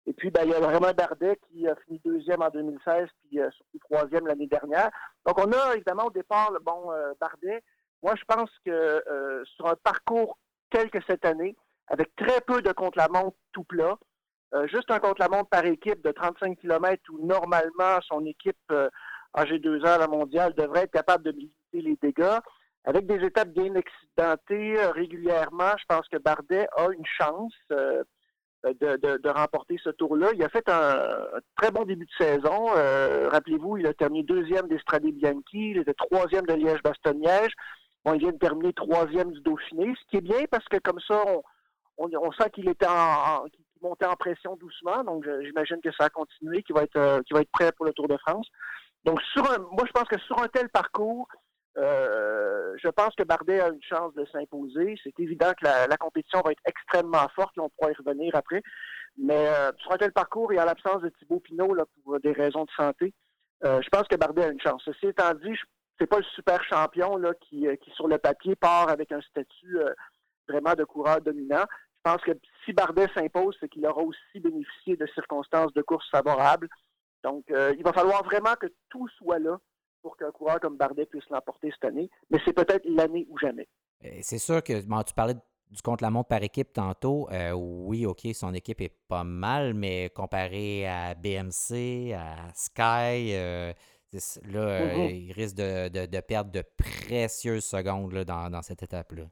Et 0.07 0.13
puis, 0.13 0.31
ben, 0.31 0.43
il 0.45 0.51
y 0.51 0.55
a 0.55 0.61
vraiment 0.61 0.93
Bardet 0.93 1.41
qui 1.49 1.67
a 1.67 1.75
fini 1.75 2.01
deuxième 2.05 2.41
en 2.41 2.51
2016, 2.51 3.09
puis 3.25 3.41
euh, 3.41 3.51
surtout 3.51 3.79
troisième 3.91 4.29
l'année 4.29 4.47
dernière. 4.47 4.91
Donc, 5.27 5.39
on 5.39 5.51
a 5.51 5.75
évidemment 5.75 6.07
au 6.07 6.13
départ 6.13 6.53
le 6.53 6.61
bon 6.61 6.93
euh, 6.93 7.13
Bardet. 7.21 7.65
Moi, 8.01 8.15
je 8.17 8.25
pense 8.25 8.51
que 8.65 9.45
sur 9.57 9.67
un 9.67 9.77
parcours 9.77 10.39
tel 10.71 10.89
que 10.91 10.99
cette 11.09 11.25
année, 11.25 11.57
avec 11.89 12.15
très 12.17 12.41
peu 12.41 12.63
de 12.63 12.73
contre-la-montre 12.73 13.37
tout 13.53 13.63
plat, 13.63 13.97
juste 14.65 14.91
un 14.91 14.99
contre-la-montre 14.99 15.49
par 15.49 15.65
équipe 15.67 16.03
de 16.03 16.11
35 16.11 16.59
km 16.59 17.01
où 17.13 17.25
normalement 17.25 18.01
son 18.03 18.27
équipe 18.27 18.73
AG2R, 19.37 20.01
la 20.01 20.09
mondiale, 20.09 20.53
devrait 20.55 20.83
être 20.83 20.91
capable 20.91 21.23
de 21.23 21.31
les 21.81 21.97
dégâts. 22.03 22.39
Avec 22.85 23.07
des 23.07 23.25
étapes 23.25 23.51
bien 23.51 23.75
accidentées 23.77 24.79
euh, 24.79 24.91
régulièrement, 24.91 25.73
je 25.79 25.85
pense 25.89 26.09
que 26.09 26.17
Bardet 26.17 26.67
a 26.77 26.89
une 26.91 27.07
chance 27.07 27.55
euh, 27.71 28.03
de, 28.65 29.29
remporter 29.29 29.77
ce 29.83 29.91
tour-là. 29.91 30.31
Il 30.35 30.43
a 30.43 30.49
fait 30.49 30.69
un, 30.69 30.99
très 31.57 31.71
bon 31.71 31.85
début 31.85 32.07
de 32.07 32.25
saison. 32.25 32.71
Euh, 32.77 33.29
rappelez-vous, 33.31 33.77
il 33.77 33.87
a 33.87 33.95
terminé 33.95 34.25
deuxième 34.25 34.67
des 34.67 34.79
Strade 34.79 35.05
Bianchi, 35.05 35.71
il 35.71 35.79
était 35.79 35.95
troisième 35.95 36.47
de 36.47 36.55
Liège-Bastogne-Liège. 36.55 37.53
Il 38.07 38.19
vient 38.19 38.33
de 38.33 38.39
terminer 38.39 38.73
troisième 38.73 39.31
du 39.31 39.41
Dauphiné, 39.43 39.95
ce 39.97 40.11
qui 40.11 40.17
est 40.17 40.21
bien 40.21 40.45
parce 40.51 40.65
que 40.65 40.79
comme 40.79 40.99
ça, 41.07 41.23
on, 41.99 42.33
sent 42.33 42.51
qu'il 42.53 42.69
était 42.69 42.87
en, 42.89 43.45
montait 43.81 44.07
en 44.07 44.17
pression 44.17 44.57
doucement. 44.57 45.05
Donc, 45.05 45.25
j'imagine 45.45 45.81
que 45.81 45.93
ça 45.93 46.07
a 46.07 46.11
continué, 46.11 46.65
qu'il 46.65 46.75
va 46.75 46.83
être, 46.83 47.23
qu'il 47.23 47.37
va 47.37 47.43
être 47.43 47.53
prêt 47.53 47.71
pour 47.71 47.87
le 47.87 47.93
Tour 47.93 48.09
de 48.09 48.17
France. 48.17 48.49
Donc, 49.05 49.23
sur 49.33 49.49
un, 49.49 49.59
moi, 49.59 49.85
je 49.87 49.93
pense 49.93 50.09
que 50.09 50.19
sur 50.19 50.43
un 50.43 50.49
tel 50.49 50.69
parcours, 50.69 51.29
euh, 51.79 52.77
je 52.83 52.89
pense 52.89 53.15
que 53.15 53.23
Bardet 53.23 53.61
a 53.61 53.69
une 53.69 53.83
chance 53.83 54.13
de 54.15 54.27
s'imposer. 54.27 54.95
C'est 55.03 55.19
évident 55.19 55.53
que 55.59 55.65
la, 55.65 55.97
compétition 55.97 56.41
va 56.45 56.53
être 56.53 56.63
extrêmement 56.67 57.29
forte. 57.35 57.57
On 57.59 57.71
pourra 57.71 57.93
y 57.93 57.95
revenir 57.95 58.35
après. 58.35 58.63
Mais 59.17 59.49
euh, 59.49 59.71
sur 59.79 59.93
un 59.93 59.99
tel 59.99 60.13
parcours 60.13 60.53
et 60.53 60.61
en 60.61 60.65
l'absence 60.65 61.03
de 61.03 61.09
Thibaut 61.11 61.41
Pinot 61.41 61.75
là, 61.75 61.85
pour 62.05 62.19
des 62.21 62.33
raisons 62.33 62.65
de 62.65 62.71
santé, 62.77 63.13
euh, 63.65 63.81
je 63.83 63.89
pense 63.89 64.09
que 64.09 64.17
Bardet 64.17 64.45
a 64.45 64.49
une 64.49 64.61
chance. 64.61 64.83
Ceci 64.85 65.07
étant 65.07 65.35
dit, 65.35 65.55
c'est 65.99 66.07
pas 66.07 66.19
le 66.19 66.25
super 66.35 66.63
champion 66.65 67.17
là, 67.17 67.33
qui, 67.41 67.67
sur 67.95 68.09
le 68.09 68.19
papier, 68.19 68.57
part 68.57 68.89
avec 68.89 69.13
un 69.13 69.21
statut 69.21 69.79
vraiment 70.49 70.75
de 70.75 70.85
coureur 70.85 71.21
dominant. 71.21 71.65
Je 72.05 72.11
pense 72.11 72.23
que 72.23 72.33
si 72.65 72.73
Bardet 72.73 73.07
s'impose, 73.15 73.57
c'est 73.61 73.69
qu'il 73.69 73.87
aura 73.87 74.03
aussi 74.03 74.41
bénéficié 74.41 74.97
de 74.97 75.07
circonstances 75.15 75.73
de 75.75 75.83
course 75.83 76.09
favorables. 76.11 76.69
Donc, 77.23 77.45
il 77.51 77.83
va 77.85 77.93
falloir 77.93 78.25
vraiment 78.25 78.55
que 78.61 78.67
tout 78.89 79.07
soit 79.19 79.39
là 79.39 79.59
pour 80.03 80.17
qu'un 80.17 80.31
coureur 80.31 80.61
comme 80.61 80.77
Bardet 80.77 81.07
puisse 81.07 81.29
l'emporter 81.31 81.71
cette 81.71 81.85
année, 81.85 82.11
mais 82.31 82.39
c'est 82.45 82.53
peut-être 82.53 82.85
l'année 82.85 83.27
ou 83.31 83.39
jamais. 83.39 83.69
C'est 84.21 84.39
sûr 84.39 84.63
que 84.63 84.81
tu 84.81 85.15
parlais 85.15 85.37
du 85.73 85.81
contre-la-montre 85.83 86.29
par 86.29 86.43
équipe 86.43 86.73
tantôt. 86.73 87.29
Euh, 87.33 87.53
oui, 87.53 88.05
OK, 88.07 88.27
son 88.35 88.53
équipe 88.55 88.81
est 88.81 88.95
pas 89.09 89.25
mal, 89.25 89.75
mais 89.75 90.11
comparé 90.11 90.87
à 90.87 91.15
BMC, 91.15 92.13
à 92.13 92.53
Sky, 92.55 93.35
euh, 93.35 93.73
là, 94.45 94.61
euh, 94.61 94.95
mm-hmm. 94.95 95.11
il 95.11 95.33
risque 95.33 95.57
de, 95.57 96.21
perdre 96.21 96.53
de 96.53 96.63
précieuses 96.77 97.65
secondes 97.65 98.13
dans, 98.25 98.63
cette 98.63 98.83
étape-là. 98.83 99.25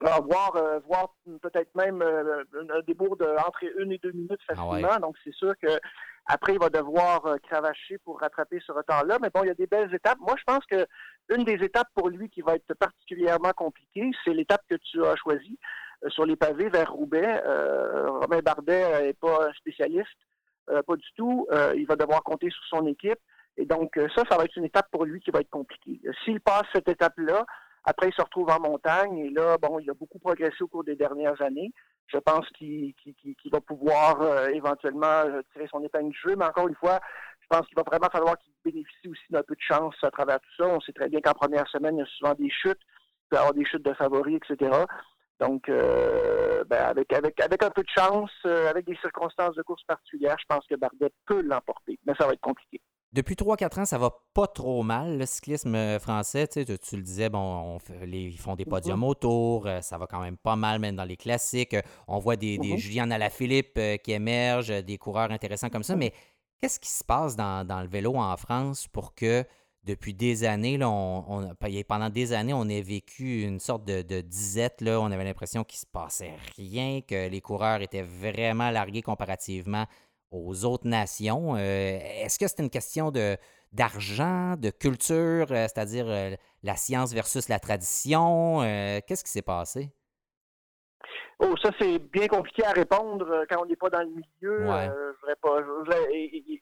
Alors, 0.00 0.24
voir, 0.24 0.52
voir 0.86 1.14
peut-être 1.42 1.74
même 1.74 2.02
un 2.02 2.80
débours 2.86 3.16
de 3.16 3.26
entre 3.46 3.64
une 3.78 3.92
et 3.92 3.98
deux 3.98 4.12
minutes 4.12 4.40
ah 4.48 4.54
facilement. 4.54 4.96
Donc, 4.98 5.16
c'est 5.22 5.34
sûr 5.34 5.54
que 5.60 5.78
après, 6.26 6.54
il 6.54 6.60
va 6.60 6.68
devoir 6.68 7.26
euh, 7.26 7.36
cravacher 7.38 7.98
pour 7.98 8.20
rattraper 8.20 8.60
ce 8.64 8.70
retard-là. 8.70 9.18
Mais 9.20 9.30
bon, 9.34 9.42
il 9.42 9.48
y 9.48 9.50
a 9.50 9.54
des 9.54 9.66
belles 9.66 9.92
étapes. 9.92 10.18
Moi, 10.20 10.34
je 10.38 10.44
pense 10.44 10.64
que 10.66 10.86
une 11.28 11.44
des 11.44 11.64
étapes 11.64 11.88
pour 11.94 12.08
lui 12.08 12.28
qui 12.30 12.40
va 12.40 12.54
être 12.54 12.72
particulièrement 12.74 13.52
compliquée, 13.52 14.10
c'est 14.24 14.32
l'étape 14.32 14.62
que 14.68 14.76
tu 14.76 15.04
as 15.04 15.16
choisie 15.16 15.58
euh, 16.04 16.10
sur 16.10 16.24
les 16.26 16.36
pavés 16.36 16.68
vers 16.68 16.92
Roubaix. 16.92 17.42
Euh, 17.44 18.10
Romain 18.10 18.40
Bardet 18.40 19.02
n'est 19.02 19.12
pas 19.12 19.48
un 19.48 19.52
spécialiste, 19.54 20.08
pas 20.66 20.96
du 20.96 21.08
tout. 21.16 21.48
il 21.74 21.84
va 21.86 21.96
devoir 21.96 22.22
compter 22.22 22.48
sur 22.48 22.62
son 22.66 22.86
équipe. 22.86 23.18
Et 23.56 23.66
donc, 23.66 23.98
ça, 24.14 24.22
ça 24.30 24.36
va 24.36 24.44
être 24.44 24.56
une 24.56 24.66
étape 24.66 24.86
pour 24.92 25.04
lui 25.04 25.20
qui 25.20 25.32
va 25.32 25.40
être 25.40 25.50
compliquée. 25.50 26.00
S'il 26.24 26.40
passe 26.40 26.62
cette 26.72 26.88
étape-là, 26.88 27.44
après, 27.84 28.08
il 28.08 28.14
se 28.14 28.22
retrouve 28.22 28.50
en 28.50 28.60
montagne. 28.60 29.18
Et 29.18 29.30
là, 29.30 29.56
bon, 29.58 29.78
il 29.78 29.90
a 29.90 29.94
beaucoup 29.94 30.18
progressé 30.18 30.62
au 30.62 30.68
cours 30.68 30.84
des 30.84 30.96
dernières 30.96 31.40
années 31.40 31.72
je 32.12 32.18
pense 32.18 32.48
qu'il 32.50 32.94
va 33.52 33.60
pouvoir 33.60 34.20
euh, 34.20 34.48
éventuellement 34.48 35.24
euh, 35.26 35.42
tirer 35.52 35.68
son 35.70 35.82
épingle 35.82 36.10
du 36.10 36.18
jeu. 36.18 36.36
Mais 36.36 36.44
encore 36.44 36.68
une 36.68 36.74
fois, 36.74 37.00
je 37.40 37.46
pense 37.48 37.66
qu'il 37.66 37.76
va 37.76 37.82
vraiment 37.86 38.08
falloir 38.10 38.36
qu'il 38.38 38.52
bénéficie 38.64 39.08
aussi 39.08 39.24
d'un 39.30 39.42
peu 39.42 39.54
de 39.54 39.60
chance 39.60 39.94
à 40.02 40.10
travers 40.10 40.40
tout 40.40 40.50
ça. 40.58 40.68
On 40.68 40.80
sait 40.80 40.92
très 40.92 41.08
bien 41.08 41.20
qu'en 41.20 41.32
première 41.32 41.68
semaine, 41.68 41.96
il 41.96 42.00
y 42.00 42.02
a 42.02 42.06
souvent 42.18 42.34
des 42.34 42.50
chutes. 42.50 42.80
Il 42.80 43.28
peut 43.30 43.36
y 43.36 43.38
avoir 43.38 43.54
des 43.54 43.64
chutes 43.64 43.84
de 43.84 43.94
favoris, 43.94 44.36
etc. 44.36 44.70
Donc, 45.38 45.68
euh, 45.68 46.64
ben, 46.64 46.84
avec, 46.84 47.12
un 47.12 47.70
peu 47.70 47.82
de 47.82 47.88
chance, 47.96 48.30
avec 48.44 48.86
des 48.86 48.96
circonstances 48.96 49.54
de 49.54 49.62
course 49.62 49.82
particulières, 49.84 50.36
je 50.38 50.44
pense 50.46 50.66
que 50.66 50.74
Bardet 50.74 51.12
peut 51.26 51.40
l'emporter. 51.42 51.98
Mais 52.06 52.14
ça 52.18 52.26
va 52.26 52.34
être 52.34 52.40
compliqué. 52.40 52.80
Depuis 53.12 53.34
3-4 53.34 53.80
ans, 53.80 53.84
ça 53.84 53.98
va 53.98 54.10
pas 54.34 54.46
trop 54.46 54.84
mal, 54.84 55.18
le 55.18 55.26
cyclisme 55.26 55.74
euh, 55.74 55.98
français. 55.98 56.46
Tu, 56.46 56.64
tu, 56.64 56.96
le 56.96 57.02
disais, 57.02 57.28
bon, 57.28 57.78
ils 58.06 58.38
font 58.38 58.54
des 58.54 58.64
podiums 58.64 59.02
autour, 59.02 59.66
euh, 59.66 59.80
ça 59.80 59.98
va 59.98 60.06
quand 60.06 60.20
même 60.20 60.36
pas 60.36 60.54
mal, 60.54 60.78
même 60.78 60.94
dans 60.94 61.04
les 61.04 61.16
classiques. 61.16 61.74
On 62.06 62.20
voit 62.20 62.36
des, 62.36 62.56
des 62.58 62.72
mhm. 62.72 62.76
Julien 62.76 63.10
Alaphilippe 63.10 63.76
euh, 63.78 63.96
qui 63.96 64.12
émergent, 64.12 64.84
des 64.84 64.96
coureurs 64.96 65.32
intéressants 65.32 65.70
comme 65.70 65.82
ça. 65.82 65.96
Mais 65.96 66.12
qu'est-ce 66.60 66.78
qui 66.78 66.88
se 66.88 67.02
passe 67.02 67.34
dans, 67.34 67.82
le 67.82 67.88
vélo 67.88 68.14
en 68.14 68.36
France 68.36 68.86
pour 68.86 69.12
que 69.16 69.44
depuis 69.82 70.14
des 70.14 70.44
années, 70.44 70.78
là, 70.78 70.88
on, 70.88 71.52
pendant 71.88 72.10
des 72.10 72.32
années, 72.32 72.52
on 72.54 72.68
a 72.68 72.80
vécu 72.80 73.42
une 73.42 73.58
sorte 73.58 73.84
de, 73.84 74.20
disette. 74.20 74.82
Là. 74.82 75.00
On 75.00 75.10
avait 75.10 75.24
l'impression 75.24 75.64
qu'il 75.64 75.78
ne 75.78 75.80
se 75.80 75.86
passait 75.86 76.36
rien, 76.56 77.00
que 77.00 77.28
les 77.28 77.40
coureurs 77.40 77.82
étaient 77.82 78.02
vraiment 78.02 78.70
largués 78.70 79.02
comparativement 79.02 79.86
aux 80.30 80.64
autres 80.64 80.86
nations. 80.86 81.54
Euh, 81.54 81.58
est-ce 81.58 82.38
que 82.38 82.46
c'est 82.46 82.60
une 82.60 82.70
question 82.70 83.10
de, 83.10 83.36
d'argent, 83.72 84.56
de 84.56 84.70
culture, 84.70 85.46
euh, 85.50 85.66
c'est-à-dire 85.68 86.06
euh, 86.08 86.30
la 86.62 86.76
science 86.76 87.12
versus 87.12 87.48
la 87.48 87.58
tradition? 87.58 88.60
qu'est-ce 89.06 89.24
qui 89.24 89.30
s'est 89.30 89.42
passé? 89.42 89.90
Oh, 91.38 91.54
ça, 91.62 91.70
c'est 91.80 91.98
bien 91.98 92.26
compliqué 92.26 92.64
à 92.64 92.72
répondre 92.72 93.46
quand 93.48 93.62
on 93.62 93.66
n'est 93.66 93.76
pas 93.76 93.88
dans 93.88 94.00
le 94.00 94.08
milieu. 94.08 94.66
je 94.66 95.34
pas. 95.40 95.56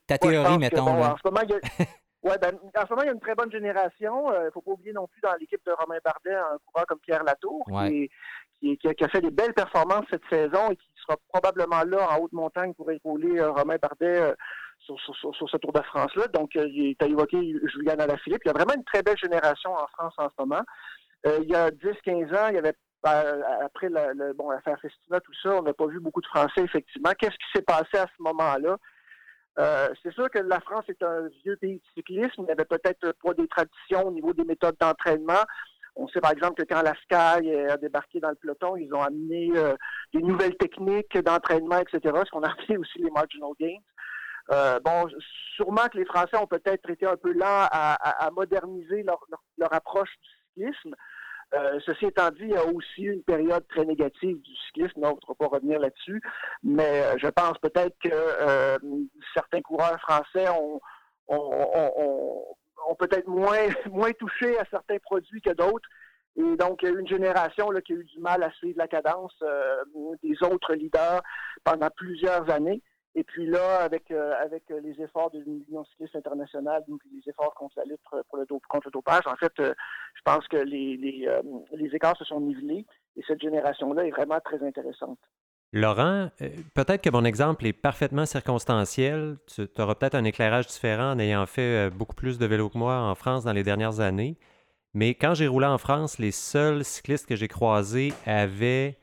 Ta 0.07 0.17
théorie, 0.17 0.57
mettons. 0.57 0.87
en 0.87 1.17
ce 1.17 1.21
moment, 1.25 1.41
il 1.43 1.49
y 1.49 1.53
a... 1.53 1.59
Oui, 2.21 2.33
ben, 2.41 2.53
en 2.75 2.85
ce 2.85 2.89
moment, 2.89 3.03
il 3.03 3.05
y 3.05 3.09
a 3.09 3.13
une 3.13 3.19
très 3.19 3.35
bonne 3.35 3.51
génération. 3.51 4.31
Il 4.31 4.35
euh, 4.35 4.45
ne 4.45 4.51
faut 4.51 4.61
pas 4.61 4.71
oublier 4.71 4.91
non 4.91 5.07
plus 5.07 5.21
dans 5.21 5.33
l'équipe 5.39 5.65
de 5.65 5.71
Romain 5.71 5.99
Bardet 6.03 6.35
un 6.35 6.57
coureur 6.65 6.85
comme 6.85 6.99
Pierre 6.99 7.23
Latour, 7.23 7.65
qui, 7.87 8.09
qui, 8.59 9.03
a 9.03 9.07
fait 9.07 9.21
des 9.21 9.31
belles 9.31 9.53
performances 9.53 10.05
cette 10.09 10.27
saison 10.29 10.69
et 10.69 10.75
qui 10.75 10.91
probablement 11.29 11.83
là 11.83 12.09
en 12.11 12.19
haute 12.19 12.33
montagne 12.33 12.73
pour 12.73 12.91
épauler 12.91 13.39
euh, 13.39 13.51
Romain 13.51 13.77
Bardet 13.81 14.21
euh, 14.21 14.33
sur, 14.79 14.97
ce 14.99 15.57
Tour 15.57 15.73
de 15.73 15.81
France-là. 15.81 16.27
Donc, 16.27 16.51
il 16.55 16.95
t'a 16.97 17.07
évoqué 17.07 17.37
Julien 17.65 17.99
Alaphilippe. 17.99 18.41
Il 18.45 18.47
y 18.47 18.51
a 18.51 18.53
vraiment 18.53 18.75
une 18.75 18.85
très 18.85 19.03
belle 19.03 19.17
génération 19.17 19.73
en 19.73 19.87
France 19.87 20.13
en 20.17 20.29
ce 20.29 20.35
moment. 20.39 20.61
il 21.25 21.49
y 21.49 21.55
a 21.55 21.69
10-15 21.69 22.35
ans, 22.35 22.47
il 22.49 22.55
y 22.55 22.57
avait 22.57 22.73
après 23.03 23.89
bon, 24.35 24.49
l'affaire 24.49 24.79
Festina, 24.81 25.19
tout 25.21 25.33
ça, 25.41 25.55
on 25.55 25.63
n'a 25.63 25.73
pas 25.73 25.87
vu 25.87 25.99
beaucoup 25.99 26.21
de 26.21 26.27
Français, 26.27 26.61
effectivement. 26.61 27.11
Qu'est-ce 27.17 27.31
qui 27.31 27.51
s'est 27.55 27.61
passé 27.61 27.97
à 27.97 28.07
ce 28.07 28.23
moment-là? 28.23 28.77
Euh, 29.57 29.89
c'est 30.01 30.13
sûr 30.13 30.29
que 30.29 30.39
la 30.39 30.59
France 30.61 30.85
est 30.87 31.03
un 31.03 31.27
vieux 31.43 31.57
pays 31.57 31.75
de 31.75 31.83
cyclisme. 31.95 32.33
Il 32.39 32.45
n'y 32.45 32.51
avait 32.51 32.65
peut-être 32.65 33.13
pas 33.21 33.33
des 33.33 33.47
traditions 33.47 34.07
au 34.07 34.11
niveau 34.11 34.33
des 34.33 34.45
méthodes 34.45 34.77
d'entraînement. 34.79 35.43
On 35.99 36.07
sait 36.07 36.21
par 36.21 36.31
exemple 36.31 36.63
que 36.63 36.73
quand 36.73 36.81
la 36.81 36.93
Sky 36.93 37.51
a 37.69 37.75
débarqué 37.77 38.21
dans 38.21 38.29
le 38.29 38.35
peloton, 38.35 38.77
ils 38.77 38.93
ont 38.93 39.01
amené 39.01 39.51
euh, 39.55 39.75
des 40.13 40.21
nouvelles 40.21 40.55
techniques 40.55 41.17
d'entraînement, 41.17 41.77
etc., 41.79 41.99
ce 42.25 42.31
qu'on 42.31 42.43
a 42.43 42.51
appelé 42.51 42.77
aussi 42.77 42.99
les 42.99 43.11
marginal 43.11 43.51
gains. 43.59 43.79
Euh, 44.51 44.79
bon, 44.79 45.09
sûrement 45.55 45.87
que 45.91 45.97
les 45.97 46.05
Français 46.05 46.37
ont 46.37 46.47
peut-être 46.47 46.89
été 46.89 47.05
un 47.05 47.17
peu 47.17 47.33
lents 47.33 47.67
à, 47.69 48.29
moderniser 48.33 49.03
leur, 49.03 49.73
approche 49.73 50.09
du 50.55 50.63
cyclisme. 50.69 50.95
Euh, 51.53 51.79
ceci 51.85 52.05
étant 52.05 52.29
dit, 52.29 52.43
il 52.43 52.51
y 52.51 52.55
a 52.55 52.65
aussi 52.65 53.01
une 53.01 53.23
période 53.23 53.67
très 53.67 53.83
négative 53.83 54.39
du 54.41 54.55
cyclisme, 54.67 55.01
on 55.03 55.09
ne 55.09 55.27
va 55.27 55.35
pas 55.37 55.47
revenir 55.47 55.79
là-dessus, 55.79 56.21
mais 56.63 57.03
je 57.17 57.27
pense 57.27 57.57
peut-être 57.59 57.95
que 58.03 58.79
certains 59.33 59.61
coureurs 59.61 59.99
français 59.99 60.47
ont, 60.49 60.79
peut-être 62.97 63.27
moins, 63.27 63.67
moins 63.91 64.11
touché 64.13 64.57
à 64.57 64.65
certains 64.69 64.99
produits 64.99 65.41
que 65.41 65.51
d'autres. 65.51 65.87
Et 66.35 66.55
donc, 66.55 66.83
une 66.83 67.07
génération 67.07 67.69
qui 67.83 67.93
a 67.93 67.95
eu 67.95 68.03
du 68.03 68.19
mal 68.19 68.43
à 68.43 68.51
suivre 68.51 68.77
la 68.77 68.87
cadence 68.87 69.35
des 70.23 70.41
autres 70.43 70.73
leaders 70.73 71.21
pendant 71.63 71.89
plusieurs 71.89 72.49
années. 72.49 72.81
Et 73.15 73.23
puis 73.23 73.47
là, 73.47 73.81
avec, 73.81 74.11
euh, 74.11 74.33
avec 74.39 74.63
les 74.69 75.01
efforts 75.01 75.31
de 75.31 75.39
l'Union 75.39 75.83
cycliste 75.85 76.15
internationale, 76.15 76.83
donc 76.87 77.01
les 77.11 77.27
efforts 77.27 77.53
contre 77.55 77.77
la 77.77 77.85
lutte 77.85 78.01
pour 78.29 78.37
le, 78.37 78.45
contre 78.45 78.87
le 78.87 78.91
dopage, 78.91 79.25
en 79.25 79.35
fait, 79.35 79.51
euh, 79.59 79.73
je 80.13 80.21
pense 80.23 80.47
que 80.47 80.57
les, 80.57 81.25
euh, 81.27 81.41
les, 81.71 81.95
écarts 81.95 82.17
se 82.17 82.23
sont 82.23 82.39
nivelés 82.39 82.85
et 83.15 83.23
cette 83.27 83.41
génération-là 83.41 84.05
est 84.05 84.11
vraiment 84.11 84.39
très 84.39 84.63
intéressante. 84.63 85.19
Laurent, 85.71 86.31
peut-être 86.73 87.03
que 87.03 87.11
mon 87.11 87.23
exemple 87.23 87.65
est 87.67 87.73
parfaitement 87.73 88.25
circonstanciel. 88.25 89.37
Tu 89.53 89.67
auras 89.77 89.95
peut-être 89.95 90.15
un 90.15 90.23
éclairage 90.23 90.65
différent 90.65 91.11
en 91.11 91.19
ayant 91.19 91.45
fait 91.45 91.91
beaucoup 91.91 92.15
plus 92.15 92.39
de 92.39 92.45
vélo 92.47 92.69
que 92.69 92.77
moi 92.77 92.97
en 93.01 93.13
France 93.13 93.43
dans 93.43 93.53
les 93.53 93.63
dernières 93.63 93.99
années. 93.99 94.37
Mais 94.93 95.13
quand 95.13 95.35
j'ai 95.35 95.47
roulé 95.47 95.67
en 95.67 95.77
France, 95.77 96.17
les 96.17 96.31
seuls 96.31 96.83
cyclistes 96.83 97.27
que 97.27 97.35
j'ai 97.35 97.47
croisés 97.47 98.13
avaient 98.25 98.97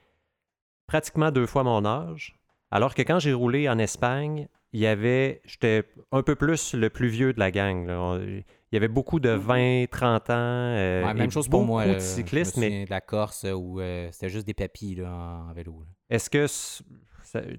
pratiquement 0.87 1.31
deux 1.31 1.47
fois 1.47 1.63
mon 1.63 1.85
âge. 1.85 2.37
Alors 2.71 2.95
que 2.95 3.03
quand 3.03 3.19
j'ai 3.19 3.33
roulé 3.33 3.69
en 3.69 3.79
Espagne, 3.79 4.49
il 4.73 4.81
y 4.81 4.87
avait, 4.87 5.41
j'étais 5.45 5.85
un 6.13 6.23
peu 6.23 6.35
plus 6.35 6.75
le 6.75 6.91
plus 6.91 7.09
vieux 7.09 7.33
de 7.33 7.39
la 7.39 7.51
gang. 7.51 7.89
Il 8.21 8.45
y 8.73 8.77
avait 8.77 8.89
beaucoup 8.89 9.21
de 9.21 9.31
20, 9.31 9.83
mhm. 9.83 9.87
30 9.87 10.31
ans. 10.31 10.35
Euh, 10.35 11.15
même 11.15 11.31
chose 11.31 11.49
pour 11.49 11.65
moi. 11.65 11.87
de 11.87 11.99
cyclistes, 12.01 12.57
mais 12.57 12.85
de 12.85 12.91
la 12.91 13.01
Corse 13.01 13.45
où 13.45 13.81
euh, 13.81 14.09
c'était 14.11 14.29
juste 14.29 14.47
des 14.47 14.55
papilles 14.55 15.05
en, 15.05 15.53
vélo. 15.53 15.85
Est-ce 16.11 16.31
que 16.31 16.47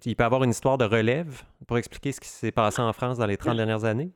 il 0.05 0.15
peut 0.15 0.23
y 0.23 0.25
avoir 0.25 0.43
une 0.43 0.51
histoire 0.51 0.77
de 0.77 0.85
relève 0.85 1.43
pour 1.67 1.77
expliquer 1.77 2.11
ce 2.11 2.19
qui 2.19 2.29
s'est 2.29 2.51
passé 2.51 2.81
en 2.81 2.93
France 2.93 3.17
dans 3.17 3.25
les 3.25 3.37
30 3.37 3.57
dernières 3.57 3.83
années? 3.83 4.11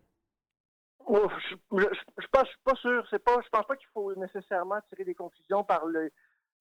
Oh, 1.06 1.28
je 1.50 1.56
ne 1.76 1.82
suis 1.82 2.30
pas, 2.32 2.44
sûr. 2.76 3.04
Pas, 3.26 3.39
je 3.44 3.50
pense 3.50 3.67
pas 3.67 3.76
qu'il 3.76 3.88
faut 3.94 4.15
nécessairement 4.15 4.80
tirer 4.89 5.04
des 5.04 5.15
conclusions 5.15 5.63
par 5.63 5.86
le, 5.86 6.10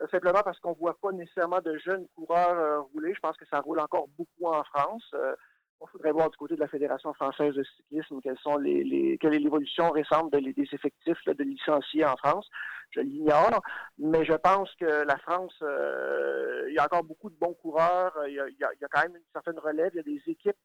euh, 0.02 0.06
simplement 0.10 0.42
parce 0.42 0.58
qu'on 0.60 0.70
ne 0.70 0.76
voit 0.76 0.98
pas 1.00 1.12
nécessairement 1.12 1.60
de 1.60 1.76
jeunes 1.78 2.06
coureurs 2.16 2.58
euh, 2.58 2.80
rouler. 2.92 3.14
Je 3.14 3.20
pense 3.20 3.36
que 3.36 3.46
ça 3.46 3.60
roule 3.60 3.80
encore 3.80 4.08
beaucoup 4.16 4.46
en 4.46 4.64
France. 4.64 5.04
Euh, 5.14 5.34
il 5.82 5.90
faudrait 5.90 6.12
voir 6.12 6.30
du 6.30 6.36
côté 6.36 6.54
de 6.54 6.60
la 6.60 6.68
Fédération 6.68 7.12
française 7.14 7.54
de 7.54 7.64
cyclisme 7.64 8.20
quelles 8.22 8.38
sont 8.38 8.56
les, 8.56 9.18
quelle 9.20 9.34
est 9.34 9.38
l'évolution 9.38 9.90
récente 9.90 10.30
des 10.32 10.68
effectifs 10.72 11.24
de 11.26 11.44
licenciés 11.44 12.04
en 12.04 12.16
France. 12.16 12.48
Je 12.90 13.00
l'ignore, 13.00 13.62
mais 13.98 14.24
je 14.24 14.34
pense 14.34 14.74
que 14.74 15.04
la 15.04 15.16
France, 15.18 15.54
il 15.60 16.74
y 16.74 16.78
a 16.78 16.84
encore 16.84 17.04
beaucoup 17.04 17.30
de 17.30 17.36
bons 17.36 17.54
coureurs. 17.54 18.12
Il 18.26 18.34
y, 18.34 18.40
a, 18.40 18.48
y, 18.48 18.86
quand 18.90 19.02
même 19.02 19.16
une 19.16 19.22
certaine 19.32 19.58
relève. 19.58 19.92
Il 19.94 19.98
y 19.98 20.00
a 20.00 20.02
des 20.02 20.22
équipes 20.26 20.56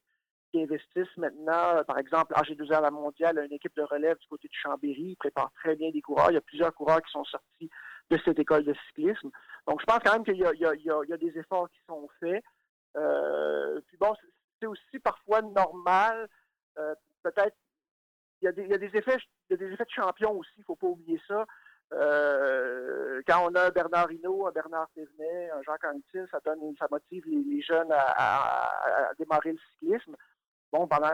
qui 0.50 0.62
investissent 0.62 1.16
maintenant. 1.16 1.82
Par 1.86 1.98
exemple, 1.98 2.34
AG2R 2.34 2.82
La 2.82 2.90
Mondiale 2.90 3.38
a 3.38 3.44
une 3.44 3.52
équipe 3.52 3.76
de 3.76 3.82
relève 3.82 4.18
du 4.18 4.26
côté 4.28 4.48
de 4.48 4.54
Chambéry. 4.54 5.10
Ils 5.10 5.16
préparent 5.16 5.52
très 5.62 5.76
bien 5.76 5.90
des 5.90 6.02
coureurs. 6.02 6.30
Il 6.30 6.34
y 6.34 6.38
a 6.38 6.42
plusieurs 6.42 6.74
coureurs 6.74 7.02
qui 7.02 7.12
sont 7.12 7.24
sortis 7.24 7.70
de 8.10 8.18
cette 8.24 8.38
école 8.38 8.64
de 8.64 8.74
cyclisme. 8.88 9.30
Donc, 9.66 9.80
je 9.80 9.86
pense 9.86 10.00
quand 10.04 10.12
même 10.12 10.24
qu'il 10.24 10.36
y, 10.36 10.44
a 10.44 11.16
des 11.16 11.38
efforts 11.38 11.70
qui 11.70 11.80
sont 11.88 12.08
faits. 12.20 12.42
Euh, 12.96 13.80
puis 13.86 13.96
bon, 13.98 14.14
c'est 14.60 14.66
aussi 14.66 14.98
parfois 14.98 15.42
normal. 15.42 16.28
Euh, 16.78 16.94
peut-être, 17.22 17.56
il 18.42 18.44
y, 18.44 18.48
a 18.48 18.52
des, 18.52 18.96
effets, 18.96 19.16
il 19.50 19.56
des 19.56 19.72
effets 19.72 19.84
de 19.84 19.90
champion 19.90 20.32
aussi, 20.32 20.50
il 20.58 20.60
ne 20.60 20.64
faut 20.64 20.76
pas 20.76 20.88
oublier 20.88 21.20
ça. 21.26 21.46
Euh, 21.92 23.22
quand 23.26 23.48
on 23.48 23.54
a 23.54 23.66
un 23.66 23.70
Bernard 23.70 24.12
Hinault, 24.12 24.46
un 24.46 24.52
Bernard 24.52 24.88
Thévenet, 24.94 25.50
un 25.50 25.62
Jacques 25.62 25.84
Anquetil, 25.84 26.26
ça 26.30 26.40
donne, 26.44 26.74
ça 26.78 26.86
motive 26.90 27.24
les, 27.26 27.62
jeunes 27.62 27.90
à, 27.90 29.10
démarrer 29.18 29.52
le 29.52 29.58
cyclisme. 29.70 30.16
Bon, 30.72 30.86
pendant 30.86 31.08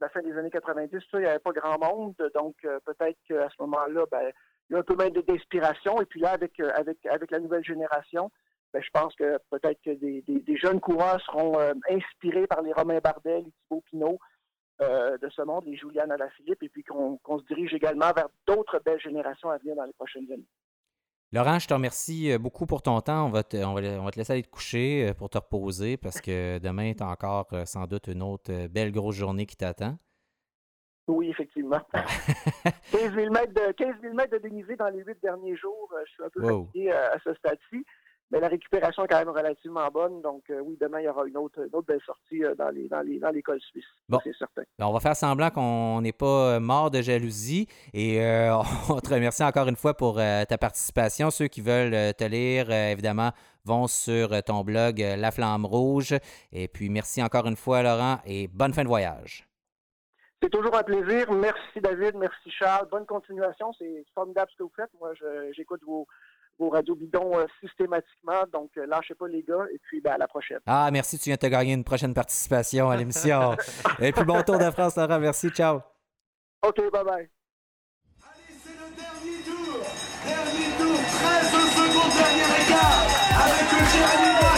la 0.00 0.08
fin 0.08 0.22
des 0.22 0.36
années 0.38 0.50
90, 0.50 0.98
il 1.12 1.18
n'y 1.18 1.26
avait 1.26 1.38
pas 1.40 1.52
grand 1.52 1.78
monde, 1.78 2.14
donc 2.34 2.56
peut-être 2.62 3.18
qu'à 3.26 3.50
ce 3.50 3.56
moment-là, 3.60 4.06
ben, 4.10 4.32
il 4.72 4.74
y 4.74 4.76
a 4.76 4.78
un 4.78 4.82
peu 4.82 4.94
moins 4.94 5.10
d'inspiration. 5.10 6.00
Et 6.00 6.06
puis 6.06 6.20
là, 6.20 6.36
euh, 6.40 6.70
avec, 6.74 7.06
avec 7.06 7.30
la 7.30 7.40
nouvelle 7.40 7.64
génération, 7.64 8.30
ben, 8.72 8.82
je 8.82 8.90
pense 8.92 9.14
que 9.16 9.38
peut-être 9.50 9.80
que 9.82 9.90
des, 9.90 10.56
jeunes 10.56 10.80
coureurs 10.80 11.20
seront 11.22 11.58
euh, 11.58 11.72
inspirés 11.90 12.46
par 12.46 12.62
les 12.62 12.72
Romain 12.72 12.98
Bardet, 13.02 13.42
les 13.42 13.52
Thibaut 13.62 13.82
Pinot 13.90 14.18
euh, 14.80 15.18
de 15.18 15.28
ce 15.28 15.42
monde, 15.42 15.64
les 15.66 15.76
Julian 15.76 16.08
Alaphilippe, 16.10 16.62
et 16.62 16.68
puis 16.68 16.82
qu'on 16.84 17.18
se 17.26 17.44
dirige 17.46 17.74
également 17.74 18.12
vers 18.12 18.28
d'autres 18.46 18.80
belles 18.84 19.00
générations 19.00 19.50
à 19.50 19.58
venir 19.58 19.76
dans 19.76 19.84
les 19.84 19.92
prochaines 19.92 20.30
années. 20.32 20.48
Laurent, 21.32 21.58
je 21.58 21.66
te 21.66 21.72
remercie 21.72 22.36
beaucoup 22.38 22.66
pour 22.66 22.82
ton 22.82 23.00
temps. 23.00 23.26
On 23.26 23.30
va 23.30 23.42
te, 23.42 23.56
on 23.56 23.72
va, 23.72 24.10
te 24.10 24.18
laisser 24.18 24.34
aller 24.34 24.42
te 24.42 24.50
coucher 24.50 25.12
pour 25.16 25.30
te 25.30 25.38
reposer 25.38 25.96
parce 25.96 26.20
que 26.20 26.58
demain, 26.58 26.92
tu 26.92 27.02
as 27.02 27.08
encore 27.08 27.48
sans 27.64 27.86
doute 27.86 28.08
une 28.08 28.22
autre 28.22 28.66
belle 28.68 28.92
grosse 28.92 29.16
journée 29.16 29.46
qui 29.46 29.56
t'attend. 29.56 29.96
Oui, 31.08 31.30
effectivement. 31.30 31.80
15 32.92 33.14
000 33.14 33.32
mètres 33.32 33.52
de, 33.54 33.72
15 33.72 33.96
de 34.30 34.38
dénivelé 34.38 34.76
dans 34.76 34.88
les 34.88 35.02
huit 35.02 35.18
derniers 35.22 35.56
jours. 35.56 35.90
Euh, 35.94 36.02
je 36.06 36.12
suis 36.12 36.22
un 36.22 36.30
peu 36.30 36.42
fatigué 36.42 36.92
euh, 36.92 37.14
à, 37.14 37.18
ce 37.24 37.34
stade-ci. 37.34 37.84
Mais 38.32 38.40
la 38.40 38.48
récupération 38.48 39.04
est 39.04 39.08
quand 39.08 39.18
même 39.18 39.28
relativement 39.28 39.86
bonne. 39.90 40.22
Donc, 40.22 40.42
euh, 40.50 40.60
oui, 40.60 40.78
demain, 40.80 41.00
il 41.00 41.04
y 41.04 41.08
aura 41.08 41.26
une 41.26 41.36
autre, 41.36 41.60
autre 41.70 41.86
belle 41.86 42.00
sortie 42.04 42.42
dans, 42.56 42.70
les, 42.70 42.88
dans, 42.88 43.02
les, 43.02 43.18
dans 43.18 43.30
l'école 43.30 43.60
suisse. 43.60 43.84
Bon. 44.08 44.18
C'est 44.24 44.34
certain. 44.36 44.62
Ben, 44.78 44.86
on 44.86 44.92
va 44.92 45.00
faire 45.00 45.14
semblant 45.14 45.50
qu'on 45.50 46.00
n'est 46.00 46.14
pas 46.14 46.58
mort 46.58 46.90
de 46.90 47.02
jalousie. 47.02 47.68
Et 47.92 48.18
on 48.88 49.00
te 49.00 49.12
remercie 49.12 49.44
encore 49.44 49.68
une 49.68 49.76
fois 49.76 49.94
pour 49.94 50.16
ta 50.16 50.58
participation. 50.58 51.30
Ceux 51.30 51.48
qui 51.48 51.60
veulent 51.60 52.14
te 52.14 52.24
lire, 52.24 52.70
évidemment, 52.70 53.32
vont 53.66 53.86
sur 53.86 54.42
ton 54.42 54.64
blog 54.64 54.98
La 54.98 55.30
Flamme 55.30 55.66
Rouge. 55.66 56.14
Et 56.52 56.68
puis, 56.68 56.88
merci 56.88 57.22
encore 57.22 57.46
une 57.46 57.56
fois, 57.56 57.82
Laurent, 57.82 58.18
et 58.24 58.48
bonne 58.48 58.72
fin 58.72 58.82
de 58.82 58.88
voyage. 58.88 59.46
C'est 60.42 60.50
toujours 60.50 60.74
un 60.74 60.82
plaisir. 60.82 61.30
Merci 61.30 61.80
David, 61.80 62.16
merci 62.16 62.50
Charles. 62.50 62.88
Bonne 62.90 63.06
continuation. 63.06 63.72
C'est 63.78 64.04
formidable 64.12 64.50
ce 64.50 64.56
que 64.56 64.62
vous 64.64 64.72
faites. 64.74 64.90
Moi, 64.98 65.12
j'écoute 65.52 65.80
vos, 65.86 66.08
vos 66.58 66.70
radios 66.70 66.94
bidons 66.94 67.38
euh, 67.38 67.46
systématiquement. 67.60 68.44
Donc, 68.52 68.70
euh, 68.76 68.86
lâchez 68.86 69.14
pas 69.14 69.28
les 69.28 69.42
gars. 69.42 69.66
Et 69.72 69.78
puis, 69.78 70.00
ben, 70.00 70.12
à 70.12 70.18
la 70.18 70.28
prochaine. 70.28 70.60
Ah, 70.66 70.90
merci. 70.92 71.18
Tu 71.18 71.24
viens 71.24 71.34
de 71.34 71.40
te 71.40 71.46
gagner 71.46 71.74
une 71.74 71.84
prochaine 71.84 72.14
participation 72.14 72.90
à 72.90 72.96
l'émission. 72.96 73.56
et 74.00 74.12
puis, 74.12 74.24
bon 74.24 74.42
tour 74.42 74.58
de 74.58 74.70
France, 74.70 74.96
Laurent. 74.96 75.18
Merci. 75.18 75.50
Ciao. 75.50 75.80
OK, 76.66 76.76
bye 76.92 77.04
bye. 77.04 77.12
Allez, 77.12 78.54
c'est 78.62 78.70
le 78.70 78.94
dernier 78.94 79.42
tour. 79.44 79.82
Dernier 80.24 80.70
tour. 80.78 80.98
13 81.02 81.50
secondes, 81.74 82.12
dernier 82.16 82.62
écart. 82.62 83.06
Avec 83.44 83.72
le 83.72 83.78
Jérémy 83.90 84.51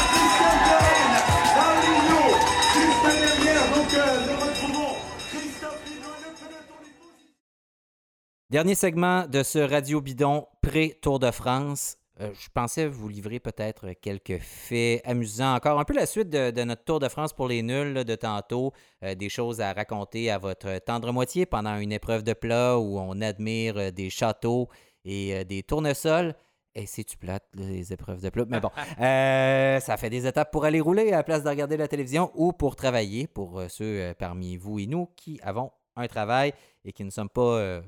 Dernier 8.55 8.76
segment 8.76 9.26
de 9.26 9.42
ce 9.42 9.59
Radio 9.59 10.00
Bidon 10.00 10.46
pré-Tour 10.62 11.18
de 11.18 11.32
France. 11.32 11.96
Euh, 12.20 12.30
je 12.38 12.48
pensais 12.55 12.86
vous 12.86 13.09
livrer 13.09 13.40
peut-être 13.40 13.94
quelques 13.94 14.38
faits 14.38 15.02
amusants. 15.05 15.57
Encore 15.57 15.80
un 15.80 15.84
peu 15.84 15.92
la 15.92 16.07
suite 16.07 16.30
de, 16.30 16.62
notre 16.62 16.84
Tour 16.84 17.00
de 17.00 17.09
France 17.09 17.32
pour 17.32 17.48
les 17.48 17.64
nuls 17.64 18.05
de 18.05 18.14
tantôt. 18.14 18.72
Euh, 19.02 19.16
des 19.16 19.28
choses 19.28 19.61
à 19.61 19.72
raconter 19.72 20.30
à 20.30 20.38
votre 20.38 20.78
tendre 20.78 21.11
moitié 21.11 21.46
pendant 21.46 21.76
une 21.78 21.90
épreuve 21.90 22.22
de 22.22 22.32
plat 22.32 22.78
où 22.78 22.96
on 23.00 23.20
admire 23.22 23.76
euh, 23.76 23.90
des 23.90 24.09
châteaux 24.09 24.68
et 25.05 25.44
des 25.44 25.64
tournesols. 25.64 26.36
Et 26.76 26.86
c'est-tu 26.86 27.16
plate, 27.16 27.42
les 27.55 27.92
épreuves 27.92 28.22
de 28.22 28.28
plat? 28.30 28.44
Mais 28.48 28.61
bon, 28.61 28.70
ça 28.98 29.96
fait 29.96 30.11
des 30.11 30.28
étapes 30.28 30.52
pour 30.52 30.64
aller 30.64 30.80
rouler 30.80 31.09
à 31.09 31.16
la 31.16 31.22
place 31.24 31.42
de 31.42 31.48
regarder 31.48 31.76
la 31.76 31.88
télévision 31.88 32.30
ou 32.34 32.52
pour 32.52 32.76
travailler, 32.76 33.26
pour 33.26 33.64
ceux 33.68 34.14
parmi 34.16 34.57
vous 34.57 34.78
et 34.78 34.86
nous 34.86 35.09
qui 35.16 35.40
avons 35.42 35.72
un 35.96 36.07
travail 36.07 36.52
et 36.84 36.92
qui 36.92 37.02
ne 37.02 37.11
sommes 37.11 37.28
pas 37.28 37.82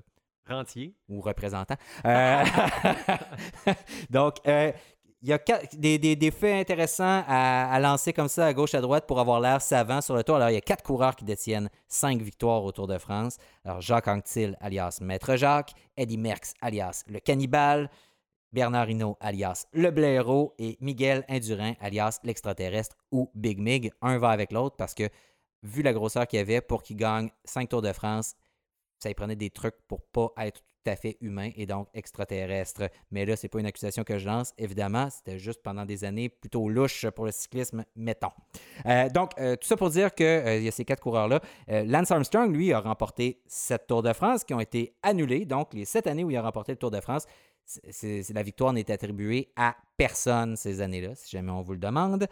Rentier. 0.49 0.95
Ou 1.09 1.21
représentant. 1.21 1.77
Euh, 2.05 2.45
donc, 4.11 4.37
euh, 4.47 4.73
il 5.23 5.31
y 5.31 5.33
a 5.33 5.39
des, 6.15 6.31
faits 6.31 6.55
intéressants 6.55 7.25
à, 7.27 7.79
lancer 7.81 8.13
comme 8.13 8.29
ça 8.29 8.47
à 8.47 8.53
gauche, 8.53 8.75
à 8.75 8.81
droite 8.81 9.07
pour 9.07 9.19
avoir 9.19 9.41
l'air 9.41 9.61
savant 9.61 10.01
sur 10.01 10.15
le 10.15 10.23
tour. 10.23 10.37
Alors, 10.37 10.51
il 10.51 10.55
y 10.55 10.59
a 10.59 10.61
quatre 10.61 10.85
coureurs 10.85 11.17
qui 11.17 11.25
détiennent 11.25 11.69
cinq 11.89 12.21
victoires 12.21 12.63
au 12.63 12.71
Tour 12.71 12.87
de 12.87 12.99
France. 12.99 13.39
Alors, 13.65 13.81
Jacques 13.81 14.09
Anquetil, 14.09 14.57
alias 14.61 14.99
Maître 15.01 15.37
Jacques, 15.37 15.73
Eddie 15.97 16.19
Merckx, 16.19 16.53
alias 16.61 17.03
Le 17.09 17.19
Cannibale, 17.19 17.91
Bernard 18.53 18.89
Hinault, 18.89 19.17
alias 19.21 19.67
Le 19.73 19.91
Blaireau, 19.91 20.55
et 20.59 20.77
Miguel 20.81 21.25
Indurin, 21.29 21.73
alias 21.81 22.21
L'Extraterrestre 22.23 22.97
ou 23.11 23.31
Big 23.35 23.59
Mig. 23.59 23.91
Un 24.03 24.19
va 24.19 24.31
avec 24.31 24.53
l'autre 24.53 24.77
parce 24.77 24.95
que, 24.95 25.09
vu 25.63 25.83
la 25.83 25.93
grosseur 25.93 26.27
qu'il 26.29 26.39
y 26.39 26.43
avait 26.43 26.61
pour 26.61 26.83
qu'il 26.83 26.97
gagne 26.97 27.31
cinq 27.45 27.71
Tours 27.71 27.83
de 27.83 27.93
France, 27.93 28.35
ça 28.99 29.11
y 29.11 29.15
prenait 29.15 29.37
des 29.37 29.51
trucs 29.51 29.77
pour 29.89 30.03
pas 30.03 30.33
être 30.39 30.63
tout 30.63 30.91
à 30.91 30.97
fait 30.97 31.17
humain 31.21 31.51
et 31.57 31.67
donc 31.67 31.89
extraterrestre. 31.95 32.89
Mais 33.11 33.27
là, 33.27 33.37
c'est 33.37 33.49
pas 33.49 33.59
une 33.59 33.67
accusation 33.67 34.05
que 34.05 34.19
je 34.19 34.27
lance, 34.27 34.53
évidemment. 34.57 35.09
C'était 35.11 35.39
juste 35.39 35.63
pendant 35.63 35.85
des 35.85 36.05
années 36.05 36.29
plutôt 36.29 36.69
louches 36.69 37.09
pour 37.11 37.27
le 37.27 37.33
cyclisme, 37.33 37.85
mettons. 37.95 38.31
Euh, 38.87 39.09
donc, 39.09 39.33
euh, 39.39 39.57
tout 39.57 39.67
ça 39.67 39.77
pour 39.77 39.91
dire 39.91 40.15
qu'il 40.15 40.27
euh, 40.27 40.59
y 40.59 40.69
a 40.69 40.71
ces 40.71 40.85
quatre 40.85 41.03
coureurs-là. 41.03 41.41
Lance 41.69 42.11
Armstrong, 42.11 42.55
lui, 42.55 42.73
a 42.73 42.81
remporté 42.81 43.43
sept 43.47 43.87
Tours 43.87 44.03
de 44.03 44.13
France 44.13 44.45
qui 44.45 44.55
ont 44.55 44.61
été 44.61 44.97
annulés. 45.03 45.45
Donc, 45.45 45.75
les 45.75 45.85
sept 45.85 46.07
années 46.07 46.25
où 46.25 46.31
il 46.31 46.37
a 46.37 46.43
remporté 46.43 46.73
le 46.73 46.79
Tour 46.79 46.91
de 46.91 47.01
France, 47.01 47.27
la 47.93 48.43
victoire 48.43 48.73
n'est 48.73 48.91
attribuée 48.91 49.53
à 49.57 49.77
personne 49.97 50.57
ces 50.57 50.81
années-là, 50.81 51.15
si 51.15 51.31
jamais 51.31 51.51
on 51.51 51.63
vous 51.63 51.73
le 51.73 51.79
demande. 51.79 52.27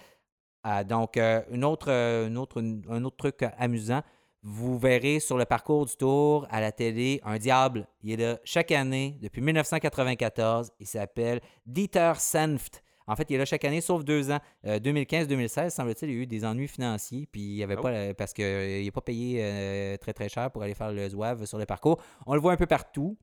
donc, 0.87 1.17
une 1.17 1.65
autre, 1.65 1.91
une 1.91 2.39
autre, 2.39 2.62
un 2.89 3.05
autre 3.05 3.17
truc 3.17 3.45
amusant, 3.59 4.03
vous 4.45 4.78
verrez 4.78 5.20
sur 5.20 5.38
le 5.38 5.47
parcours 5.47 5.86
du 5.86 5.97
tour 5.97 6.47
à 6.51 6.61
la 6.61 6.70
télé 6.70 7.18
un 7.24 7.38
diable. 7.38 7.88
Il 8.03 8.12
est 8.12 8.16
là 8.22 8.38
chaque 8.45 8.72
année 8.72 9.18
depuis 9.22 9.40
1994. 9.40 10.70
Il 10.78 10.86
s'appelle 10.86 11.40
Dieter 11.64 12.12
Senft. 12.18 12.82
En 13.07 13.16
fait, 13.16 13.30
il 13.30 13.34
est 13.34 13.38
là 13.38 13.47
chaque 13.47 13.64
année, 13.64 13.80
sauf 13.80 14.05
deux 14.05 14.30
ans. 14.30 14.40
2015-2016, 14.64 15.66
euh, 15.66 15.68
semble-t-il, 15.70 16.11
il 16.11 16.14
y 16.14 16.18
a 16.18 16.22
eu 16.22 16.26
des 16.26 16.45
ennuis 16.45 16.68
financiers, 16.68 17.26
puis 17.30 17.40
il 17.40 17.57
y 17.57 17.62
avait 17.62 17.76
oh. 17.76 17.82
pas 17.82 18.14
parce 18.14 18.32
qu'il 18.32 18.45
n'est 18.45 18.90
pas 18.90 19.01
payé 19.01 19.40
euh, 19.42 19.97
très 19.97 20.12
très 20.12 20.28
cher 20.28 20.51
pour 20.51 20.62
aller 20.62 20.74
faire 20.74 20.92
le 20.92 21.09
zouave 21.09 21.45
sur 21.47 21.59
le 21.59 21.66
parcours. 21.66 22.01
On 22.26 22.34
le 22.34 22.40
voit 22.40 22.53
un 22.53 22.57
peu 22.57 22.66
partout. 22.66 23.18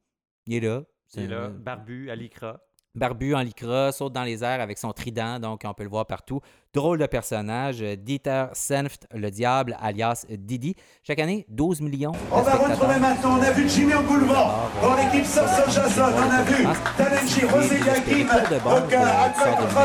Il 0.48 0.56
est 0.56 0.60
là. 0.60 0.84
Il 1.16 1.24
est 1.24 1.28
là, 1.28 1.50
barbu 1.50 2.10
à 2.10 2.16
l'ICRA 2.16 2.62
barbu 2.96 3.36
en 3.36 3.42
lycra, 3.42 3.92
saute 3.92 4.14
dans 4.14 4.24
les 4.24 4.44
airs 4.44 4.62
avec 4.62 4.78
son 4.78 4.92
trident, 4.92 5.40
donc 5.40 5.62
on 5.66 5.74
peut 5.74 5.84
le 5.84 5.90
voir 5.90 6.06
partout. 6.06 6.42
Drôle 6.74 7.00
de 7.00 7.06
personnage, 7.06 7.82
Dieter 7.82 8.46
Senft, 8.54 9.06
le 9.14 9.30
diable, 9.30 9.76
alias 9.82 10.26
Didi. 10.30 10.76
Chaque 11.04 11.20
année, 11.20 11.46
12 11.50 11.82
millions. 11.82 12.14
On 12.32 12.42
va 12.42 12.56
retrouver 12.56 12.98
maintenant, 12.98 13.40
on 13.40 13.42
a 13.42 13.52
vu 13.52 13.68
Jimmy 13.68 13.94
en 13.94 14.04
boulevard. 14.04 14.70
Pour 14.80 14.96
l'équipe 14.96 15.26
Sorceau 15.26 15.70
Jason, 15.70 16.14
on 16.16 16.32
a 16.32 16.44
vu 16.44 16.66
Talenji, 16.98 17.46
Rosélia 17.46 18.00
Kim, 18.02 18.28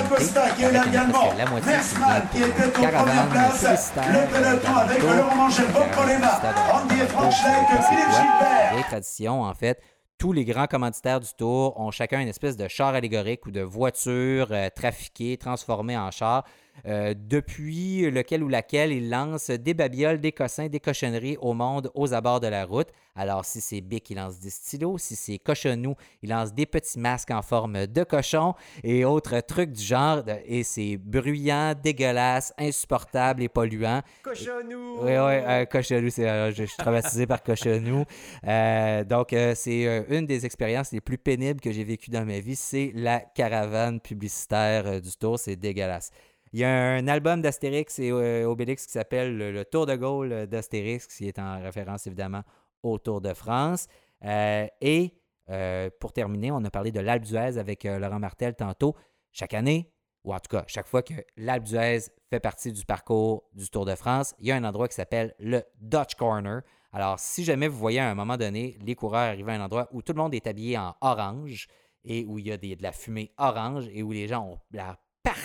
Costa 0.08 0.50
qui 0.50 0.62
est 0.62 0.72
là 0.72 0.86
également. 0.86 1.32
Mersman 1.66 2.22
qui 2.32 2.38
était 2.38 2.78
en 2.78 3.02
première 3.02 3.28
place. 3.30 3.92
Le 3.96 4.32
peloton 4.32 4.76
avec 4.76 5.02
Laurent 5.02 5.34
Manger, 5.34 5.64
Bob 5.72 5.90
Polema, 5.90 6.40
Andy 6.72 7.00
Franchleck, 7.08 7.82
Philippe 7.88 8.10
Gilbert. 8.10 8.76
Les 8.76 8.82
traditions, 8.84 9.42
en 9.42 9.54
fait 9.54 9.80
tous 10.18 10.32
les 10.32 10.44
grands 10.44 10.66
commanditaires 10.66 11.20
du 11.20 11.28
Tour 11.36 11.78
ont 11.78 11.90
chacun 11.90 12.20
une 12.20 12.28
espèce 12.28 12.56
de 12.56 12.68
char 12.68 12.94
allégorique 12.94 13.44
ou 13.46 13.50
de 13.50 13.60
voiture 13.60 14.48
euh, 14.50 14.68
trafiquée, 14.74 15.36
transformée 15.36 15.96
en 15.96 16.10
char. 16.10 16.44
Euh, 16.86 17.14
depuis 17.16 18.10
lequel 18.10 18.42
ou 18.44 18.48
laquelle 18.48 18.92
il 18.92 19.10
lance 19.10 19.50
des 19.50 19.74
babioles, 19.74 20.20
des 20.20 20.32
cossins, 20.32 20.68
des 20.68 20.80
cochonneries 20.80 21.36
au 21.40 21.54
monde 21.54 21.90
aux 21.94 22.12
abords 22.14 22.40
de 22.40 22.46
la 22.46 22.64
route. 22.64 22.88
Alors, 23.14 23.44
si 23.46 23.62
c'est 23.62 23.80
Bic, 23.80 24.10
il 24.10 24.16
lance 24.16 24.38
des 24.38 24.50
stylos. 24.50 24.98
Si 24.98 25.16
c'est 25.16 25.38
Cochonou, 25.38 25.94
il 26.22 26.28
lance 26.28 26.52
des 26.52 26.66
petits 26.66 26.98
masques 26.98 27.30
en 27.30 27.40
forme 27.40 27.86
de 27.86 28.04
cochon 28.04 28.54
et 28.84 29.06
autres 29.06 29.40
trucs 29.40 29.72
du 29.72 29.82
genre. 29.82 30.22
Et 30.44 30.62
c'est 30.62 30.98
bruyant, 30.98 31.74
dégueulasse, 31.82 32.52
insupportable 32.58 33.42
et 33.42 33.48
polluant. 33.48 34.02
Cochonou! 34.22 34.98
Oui, 35.00 35.12
oui, 35.12 35.16
euh, 35.16 35.64
Cochonou, 35.64 36.10
c'est, 36.10 36.28
euh, 36.28 36.52
je, 36.52 36.64
suis 36.64 36.76
traumatisé 36.76 37.26
par 37.26 37.42
Cochonou. 37.42 38.04
donc, 39.08 39.34
c'est 39.54 40.06
une 40.10 40.26
des 40.26 40.44
expériences 40.44 40.92
les 40.92 41.00
plus 41.00 41.18
pénibles 41.18 41.60
que 41.60 41.72
j'ai 41.72 41.84
vécues 41.84 42.10
dans 42.10 42.24
ma 42.26 42.38
vie. 42.38 42.56
C'est 42.56 42.92
la 42.94 43.20
caravane 43.20 43.98
publicitaire 43.98 45.00
du 45.00 45.10
tour. 45.16 45.38
C'est 45.38 45.56
dégueulasse. 45.56 46.10
Il 46.56 46.60
y 46.60 46.64
a 46.64 46.70
un 46.70 47.06
album 47.06 47.42
d'Astérix 47.42 47.98
et 47.98 48.10
euh, 48.10 48.48
Obélix 48.48 48.86
qui 48.86 48.92
s'appelle 48.92 49.36
le, 49.36 49.64
Tour 49.66 49.84
de 49.84 49.94
Gaulle 49.94 50.46
d'Astérix, 50.46 51.06
qui 51.06 51.28
est 51.28 51.38
en 51.38 51.60
référence 51.60 52.06
évidemment 52.06 52.44
au 52.82 52.98
Tour 52.98 53.20
de 53.20 53.34
France. 53.34 53.88
Euh, 54.24 54.66
et 54.80 55.12
euh, 55.50 55.90
pour 56.00 56.14
terminer, 56.14 56.50
on 56.52 56.64
a 56.64 56.70
parlé 56.70 56.92
de 56.92 57.00
l'Alpe 57.00 57.24
d'Huez 57.24 57.58
avec 57.58 57.84
Laurent 57.84 58.20
Martel 58.20 58.54
tantôt. 58.54 58.96
Chaque 59.32 59.52
année, 59.52 59.92
ou 60.24 60.32
en 60.32 60.40
tout 60.40 60.48
cas, 60.48 60.64
chaque 60.66 60.86
fois 60.86 61.02
que 61.02 61.12
l'Alpe 61.36 61.64
d'Huez 61.64 61.98
fait 62.30 62.40
partie 62.40 62.72
du 62.72 62.86
parcours 62.86 63.44
du 63.52 63.68
Tour 63.68 63.84
de 63.84 63.94
France, 63.94 64.34
il 64.38 64.46
y 64.46 64.50
a 64.50 64.56
un 64.56 64.64
endroit 64.64 64.88
qui 64.88 64.94
s'appelle 64.94 65.34
le 65.38 65.62
Dutch 65.78 66.14
Corner. 66.14 66.62
Alors, 66.90 67.18
si 67.18 67.44
jamais 67.44 67.68
vous 67.68 67.76
voyez 67.76 68.00
à 68.00 68.08
un 68.08 68.14
moment 68.14 68.38
donné 68.38 68.78
les 68.80 68.94
coureurs 68.94 69.28
arriver 69.28 69.52
à 69.52 69.56
un 69.56 69.60
endroit 69.66 69.90
où 69.92 70.00
tout 70.00 70.14
le 70.14 70.22
monde 70.22 70.32
est 70.32 70.46
habillé 70.46 70.78
en 70.78 70.94
orange 71.02 71.66
et 72.02 72.24
où 72.24 72.38
il 72.38 72.46
y 72.46 72.52
a 72.52 72.56
de 72.56 72.82
la 72.82 72.92
fumée 72.92 73.30
orange 73.36 73.90
et 73.92 74.02
où 74.02 74.10
les 74.10 74.26
gens 74.26 74.46
ont 74.46 74.58
la 74.70 74.96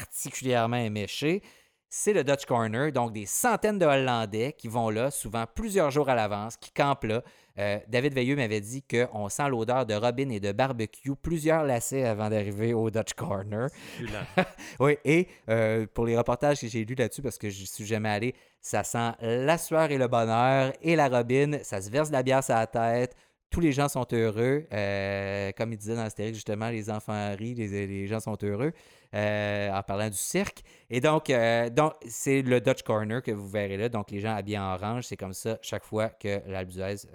particulièrement 0.02 0.78
éméché, 0.78 1.42
c'est 1.90 2.14
le 2.14 2.24
Dutch 2.24 2.46
Corner, 2.46 2.92
donc 2.92 3.12
des 3.12 3.26
centaines 3.26 3.78
de 3.78 3.86
Hollandais 3.86 4.54
qui 4.58 4.70
vont 4.70 4.90
là, 4.90 5.12
souvent 5.12 5.46
plusieurs 5.54 5.92
jours 5.92 6.10
à 6.10 6.16
l'avance, 6.16 6.56
qui 6.56 6.72
campent 6.72 7.04
là. 7.04 7.22
Euh, 7.60 7.80
David 7.90 8.14
Veilleux 8.14 8.38
m'avait 8.38 8.62
dit 8.62 8.82
qu'on 8.82 9.28
sent 9.28 9.50
l'odeur 9.50 9.86
de 9.86 9.94
robin 9.94 10.30
et 10.30 10.40
de 10.40 10.54
barbecue 10.54 11.16
plusieurs 11.22 11.66
lacets 11.66 12.06
avant 12.06 12.30
d'arriver 12.30 12.74
au 12.74 12.90
Dutch 12.90 13.14
Corner. 13.14 13.68
oui, 14.80 14.98
et 15.04 15.28
euh, 15.50 15.86
pour 15.94 16.06
les 16.06 16.18
reportages 16.18 16.62
que 16.62 16.68
j'ai 16.68 16.86
lus 16.86 16.96
là-dessus, 16.96 17.22
parce 17.22 17.38
que 17.38 17.50
je 17.50 17.66
suis 17.66 17.86
jamais 17.86 18.10
allé, 18.10 18.36
ça 18.62 18.86
sent 18.86 19.12
la 19.20 19.58
sueur 19.58 19.92
et 19.92 19.98
le 19.98 20.08
bonheur 20.08 20.72
et 20.82 20.96
la 20.96 21.10
robine, 21.10 21.60
ça 21.62 21.82
se 21.82 21.90
verse 21.90 22.08
de 22.08 22.14
la 22.14 22.24
bière 22.24 22.42
sur 22.42 22.56
la 22.56 22.68
tête, 22.68 23.18
tous 23.52 23.60
les 23.60 23.74
gens 23.74 23.90
sont 23.90 24.08
heureux. 24.14 24.66
Euh, 24.74 25.52
comme 25.58 25.74
il 25.74 25.78
disait 25.78 25.96
dans 25.96 26.02
Astérix, 26.02 26.36
justement, 26.36 26.70
les 26.70 26.90
enfants 26.90 27.36
rient, 27.38 27.54
les, 27.54 28.08
gens 28.08 28.22
sont 28.22 28.38
heureux, 28.42 28.72
euh, 29.14 29.72
en 29.72 29.84
parlant 29.84 30.10
du 30.10 30.18
cirque. 30.18 30.64
Et 30.90 31.02
donc, 31.02 31.30
euh, 31.30 31.70
donc 31.70 31.94
c'est 32.08 32.42
le 32.42 32.62
Dutch 32.62 32.84
Corner 32.84 33.22
que 33.22 33.32
vous 33.32 33.48
verrez 33.48 33.78
là. 33.78 33.90
Donc, 33.90 34.12
les 34.12 34.20
gens 34.20 34.36
habillés 34.36 34.60
en 34.60 34.74
orange, 34.74 35.06
c'est 35.06 35.18
comme 35.18 35.34
ça 35.34 35.58
chaque 35.62 35.86
fois 35.86 36.10
que 36.10 36.42
l'Alpe 36.48 36.72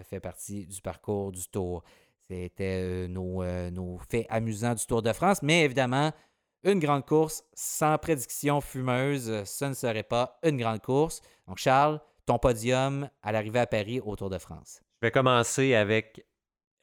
fait 0.08 0.20
partie 0.20 0.66
du 0.66 0.80
parcours 0.80 1.32
du 1.32 1.48
Tour. 1.48 1.82
C'était 2.28 3.06
nos, 3.08 3.44
nos 3.70 3.98
faits 4.10 4.26
amusants 4.28 4.74
du 4.74 4.84
Tour 4.84 5.02
de 5.02 5.12
France. 5.12 5.42
Mais 5.42 5.62
évidemment, 5.62 6.12
une 6.64 6.80
grande 6.80 7.06
course 7.06 7.44
sans 7.54 7.96
prédiction 7.98 8.60
fumeuse, 8.60 9.44
ce 9.44 9.64
ne 9.64 9.74
serait 9.74 10.02
pas 10.02 10.38
une 10.42 10.56
grande 10.56 10.80
course. 10.80 11.20
Donc, 11.46 11.58
Charles, 11.58 12.00
ton 12.26 12.38
podium 12.38 13.08
à 13.22 13.32
l'arrivée 13.32 13.60
à 13.60 13.66
Paris 13.66 14.00
au 14.04 14.16
Tour 14.16 14.30
de 14.30 14.38
France. 14.38 14.80
Je 15.00 15.06
vais 15.06 15.10
commencer 15.10 15.74
avec. 15.74 16.26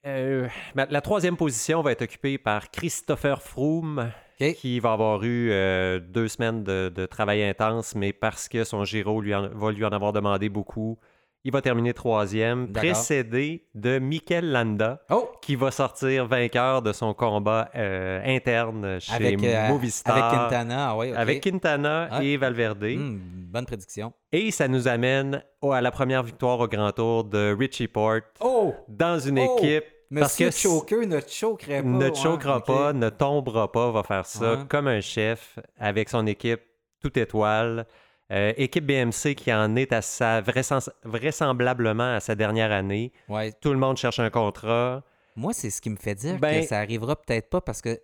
Euh, 0.06 0.50
la 0.76 1.02
troisième 1.02 1.38
position 1.38 1.82
va 1.82 1.92
être 1.94 2.02
occupée 2.02 2.38
par 2.38 2.72
Christopher 2.72 3.42
Froome, 3.42 4.12
qui 4.52 4.80
va 4.80 4.94
avoir 4.94 5.24
eu 5.24 5.50
euh, 5.52 6.00
deux 6.00 6.28
semaines 6.28 6.64
de, 6.64 7.06
travail 7.06 7.44
intense, 7.44 7.96
mais 7.96 8.14
parce 8.14 8.48
que 8.48 8.64
son 8.64 8.84
Giro 8.84 9.22
lui 9.22 9.32
va 9.32 9.72
lui 9.72 9.86
en 9.86 9.90
avoir 9.90 10.12
demandé 10.14 10.50
beaucoup, 10.50 10.98
il 11.46 11.52
va 11.52 11.62
terminer 11.62 11.94
troisième, 11.94 12.72
précédé 12.72 13.66
de 13.76 14.00
Mikel 14.00 14.50
Landa, 14.50 15.02
oh! 15.10 15.30
qui 15.42 15.56
va 15.56 15.72
sortir 15.72 16.26
vainqueur 16.26 16.82
de 16.82 16.94
son 16.94 17.14
combat 17.14 17.70
euh, 17.76 18.22
interne 18.26 19.00
chez 19.02 19.14
avec, 19.14 19.44
euh, 19.44 19.68
Movistar. 19.68 20.16
Avec 20.16 20.40
Quintana, 20.40 20.90
ah 20.90 20.98
oui. 20.98 21.12
Avec 21.14 21.44
Quintana 21.44 22.08
ah. 22.12 22.24
et 22.24 22.38
Valverde. 22.38 22.86
Hmm, 22.86 23.20
bonne 23.52 23.66
prédiction. 23.66 24.14
Et 24.32 24.52
ça 24.52 24.70
nous 24.70 24.88
amène 24.88 25.44
à 25.62 25.82
la 25.82 25.92
première 25.92 26.24
victoire 26.24 26.62
au 26.62 26.68
Grand 26.68 26.94
Tour 26.94 27.26
de 27.26 27.54
Richie 27.60 27.90
Porte 27.90 28.24
oh! 28.40 28.74
dans 28.88 29.20
une 29.20 29.40
oh! 29.40 29.58
équipe 29.60 29.84
parce 30.14 30.36
que 30.38 30.52
Choker 30.52 31.06
ne 31.08 31.20
choquera 31.20 31.82
pas. 31.82 31.88
Ne 31.88 32.14
choquera 32.14 32.64
pas, 32.64 32.94
ne 32.94 33.10
tombera 33.10 33.72
pas, 33.72 33.92
va 33.92 34.04
faire 34.04 34.26
ça 34.26 34.66
comme 34.70 34.88
un 34.88 35.02
chef 35.02 35.60
avec 35.78 36.10
son 36.10 36.26
équipe 36.28 36.62
toute 37.02 37.18
étoile. 37.18 37.86
Euh, 38.32 38.54
équipe 38.58 38.86
BMC 38.86 39.36
qui 39.36 39.54
en 39.54 39.76
est 39.76 39.92
à 39.94 40.02
sa 40.02 40.42
vraisemblablement 41.04 42.16
à 42.16 42.20
sa 42.20 42.36
dernière 42.36 42.72
année. 42.72 43.12
Ouais. 43.30 43.52
Tout 43.62 43.74
le 43.74 43.80
monde 43.80 43.98
cherche 43.98 44.20
un 44.20 44.30
contrat. 44.30 45.04
Moi, 45.36 45.54
c'est 45.54 45.70
ce 45.70 45.82
qui 45.82 45.90
me 45.90 45.98
fait 45.98 46.16
dire 46.16 46.38
Ben- 46.40 46.62
que 46.62 46.68
ça 46.68 46.80
arrivera 46.80 47.16
peut-être 47.16 47.50
pas 47.50 47.62
parce 47.62 47.82
que 47.82 48.00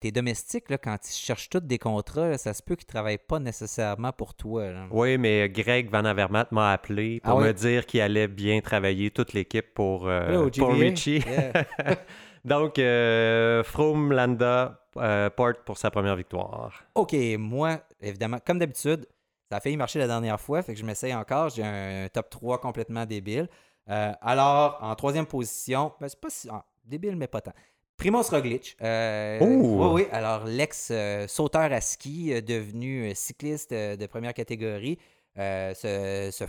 tes 0.00 0.12
domestiques, 0.12 0.68
là, 0.70 0.78
quand 0.78 0.96
ils 1.08 1.12
cherchent 1.14 1.48
tous 1.48 1.60
des 1.60 1.78
contrats, 1.78 2.28
là, 2.28 2.38
ça 2.38 2.52
se 2.54 2.62
peut 2.62 2.76
qu'ils 2.76 2.86
travaillent 2.86 3.16
pas 3.18 3.38
nécessairement 3.38 4.12
pour 4.12 4.34
toi. 4.34 4.70
là. 4.70 4.86
Oui, 4.90 5.16
mais 5.18 5.48
Greg 5.48 5.90
Van 5.90 6.04
Avermaet 6.04 6.46
m'a 6.50 6.72
appelé 6.72 7.20
pour 7.20 7.32
Ah 7.32 7.36
oui? 7.36 7.44
me 7.44 7.52
dire 7.52 7.86
qu'il 7.86 8.00
allait 8.00 8.28
bien 8.28 8.60
travailler 8.60 9.10
toute 9.10 9.32
l'équipe 9.32 9.72
pour, 9.74 10.06
euh, 10.08 10.48
pour? 10.56 10.68
Richie. 10.70 11.22
Yeah. 11.26 11.64
Donc, 12.44 12.78
euh, 12.78 13.64
Froome, 13.64 14.12
Landa, 14.12 14.86
euh, 14.98 15.30
Porte 15.30 15.64
pour 15.64 15.78
sa 15.78 15.90
première 15.90 16.14
victoire. 16.14 16.84
OK, 16.94 17.14
moi, 17.38 17.80
évidemment, 18.00 18.38
comme 18.46 18.58
d'habitude, 18.58 19.06
ça 19.50 19.56
a 19.56 19.60
failli 19.60 19.76
marcher 19.76 19.98
la 19.98 20.06
dernière 20.06 20.40
fois, 20.40 20.62
fait 20.62 20.74
que 20.74 20.78
je 20.78 20.84
m'essaye 20.84 21.14
encore. 21.14 21.48
J'ai 21.48 21.64
un 21.64 22.08
top 22.12 22.30
3 22.30 22.60
complètement 22.60 23.04
débile. 23.06 23.48
Euh, 23.88 24.12
alors, 24.20 24.78
en 24.80 24.94
troisième 24.94 25.26
position, 25.26 25.92
ben, 26.00 26.08
c'est 26.08 26.20
pas 26.20 26.30
si. 26.30 26.48
ah, 26.50 26.64
débile, 26.84 27.16
mais 27.16 27.26
pas 27.28 27.40
tant. 27.40 27.52
Primoz 27.96 28.30
Roglic. 28.30 28.76
Euh! 28.82 29.38
Oui, 29.40 30.02
oui. 30.02 30.06
Alors, 30.12 30.44
l'ex-sauteur 30.44 31.72
à 31.72 31.80
ski, 31.80 32.32
euh, 32.32 32.40
devenu 32.40 33.10
euh, 33.10 33.14
cycliste 33.14 33.72
de 33.72 34.06
première 34.06 34.34
catégorie, 34.34 34.98
euh, 35.38 35.74
se, 35.74 36.44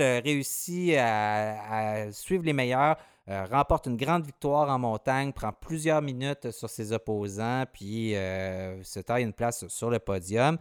euh, 0.00 0.20
réussit 0.24 0.94
à, 0.96 2.04
à 2.04 2.12
suivre 2.12 2.44
les 2.44 2.54
meilleurs, 2.54 2.96
euh, 3.28 3.44
remporte 3.44 3.86
une 3.86 3.96
grande 3.96 4.24
victoire 4.24 4.70
en 4.70 4.78
montagne, 4.78 5.32
prend 5.32 5.52
plusieurs 5.52 6.00
minutes 6.00 6.50
sur 6.50 6.70
ses 6.70 6.92
opposants, 6.92 7.64
puis 7.72 8.12
se 8.12 9.00
taille 9.00 9.24
une 9.24 9.34
place 9.34 9.68
sur 9.68 9.90
le 9.90 9.98
podium. 9.98 10.58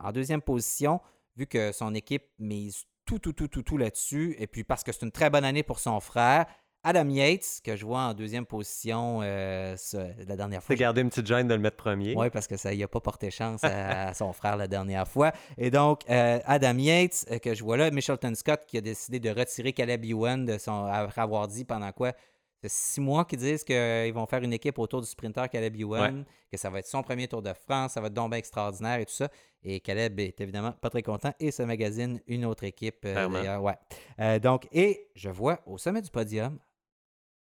En 0.00 0.12
deuxième 0.12 0.42
position, 0.42 1.00
vu 1.36 1.46
que 1.46 1.70
son 1.70 1.94
équipe 1.94 2.24
mise 2.38 2.84
tout, 3.04 3.18
tout, 3.18 3.32
tout, 3.32 3.48
tout, 3.48 3.62
tout 3.62 3.76
là-dessus, 3.76 4.34
et 4.38 4.46
puis 4.46 4.64
parce 4.64 4.82
que 4.82 4.90
c'est 4.92 5.02
une 5.02 5.12
très 5.12 5.30
bonne 5.30 5.44
année 5.44 5.62
pour 5.62 5.78
son 5.78 6.00
frère, 6.00 6.46
Adam 6.84 7.08
Yates, 7.08 7.60
que 7.64 7.74
je 7.76 7.84
vois 7.84 8.00
en 8.00 8.14
deuxième 8.14 8.46
position 8.46 9.20
euh, 9.22 9.74
ce- 9.76 9.96
la 10.28 10.36
dernière 10.36 10.62
fois. 10.62 10.74
C'est 10.76 10.80
gardé 10.80 11.00
une 11.00 11.08
petite 11.08 11.26
gêne 11.26 11.48
de 11.48 11.54
le 11.54 11.60
mettre 11.60 11.78
premier? 11.78 12.14
Oui, 12.16 12.30
parce 12.30 12.46
que 12.46 12.56
ça 12.56 12.74
n'a 12.74 12.86
pas 12.88 13.00
porté 13.00 13.30
chance 13.30 13.64
à, 13.64 14.08
à 14.08 14.14
son 14.14 14.32
frère 14.32 14.56
la 14.56 14.68
dernière 14.68 15.08
fois. 15.08 15.32
Et 15.58 15.70
donc, 15.70 16.02
euh, 16.10 16.38
Adam 16.44 16.76
Yates, 16.78 17.24
euh, 17.30 17.38
que 17.38 17.54
je 17.54 17.64
vois 17.64 17.76
là, 17.78 17.90
Michelton 17.90 18.34
Scott, 18.34 18.60
qui 18.66 18.76
a 18.78 18.80
décidé 18.80 19.18
de 19.18 19.30
retirer 19.30 19.72
Caleb 19.72 20.04
Ewan 20.04 20.44
de 20.44 20.58
son, 20.58 20.84
après 20.84 21.22
avoir 21.22 21.48
dit 21.48 21.64
pendant 21.64 21.90
quoi? 21.92 22.12
Six 22.66 23.00
mois 23.02 23.26
qu'ils 23.26 23.40
disent 23.40 23.62
qu'ils 23.62 24.12
vont 24.14 24.24
faire 24.24 24.42
une 24.42 24.54
équipe 24.54 24.78
autour 24.78 25.02
du 25.02 25.06
sprinter 25.06 25.50
Caleb 25.50 25.76
Ewan, 25.78 26.24
que 26.50 26.56
ça 26.56 26.70
va 26.70 26.78
être 26.78 26.86
son 26.86 27.02
premier 27.02 27.28
Tour 27.28 27.42
de 27.42 27.52
France, 27.52 27.92
ça 27.92 28.00
va 28.00 28.06
être 28.06 28.14
donc 28.14 28.30
bien 28.30 28.38
extraordinaire 28.38 29.00
et 29.00 29.04
tout 29.04 29.12
ça. 29.12 29.28
Et 29.62 29.80
Caleb 29.80 30.18
est 30.18 30.40
évidemment 30.40 30.72
pas 30.72 30.88
très 30.88 31.02
content 31.02 31.32
et 31.40 31.50
se 31.50 31.62
magazine 31.62 32.20
une 32.26 32.46
autre 32.46 32.64
équipe 32.64 33.00
euh, 33.04 33.28
d'ailleurs. 33.28 33.62
Ouais. 33.62 33.74
Euh, 34.18 34.38
donc, 34.38 34.66
et 34.72 35.08
je 35.14 35.28
vois 35.28 35.60
au 35.66 35.76
sommet 35.76 36.00
du 36.00 36.08
podium 36.10 36.58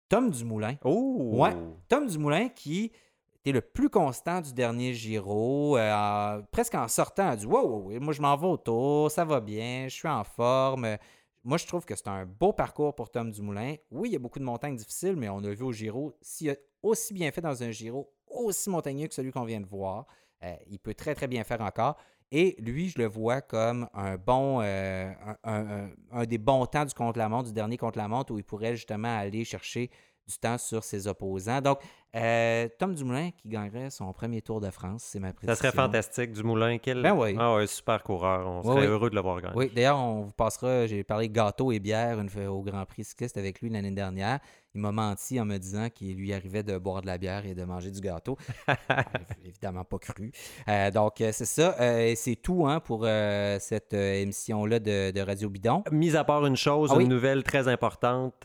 Tom 0.08 0.30
Dumoulin. 0.30 0.76
Oh! 0.84 1.30
Ouais. 1.34 1.56
Tom 1.88 2.06
Dumoulin 2.06 2.48
qui 2.48 2.92
était 3.40 3.52
le 3.52 3.60
plus 3.60 3.90
constant 3.90 4.40
du 4.40 4.52
dernier 4.52 4.94
Giro, 4.94 5.76
euh, 5.76 6.42
presque 6.50 6.74
en 6.74 6.88
sortant, 6.88 7.28
a 7.28 7.36
dit 7.36 7.46
Wow, 7.46 7.90
moi 8.00 8.12
je 8.12 8.20
m'en 8.20 8.36
vais 8.36 8.46
au 8.46 8.56
tour, 8.56 9.10
ça 9.10 9.24
va 9.24 9.40
bien, 9.40 9.86
je 9.88 9.94
suis 9.94 10.08
en 10.08 10.24
forme. 10.24 10.96
Moi, 11.44 11.56
je 11.56 11.66
trouve 11.66 11.84
que 11.84 11.94
c'est 11.94 12.08
un 12.08 12.26
beau 12.26 12.52
parcours 12.52 12.94
pour 12.94 13.10
Tom 13.10 13.30
Dumoulin. 13.30 13.76
Oui, 13.90 14.10
il 14.10 14.12
y 14.12 14.16
a 14.16 14.18
beaucoup 14.18 14.38
de 14.38 14.44
montagnes 14.44 14.76
difficiles, 14.76 15.16
mais 15.16 15.28
on 15.28 15.38
a 15.38 15.50
vu 15.50 15.62
au 15.62 15.72
Giro, 15.72 16.12
s'il 16.20 16.50
a 16.50 16.56
aussi 16.82 17.14
bien 17.14 17.30
fait 17.30 17.40
dans 17.40 17.62
un 17.62 17.70
Giro, 17.70 18.12
aussi 18.26 18.68
montagneux 18.68 19.06
que 19.06 19.14
celui 19.14 19.30
qu'on 19.30 19.44
vient 19.44 19.60
de 19.60 19.66
voir, 19.66 20.06
euh, 20.42 20.54
il 20.66 20.78
peut 20.78 20.94
très, 20.94 21.14
très 21.14 21.26
bien 21.26 21.44
faire 21.44 21.60
encore. 21.60 21.96
Et 22.30 22.56
lui, 22.58 22.90
je 22.90 22.98
le 22.98 23.06
vois 23.06 23.40
comme 23.40 23.88
un 23.94 24.16
bon, 24.16 24.60
euh, 24.62 25.10
un, 25.44 25.50
un- 25.52 25.66
un- 25.84 25.90
un 26.12 26.24
des 26.26 26.38
bons 26.38 26.66
temps 26.66 26.84
du 26.84 26.92
contre-la-montre, 26.94 27.48
du 27.48 27.52
dernier 27.54 27.76
contre-la-montre, 27.78 28.32
où 28.34 28.38
il 28.38 28.44
pourrait 28.44 28.76
justement 28.76 29.16
aller 29.18 29.44
chercher 29.44 29.90
du 30.28 30.36
temps 30.36 30.58
sur 30.58 30.84
ses 30.84 31.06
opposants. 31.08 31.62
Donc, 31.62 31.78
euh, 32.14 32.68
Tom 32.78 32.94
Dumoulin 32.94 33.30
qui 33.30 33.48
gagnerait 33.48 33.88
son 33.88 34.12
premier 34.12 34.42
Tour 34.42 34.60
de 34.60 34.70
France, 34.70 35.04
c'est 35.06 35.18
ma 35.20 35.32
prédiction. 35.32 35.54
Ça 35.54 35.70
serait 35.70 35.72
fantastique. 35.74 36.32
Dumoulin, 36.32 36.76
quel. 36.76 37.00
Ben 37.02 37.14
oui. 37.14 37.34
Ah 37.38 37.54
ouais, 37.54 37.66
super 37.66 38.02
coureur. 38.02 38.46
On 38.46 38.62
serait 38.62 38.80
oui. 38.82 38.86
heureux 38.86 39.08
de 39.08 39.14
l'avoir 39.14 39.40
gagné. 39.40 39.54
Oui, 39.56 39.70
d'ailleurs, 39.74 39.98
on 39.98 40.24
vous 40.24 40.32
passera, 40.32 40.86
j'ai 40.86 41.02
parlé 41.02 41.30
gâteau 41.30 41.72
et 41.72 41.80
bière 41.80 42.20
une 42.20 42.28
au 42.46 42.60
Grand 42.60 42.84
Prix 42.84 43.04
cycliste 43.04 43.38
avec 43.38 43.62
lui 43.62 43.70
l'année 43.70 43.90
dernière. 43.90 44.38
Il 44.74 44.82
m'a 44.82 44.92
menti 44.92 45.40
en 45.40 45.44
me 45.46 45.56
disant 45.56 45.88
qu'il 45.88 46.16
lui 46.16 46.32
arrivait 46.34 46.62
de 46.62 46.76
boire 46.78 47.00
de 47.00 47.06
la 47.06 47.16
bière 47.18 47.46
et 47.46 47.54
de 47.54 47.64
manger 47.64 47.90
du 47.90 48.00
gâteau. 48.00 48.36
Évidemment 49.44 49.82
pas 49.84 49.98
cru. 49.98 50.30
Euh, 50.68 50.90
donc, 50.90 51.20
euh, 51.20 51.30
c'est 51.32 51.46
ça. 51.46 51.74
Euh, 51.80 52.00
et 52.10 52.16
c'est 52.16 52.36
tout 52.36 52.66
hein, 52.66 52.78
pour 52.80 53.02
euh, 53.04 53.56
cette 53.60 53.94
émission-là 53.94 54.78
de, 54.78 55.10
de 55.10 55.20
Radio 55.20 55.48
Bidon. 55.48 55.82
Mis 55.90 56.16
à 56.16 56.24
part 56.24 56.44
une 56.46 56.56
chose, 56.56 56.90
Ah 56.92 56.96
oui? 56.96 57.04
une 57.04 57.10
nouvelle 57.10 57.42
très 57.44 57.66
importante. 57.66 58.44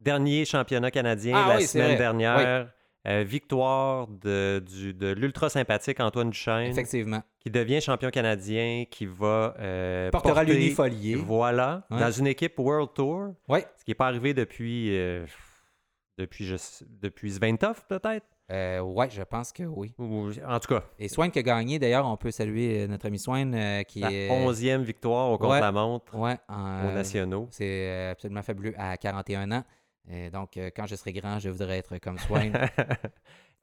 dernier 0.00 0.44
championnat 0.44 0.90
canadien 0.90 1.36
Ah 1.36 1.48
la 1.50 1.56
oui, 1.58 1.66
semaine 1.66 1.96
dernière. 1.96 2.68
Euh, 3.06 3.24
victoire 3.24 4.06
de, 4.08 4.62
du- 4.64 4.94
de 4.94 5.08
l'ultra 5.12 5.48
sympathique 5.48 5.98
Antoine 6.00 6.30
Duchesne, 6.30 6.70
Effectivement. 6.70 7.22
qui 7.40 7.50
devient 7.50 7.80
champion 7.80 8.10
canadien, 8.10 8.84
qui 8.90 9.06
va 9.06 9.54
euh, 9.58 10.10
Portera 10.10 10.34
porter- 10.42 10.52
l'unifolié. 10.54 11.16
Voilà, 11.16 11.84
Ouais. 11.90 11.98
dans 12.00 12.10
une 12.12 12.26
équipe 12.28 12.58
World 12.58 12.90
Tour, 12.94 13.34
Oui. 13.48 13.60
ce 13.78 13.84
qui 13.84 13.90
n'est 13.90 13.96
pas 13.96 14.06
arrivé 14.06 14.34
depuis, 14.34 14.96
euh, 14.96 15.26
depuis, 16.18 16.44
je 16.44 16.56
depuis 17.00 17.32
Sventov 17.32 17.84
peut-être? 17.88 18.26
Euh, 18.50 18.80
ouais, 18.80 19.08
je 19.08 19.22
pense 19.22 19.50
que 19.50 19.62
oui. 19.62 19.94
Ou- 19.98 20.30
En 20.46 20.60
tout 20.60 20.68
cas, 20.74 20.82
Et 20.98 21.08
Swain 21.08 21.30
qui 21.30 21.38
a 21.38 21.42
gagné, 21.42 21.78
d'ailleurs, 21.78 22.06
on 22.06 22.16
peut 22.18 22.30
saluer 22.30 22.86
notre 22.86 23.06
ami 23.06 23.18
Swain 23.18 23.50
euh, 23.54 23.82
qui 23.82 24.00
la 24.00 24.12
est. 24.12 24.30
onzième 24.30 24.82
victoire 24.82 25.30
au 25.30 25.38
contre-la-montre 25.38 26.14
Ouais, 26.16 26.36
aux 26.50 26.92
nationaux. 26.92 27.48
C'est 27.50 28.08
absolument 28.10 28.42
fabuleux 28.42 28.74
à 28.76 28.96
41 28.98 29.50
ans. 29.52 29.64
Et 30.10 30.30
donc, 30.30 30.56
euh, 30.56 30.70
quand 30.74 30.86
je 30.86 30.96
serai 30.96 31.12
grand, 31.12 31.38
je 31.38 31.48
voudrais 31.48 31.78
être 31.78 31.98
comme 31.98 32.18
Swain. 32.18 32.52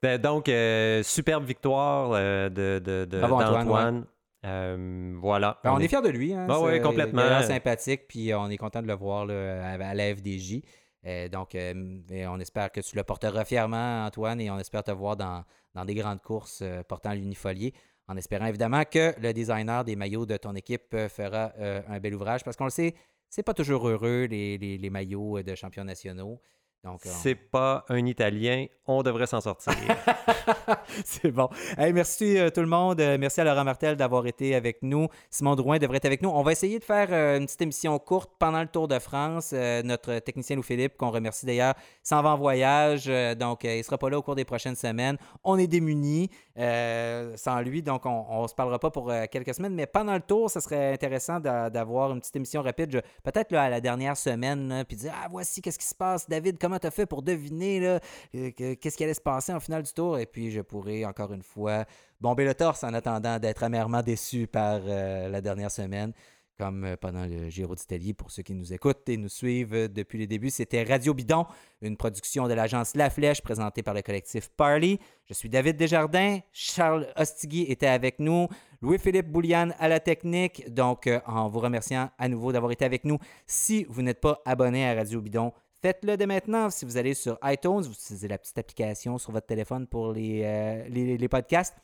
Ben, 0.02 0.18
Donc, 0.18 0.48
euh, 0.48 1.02
superbe 1.02 1.44
victoire 1.44 2.12
euh, 2.14 2.48
de, 2.48 2.78
de, 2.82 3.04
d'Antoine. 3.04 4.06
Euh, 4.46 5.14
voilà. 5.20 5.58
Ben, 5.62 5.72
on, 5.74 5.78
est, 5.78 5.88
fiers 5.88 6.00
de 6.00 6.08
lui. 6.08 6.32
Hein, 6.32 6.46
Ah 6.48 6.58
C'est- 6.70 6.80
complètement. 6.80 7.22
Il 7.22 7.28
l'air 7.28 7.44
sympathique, 7.44 8.08
puis 8.08 8.32
euh, 8.32 8.38
on 8.38 8.48
est 8.48 8.56
content 8.56 8.80
de 8.80 8.86
le 8.86 8.94
voir 8.94 9.26
là, 9.26 9.72
à, 9.74 9.94
la 9.94 10.14
FDJ. 10.14 10.62
Euh, 11.06 11.28
donc, 11.28 11.54
euh, 11.54 11.74
on 12.28 12.40
espère 12.40 12.72
que 12.72 12.80
tu 12.80 12.96
le 12.96 13.02
porteras 13.04 13.44
fièrement, 13.44 14.06
Antoine, 14.06 14.40
et 14.40 14.50
on 14.50 14.58
espère 14.58 14.82
te 14.82 14.90
voir 14.90 15.16
dans, 15.16 15.44
dans 15.74 15.84
des 15.84 15.94
grandes 15.94 16.22
courses 16.22 16.60
euh, 16.62 16.82
portant 16.82 17.12
l'unifolié, 17.12 17.74
en 18.08 18.16
espérant 18.16 18.46
évidemment 18.46 18.84
que 18.90 19.12
le 19.20 19.32
designer 19.32 19.84
des 19.84 19.96
maillots 19.96 20.26
de 20.26 20.36
ton 20.38 20.54
équipe 20.54 20.94
euh, 20.94 21.08
fera 21.08 21.52
euh, 21.58 21.82
un 21.88 22.00
bel 22.00 22.14
ouvrage, 22.14 22.42
parce 22.44 22.56
qu'on 22.56 22.64
le 22.64 22.70
sait, 22.70 22.94
c'est 23.30 23.42
pas 23.42 23.54
toujours 23.54 23.88
heureux, 23.88 24.24
les, 24.24 24.58
les- 24.58 24.78
maillots 24.90 25.38
euh, 25.38 25.42
de 25.42 25.54
champions 25.54 25.84
nationaux. 25.84 26.42
Donc, 26.82 27.00
on- 27.04 27.08
C'est 27.10 27.34
pas 27.34 27.84
un 27.90 28.06
Italien, 28.06 28.64
on 28.86 29.02
devrait 29.02 29.26
s'en 29.26 29.40
sortir. 29.42 29.74
C'est 31.04 31.30
bon. 31.30 31.48
Hey, 31.76 31.92
merci 31.92 32.38
euh, 32.38 32.50
tout 32.50 32.60
le 32.62 32.66
monde. 32.66 33.00
Euh, 33.00 33.18
merci 33.18 33.40
à 33.40 33.44
Laurent 33.44 33.64
Martel 33.64 33.96
d'avoir 33.96 34.26
été 34.26 34.54
avec 34.54 34.78
nous. 34.82 35.08
Simon 35.28 35.54
Drouin 35.56 35.78
devrait 35.78 35.98
être 35.98 36.06
avec 36.06 36.22
nous. 36.22 36.30
On 36.30 36.42
va 36.42 36.52
essayer 36.52 36.78
de 36.78 36.84
faire 36.84 37.08
euh, 37.10 37.36
une 37.38 37.44
petite 37.46 37.60
émission 37.62 37.98
courte 37.98 38.30
pendant 38.38 38.60
le 38.62 38.66
Tour 38.68 38.88
de 38.88 38.98
France. 38.98 39.50
Euh, 39.52 39.82
notre 39.82 40.18
technicien 40.20 40.56
Louis-Philippe, 40.56 40.96
qu'on 40.96 41.10
remercie 41.10 41.44
d'ailleurs, 41.46 41.74
s'en 42.02 42.22
va 42.22 42.30
en 42.30 42.38
voyage. 42.38 43.04
Euh, 43.08 43.34
donc, 43.34 43.64
euh, 43.64 43.74
il 43.74 43.78
ne 43.78 43.82
sera 43.82 43.98
pas 43.98 44.08
là 44.08 44.18
au 44.18 44.22
cours 44.22 44.34
des 44.34 44.44
prochaines 44.46 44.76
semaines. 44.76 45.16
On 45.44 45.58
est 45.58 45.66
démunis 45.66 46.30
euh, 46.58 47.36
sans 47.36 47.60
lui. 47.60 47.82
Donc, 47.82 48.06
on 48.06 48.42
ne 48.42 48.48
se 48.48 48.54
parlera 48.54 48.78
pas 48.78 48.90
pour 48.90 49.10
euh, 49.10 49.26
quelques 49.30 49.54
semaines. 49.54 49.74
Mais 49.74 49.86
pendant 49.86 50.14
le 50.14 50.20
Tour, 50.22 50.50
ce 50.50 50.60
serait 50.60 50.92
intéressant 50.94 51.40
d'a- 51.40 51.68
d'avoir 51.70 52.12
une 52.12 52.20
petite 52.20 52.36
émission 52.36 52.62
rapide. 52.62 52.90
Je- 52.92 53.00
Peut-être 53.22 53.52
là, 53.52 53.64
à 53.64 53.68
la 53.68 53.80
dernière 53.82 54.16
semaine, 54.16 54.68
là, 54.68 54.84
puis 54.84 54.96
dire 54.96 55.12
Ah, 55.22 55.28
voici 55.30 55.60
qu'est-ce 55.60 55.78
qui 55.78 55.86
se 55.86 55.94
passe. 55.94 56.28
David, 56.28 56.58
comment 56.58 56.69
tu 56.78 56.86
as 56.86 56.90
fait 56.90 57.06
pour 57.06 57.22
deviner 57.22 57.86
euh, 57.86 57.98
que- 58.32 58.74
qu'est-ce 58.74 58.96
qui 58.96 59.04
allait 59.04 59.14
se 59.14 59.20
passer 59.20 59.52
en 59.52 59.60
finale 59.60 59.82
du 59.82 59.92
tour? 59.92 60.18
Et 60.18 60.26
puis, 60.26 60.50
je 60.50 60.60
pourrais 60.60 61.04
encore 61.04 61.32
une 61.32 61.42
fois 61.42 61.84
bomber 62.20 62.44
le 62.44 62.54
torse 62.54 62.84
en 62.84 62.94
attendant 62.94 63.38
d'être 63.38 63.62
amèrement 63.62 64.02
déçu 64.02 64.46
par 64.46 64.80
euh, 64.84 65.28
la 65.28 65.40
dernière 65.40 65.70
semaine, 65.70 66.12
comme 66.58 66.84
euh, 66.84 66.96
pendant 67.00 67.24
le 67.24 67.48
Giro 67.48 67.74
d'Italie. 67.74 68.12
Pour 68.12 68.30
ceux 68.30 68.42
qui 68.42 68.52
nous 68.54 68.72
écoutent 68.74 69.08
et 69.08 69.16
nous 69.16 69.30
suivent 69.30 69.88
depuis 69.90 70.18
les 70.18 70.26
débuts, 70.26 70.50
c'était 70.50 70.82
Radio 70.82 71.14
Bidon, 71.14 71.46
une 71.80 71.96
production 71.96 72.46
de 72.48 72.52
l'agence 72.52 72.94
La 72.94 73.08
Flèche 73.08 73.40
présentée 73.40 73.82
par 73.82 73.94
le 73.94 74.02
collectif 74.02 74.50
Parley. 74.56 74.98
Je 75.26 75.32
suis 75.34 75.48
David 75.48 75.76
Desjardins. 75.78 76.38
Charles 76.52 77.06
Ostigui 77.16 77.62
était 77.62 77.86
avec 77.86 78.18
nous. 78.18 78.48
Louis-Philippe 78.82 79.28
Bouliane 79.30 79.74
à 79.78 79.88
la 79.88 80.00
technique. 80.00 80.72
Donc, 80.72 81.08
en 81.26 81.48
vous 81.48 81.60
remerciant 81.60 82.10
à 82.18 82.28
nouveau 82.28 82.52
d'avoir 82.52 82.72
été 82.72 82.84
avec 82.84 83.04
nous. 83.04 83.18
Si 83.46 83.84
vous 83.88 84.02
n'êtes 84.02 84.20
pas 84.20 84.40
abonné 84.44 84.86
à 84.86 84.94
Radio 84.94 85.20
Bidon, 85.22 85.52
Faites-le 85.82 86.16
dès 86.16 86.26
maintenant. 86.26 86.68
Si 86.68 86.84
vous 86.84 86.96
allez 86.96 87.14
sur 87.14 87.38
iTunes, 87.42 87.80
vous 87.80 87.92
utilisez 87.92 88.28
la 88.28 88.36
petite 88.36 88.58
application 88.58 89.16
sur 89.16 89.32
votre 89.32 89.46
téléphone 89.46 89.86
pour 89.86 90.12
les, 90.12 90.42
euh, 90.44 90.88
les, 90.88 91.28
podcasts. 91.28 91.74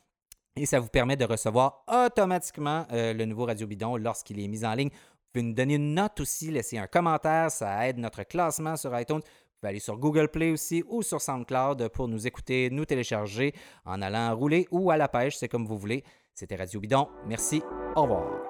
Et 0.54 0.66
ça 0.66 0.80
vous 0.80 0.88
permet 0.88 1.16
de 1.16 1.24
recevoir 1.24 1.84
automatiquement 1.88 2.86
euh, 2.92 3.14
le 3.14 3.24
nouveau 3.24 3.46
Radio 3.46 3.66
Bidon 3.66 3.96
lorsqu'il 3.96 4.38
est 4.40 4.48
mis 4.48 4.64
en 4.64 4.74
ligne. 4.74 4.90
Vous 4.90 5.32
pouvez 5.32 5.42
nous 5.44 5.54
donner 5.54 5.74
une 5.76 5.94
note 5.94 6.20
aussi, 6.20 6.50
laisser 6.50 6.76
un 6.76 6.86
commentaire. 6.86 7.50
Ça 7.50 7.88
aide 7.88 7.98
notre 7.98 8.22
classement 8.24 8.76
sur 8.76 8.98
iTunes. 8.98 9.20
Vous 9.20 9.60
pouvez 9.60 9.70
aller 9.70 9.80
sur 9.80 9.96
Google 9.96 10.28
Play 10.28 10.50
aussi 10.50 10.84
ou 10.88 11.02
sur 11.02 11.22
SoundCloud 11.22 11.88
pour 11.88 12.08
nous 12.08 12.26
écouter, 12.26 12.68
nous 12.70 12.84
télécharger 12.84 13.54
en 13.86 14.02
allant 14.02 14.36
rouler 14.36 14.68
ou 14.70 14.90
à 14.90 14.98
la 14.98 15.08
pêche. 15.08 15.36
C'est 15.36 15.48
comme 15.48 15.66
vous 15.66 15.78
voulez. 15.78 16.04
C'était 16.34 16.56
Radio 16.56 16.80
Bidon. 16.80 17.08
Merci. 17.26 17.62
Au 17.94 18.02
revoir. 18.02 18.45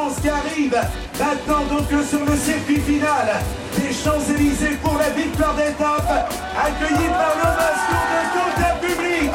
Qui 0.00 0.28
arrive. 0.28 0.76
Maintenant 1.18 1.64
donc 1.70 1.88
sur 2.04 2.24
le 2.24 2.36
circuit 2.36 2.80
final 2.80 3.28
des 3.76 3.92
Champs-Élysées 3.92 4.78
pour 4.82 4.98
la 4.98 5.10
victoire 5.10 5.54
d'étape, 5.54 6.32
accueilli 6.58 7.08
par 7.08 7.34
l'ovation 7.36 8.00
de 8.10 8.20
tout 8.32 8.50
le 8.60 8.88
public. 8.88 9.30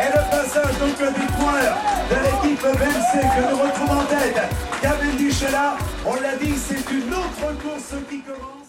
Et 0.00 0.08
le 0.08 0.22
passage 0.30 0.78
donc 0.78 1.14
du 1.14 1.26
points 1.34 1.68
de 2.10 2.16
l'équipe 2.24 2.62
VNC 2.62 3.12
que 3.20 3.50
nous 3.50 3.62
retrouvons 3.62 4.00
en 4.00 4.04
tête. 4.04 4.40
Est 4.84 5.50
là, 5.50 5.76
on 6.06 6.14
l'a 6.14 6.36
dit, 6.40 6.54
c'est 6.56 6.90
une 6.90 7.12
autre 7.12 7.60
course 7.60 8.00
qui 8.08 8.20
commence. 8.20 8.63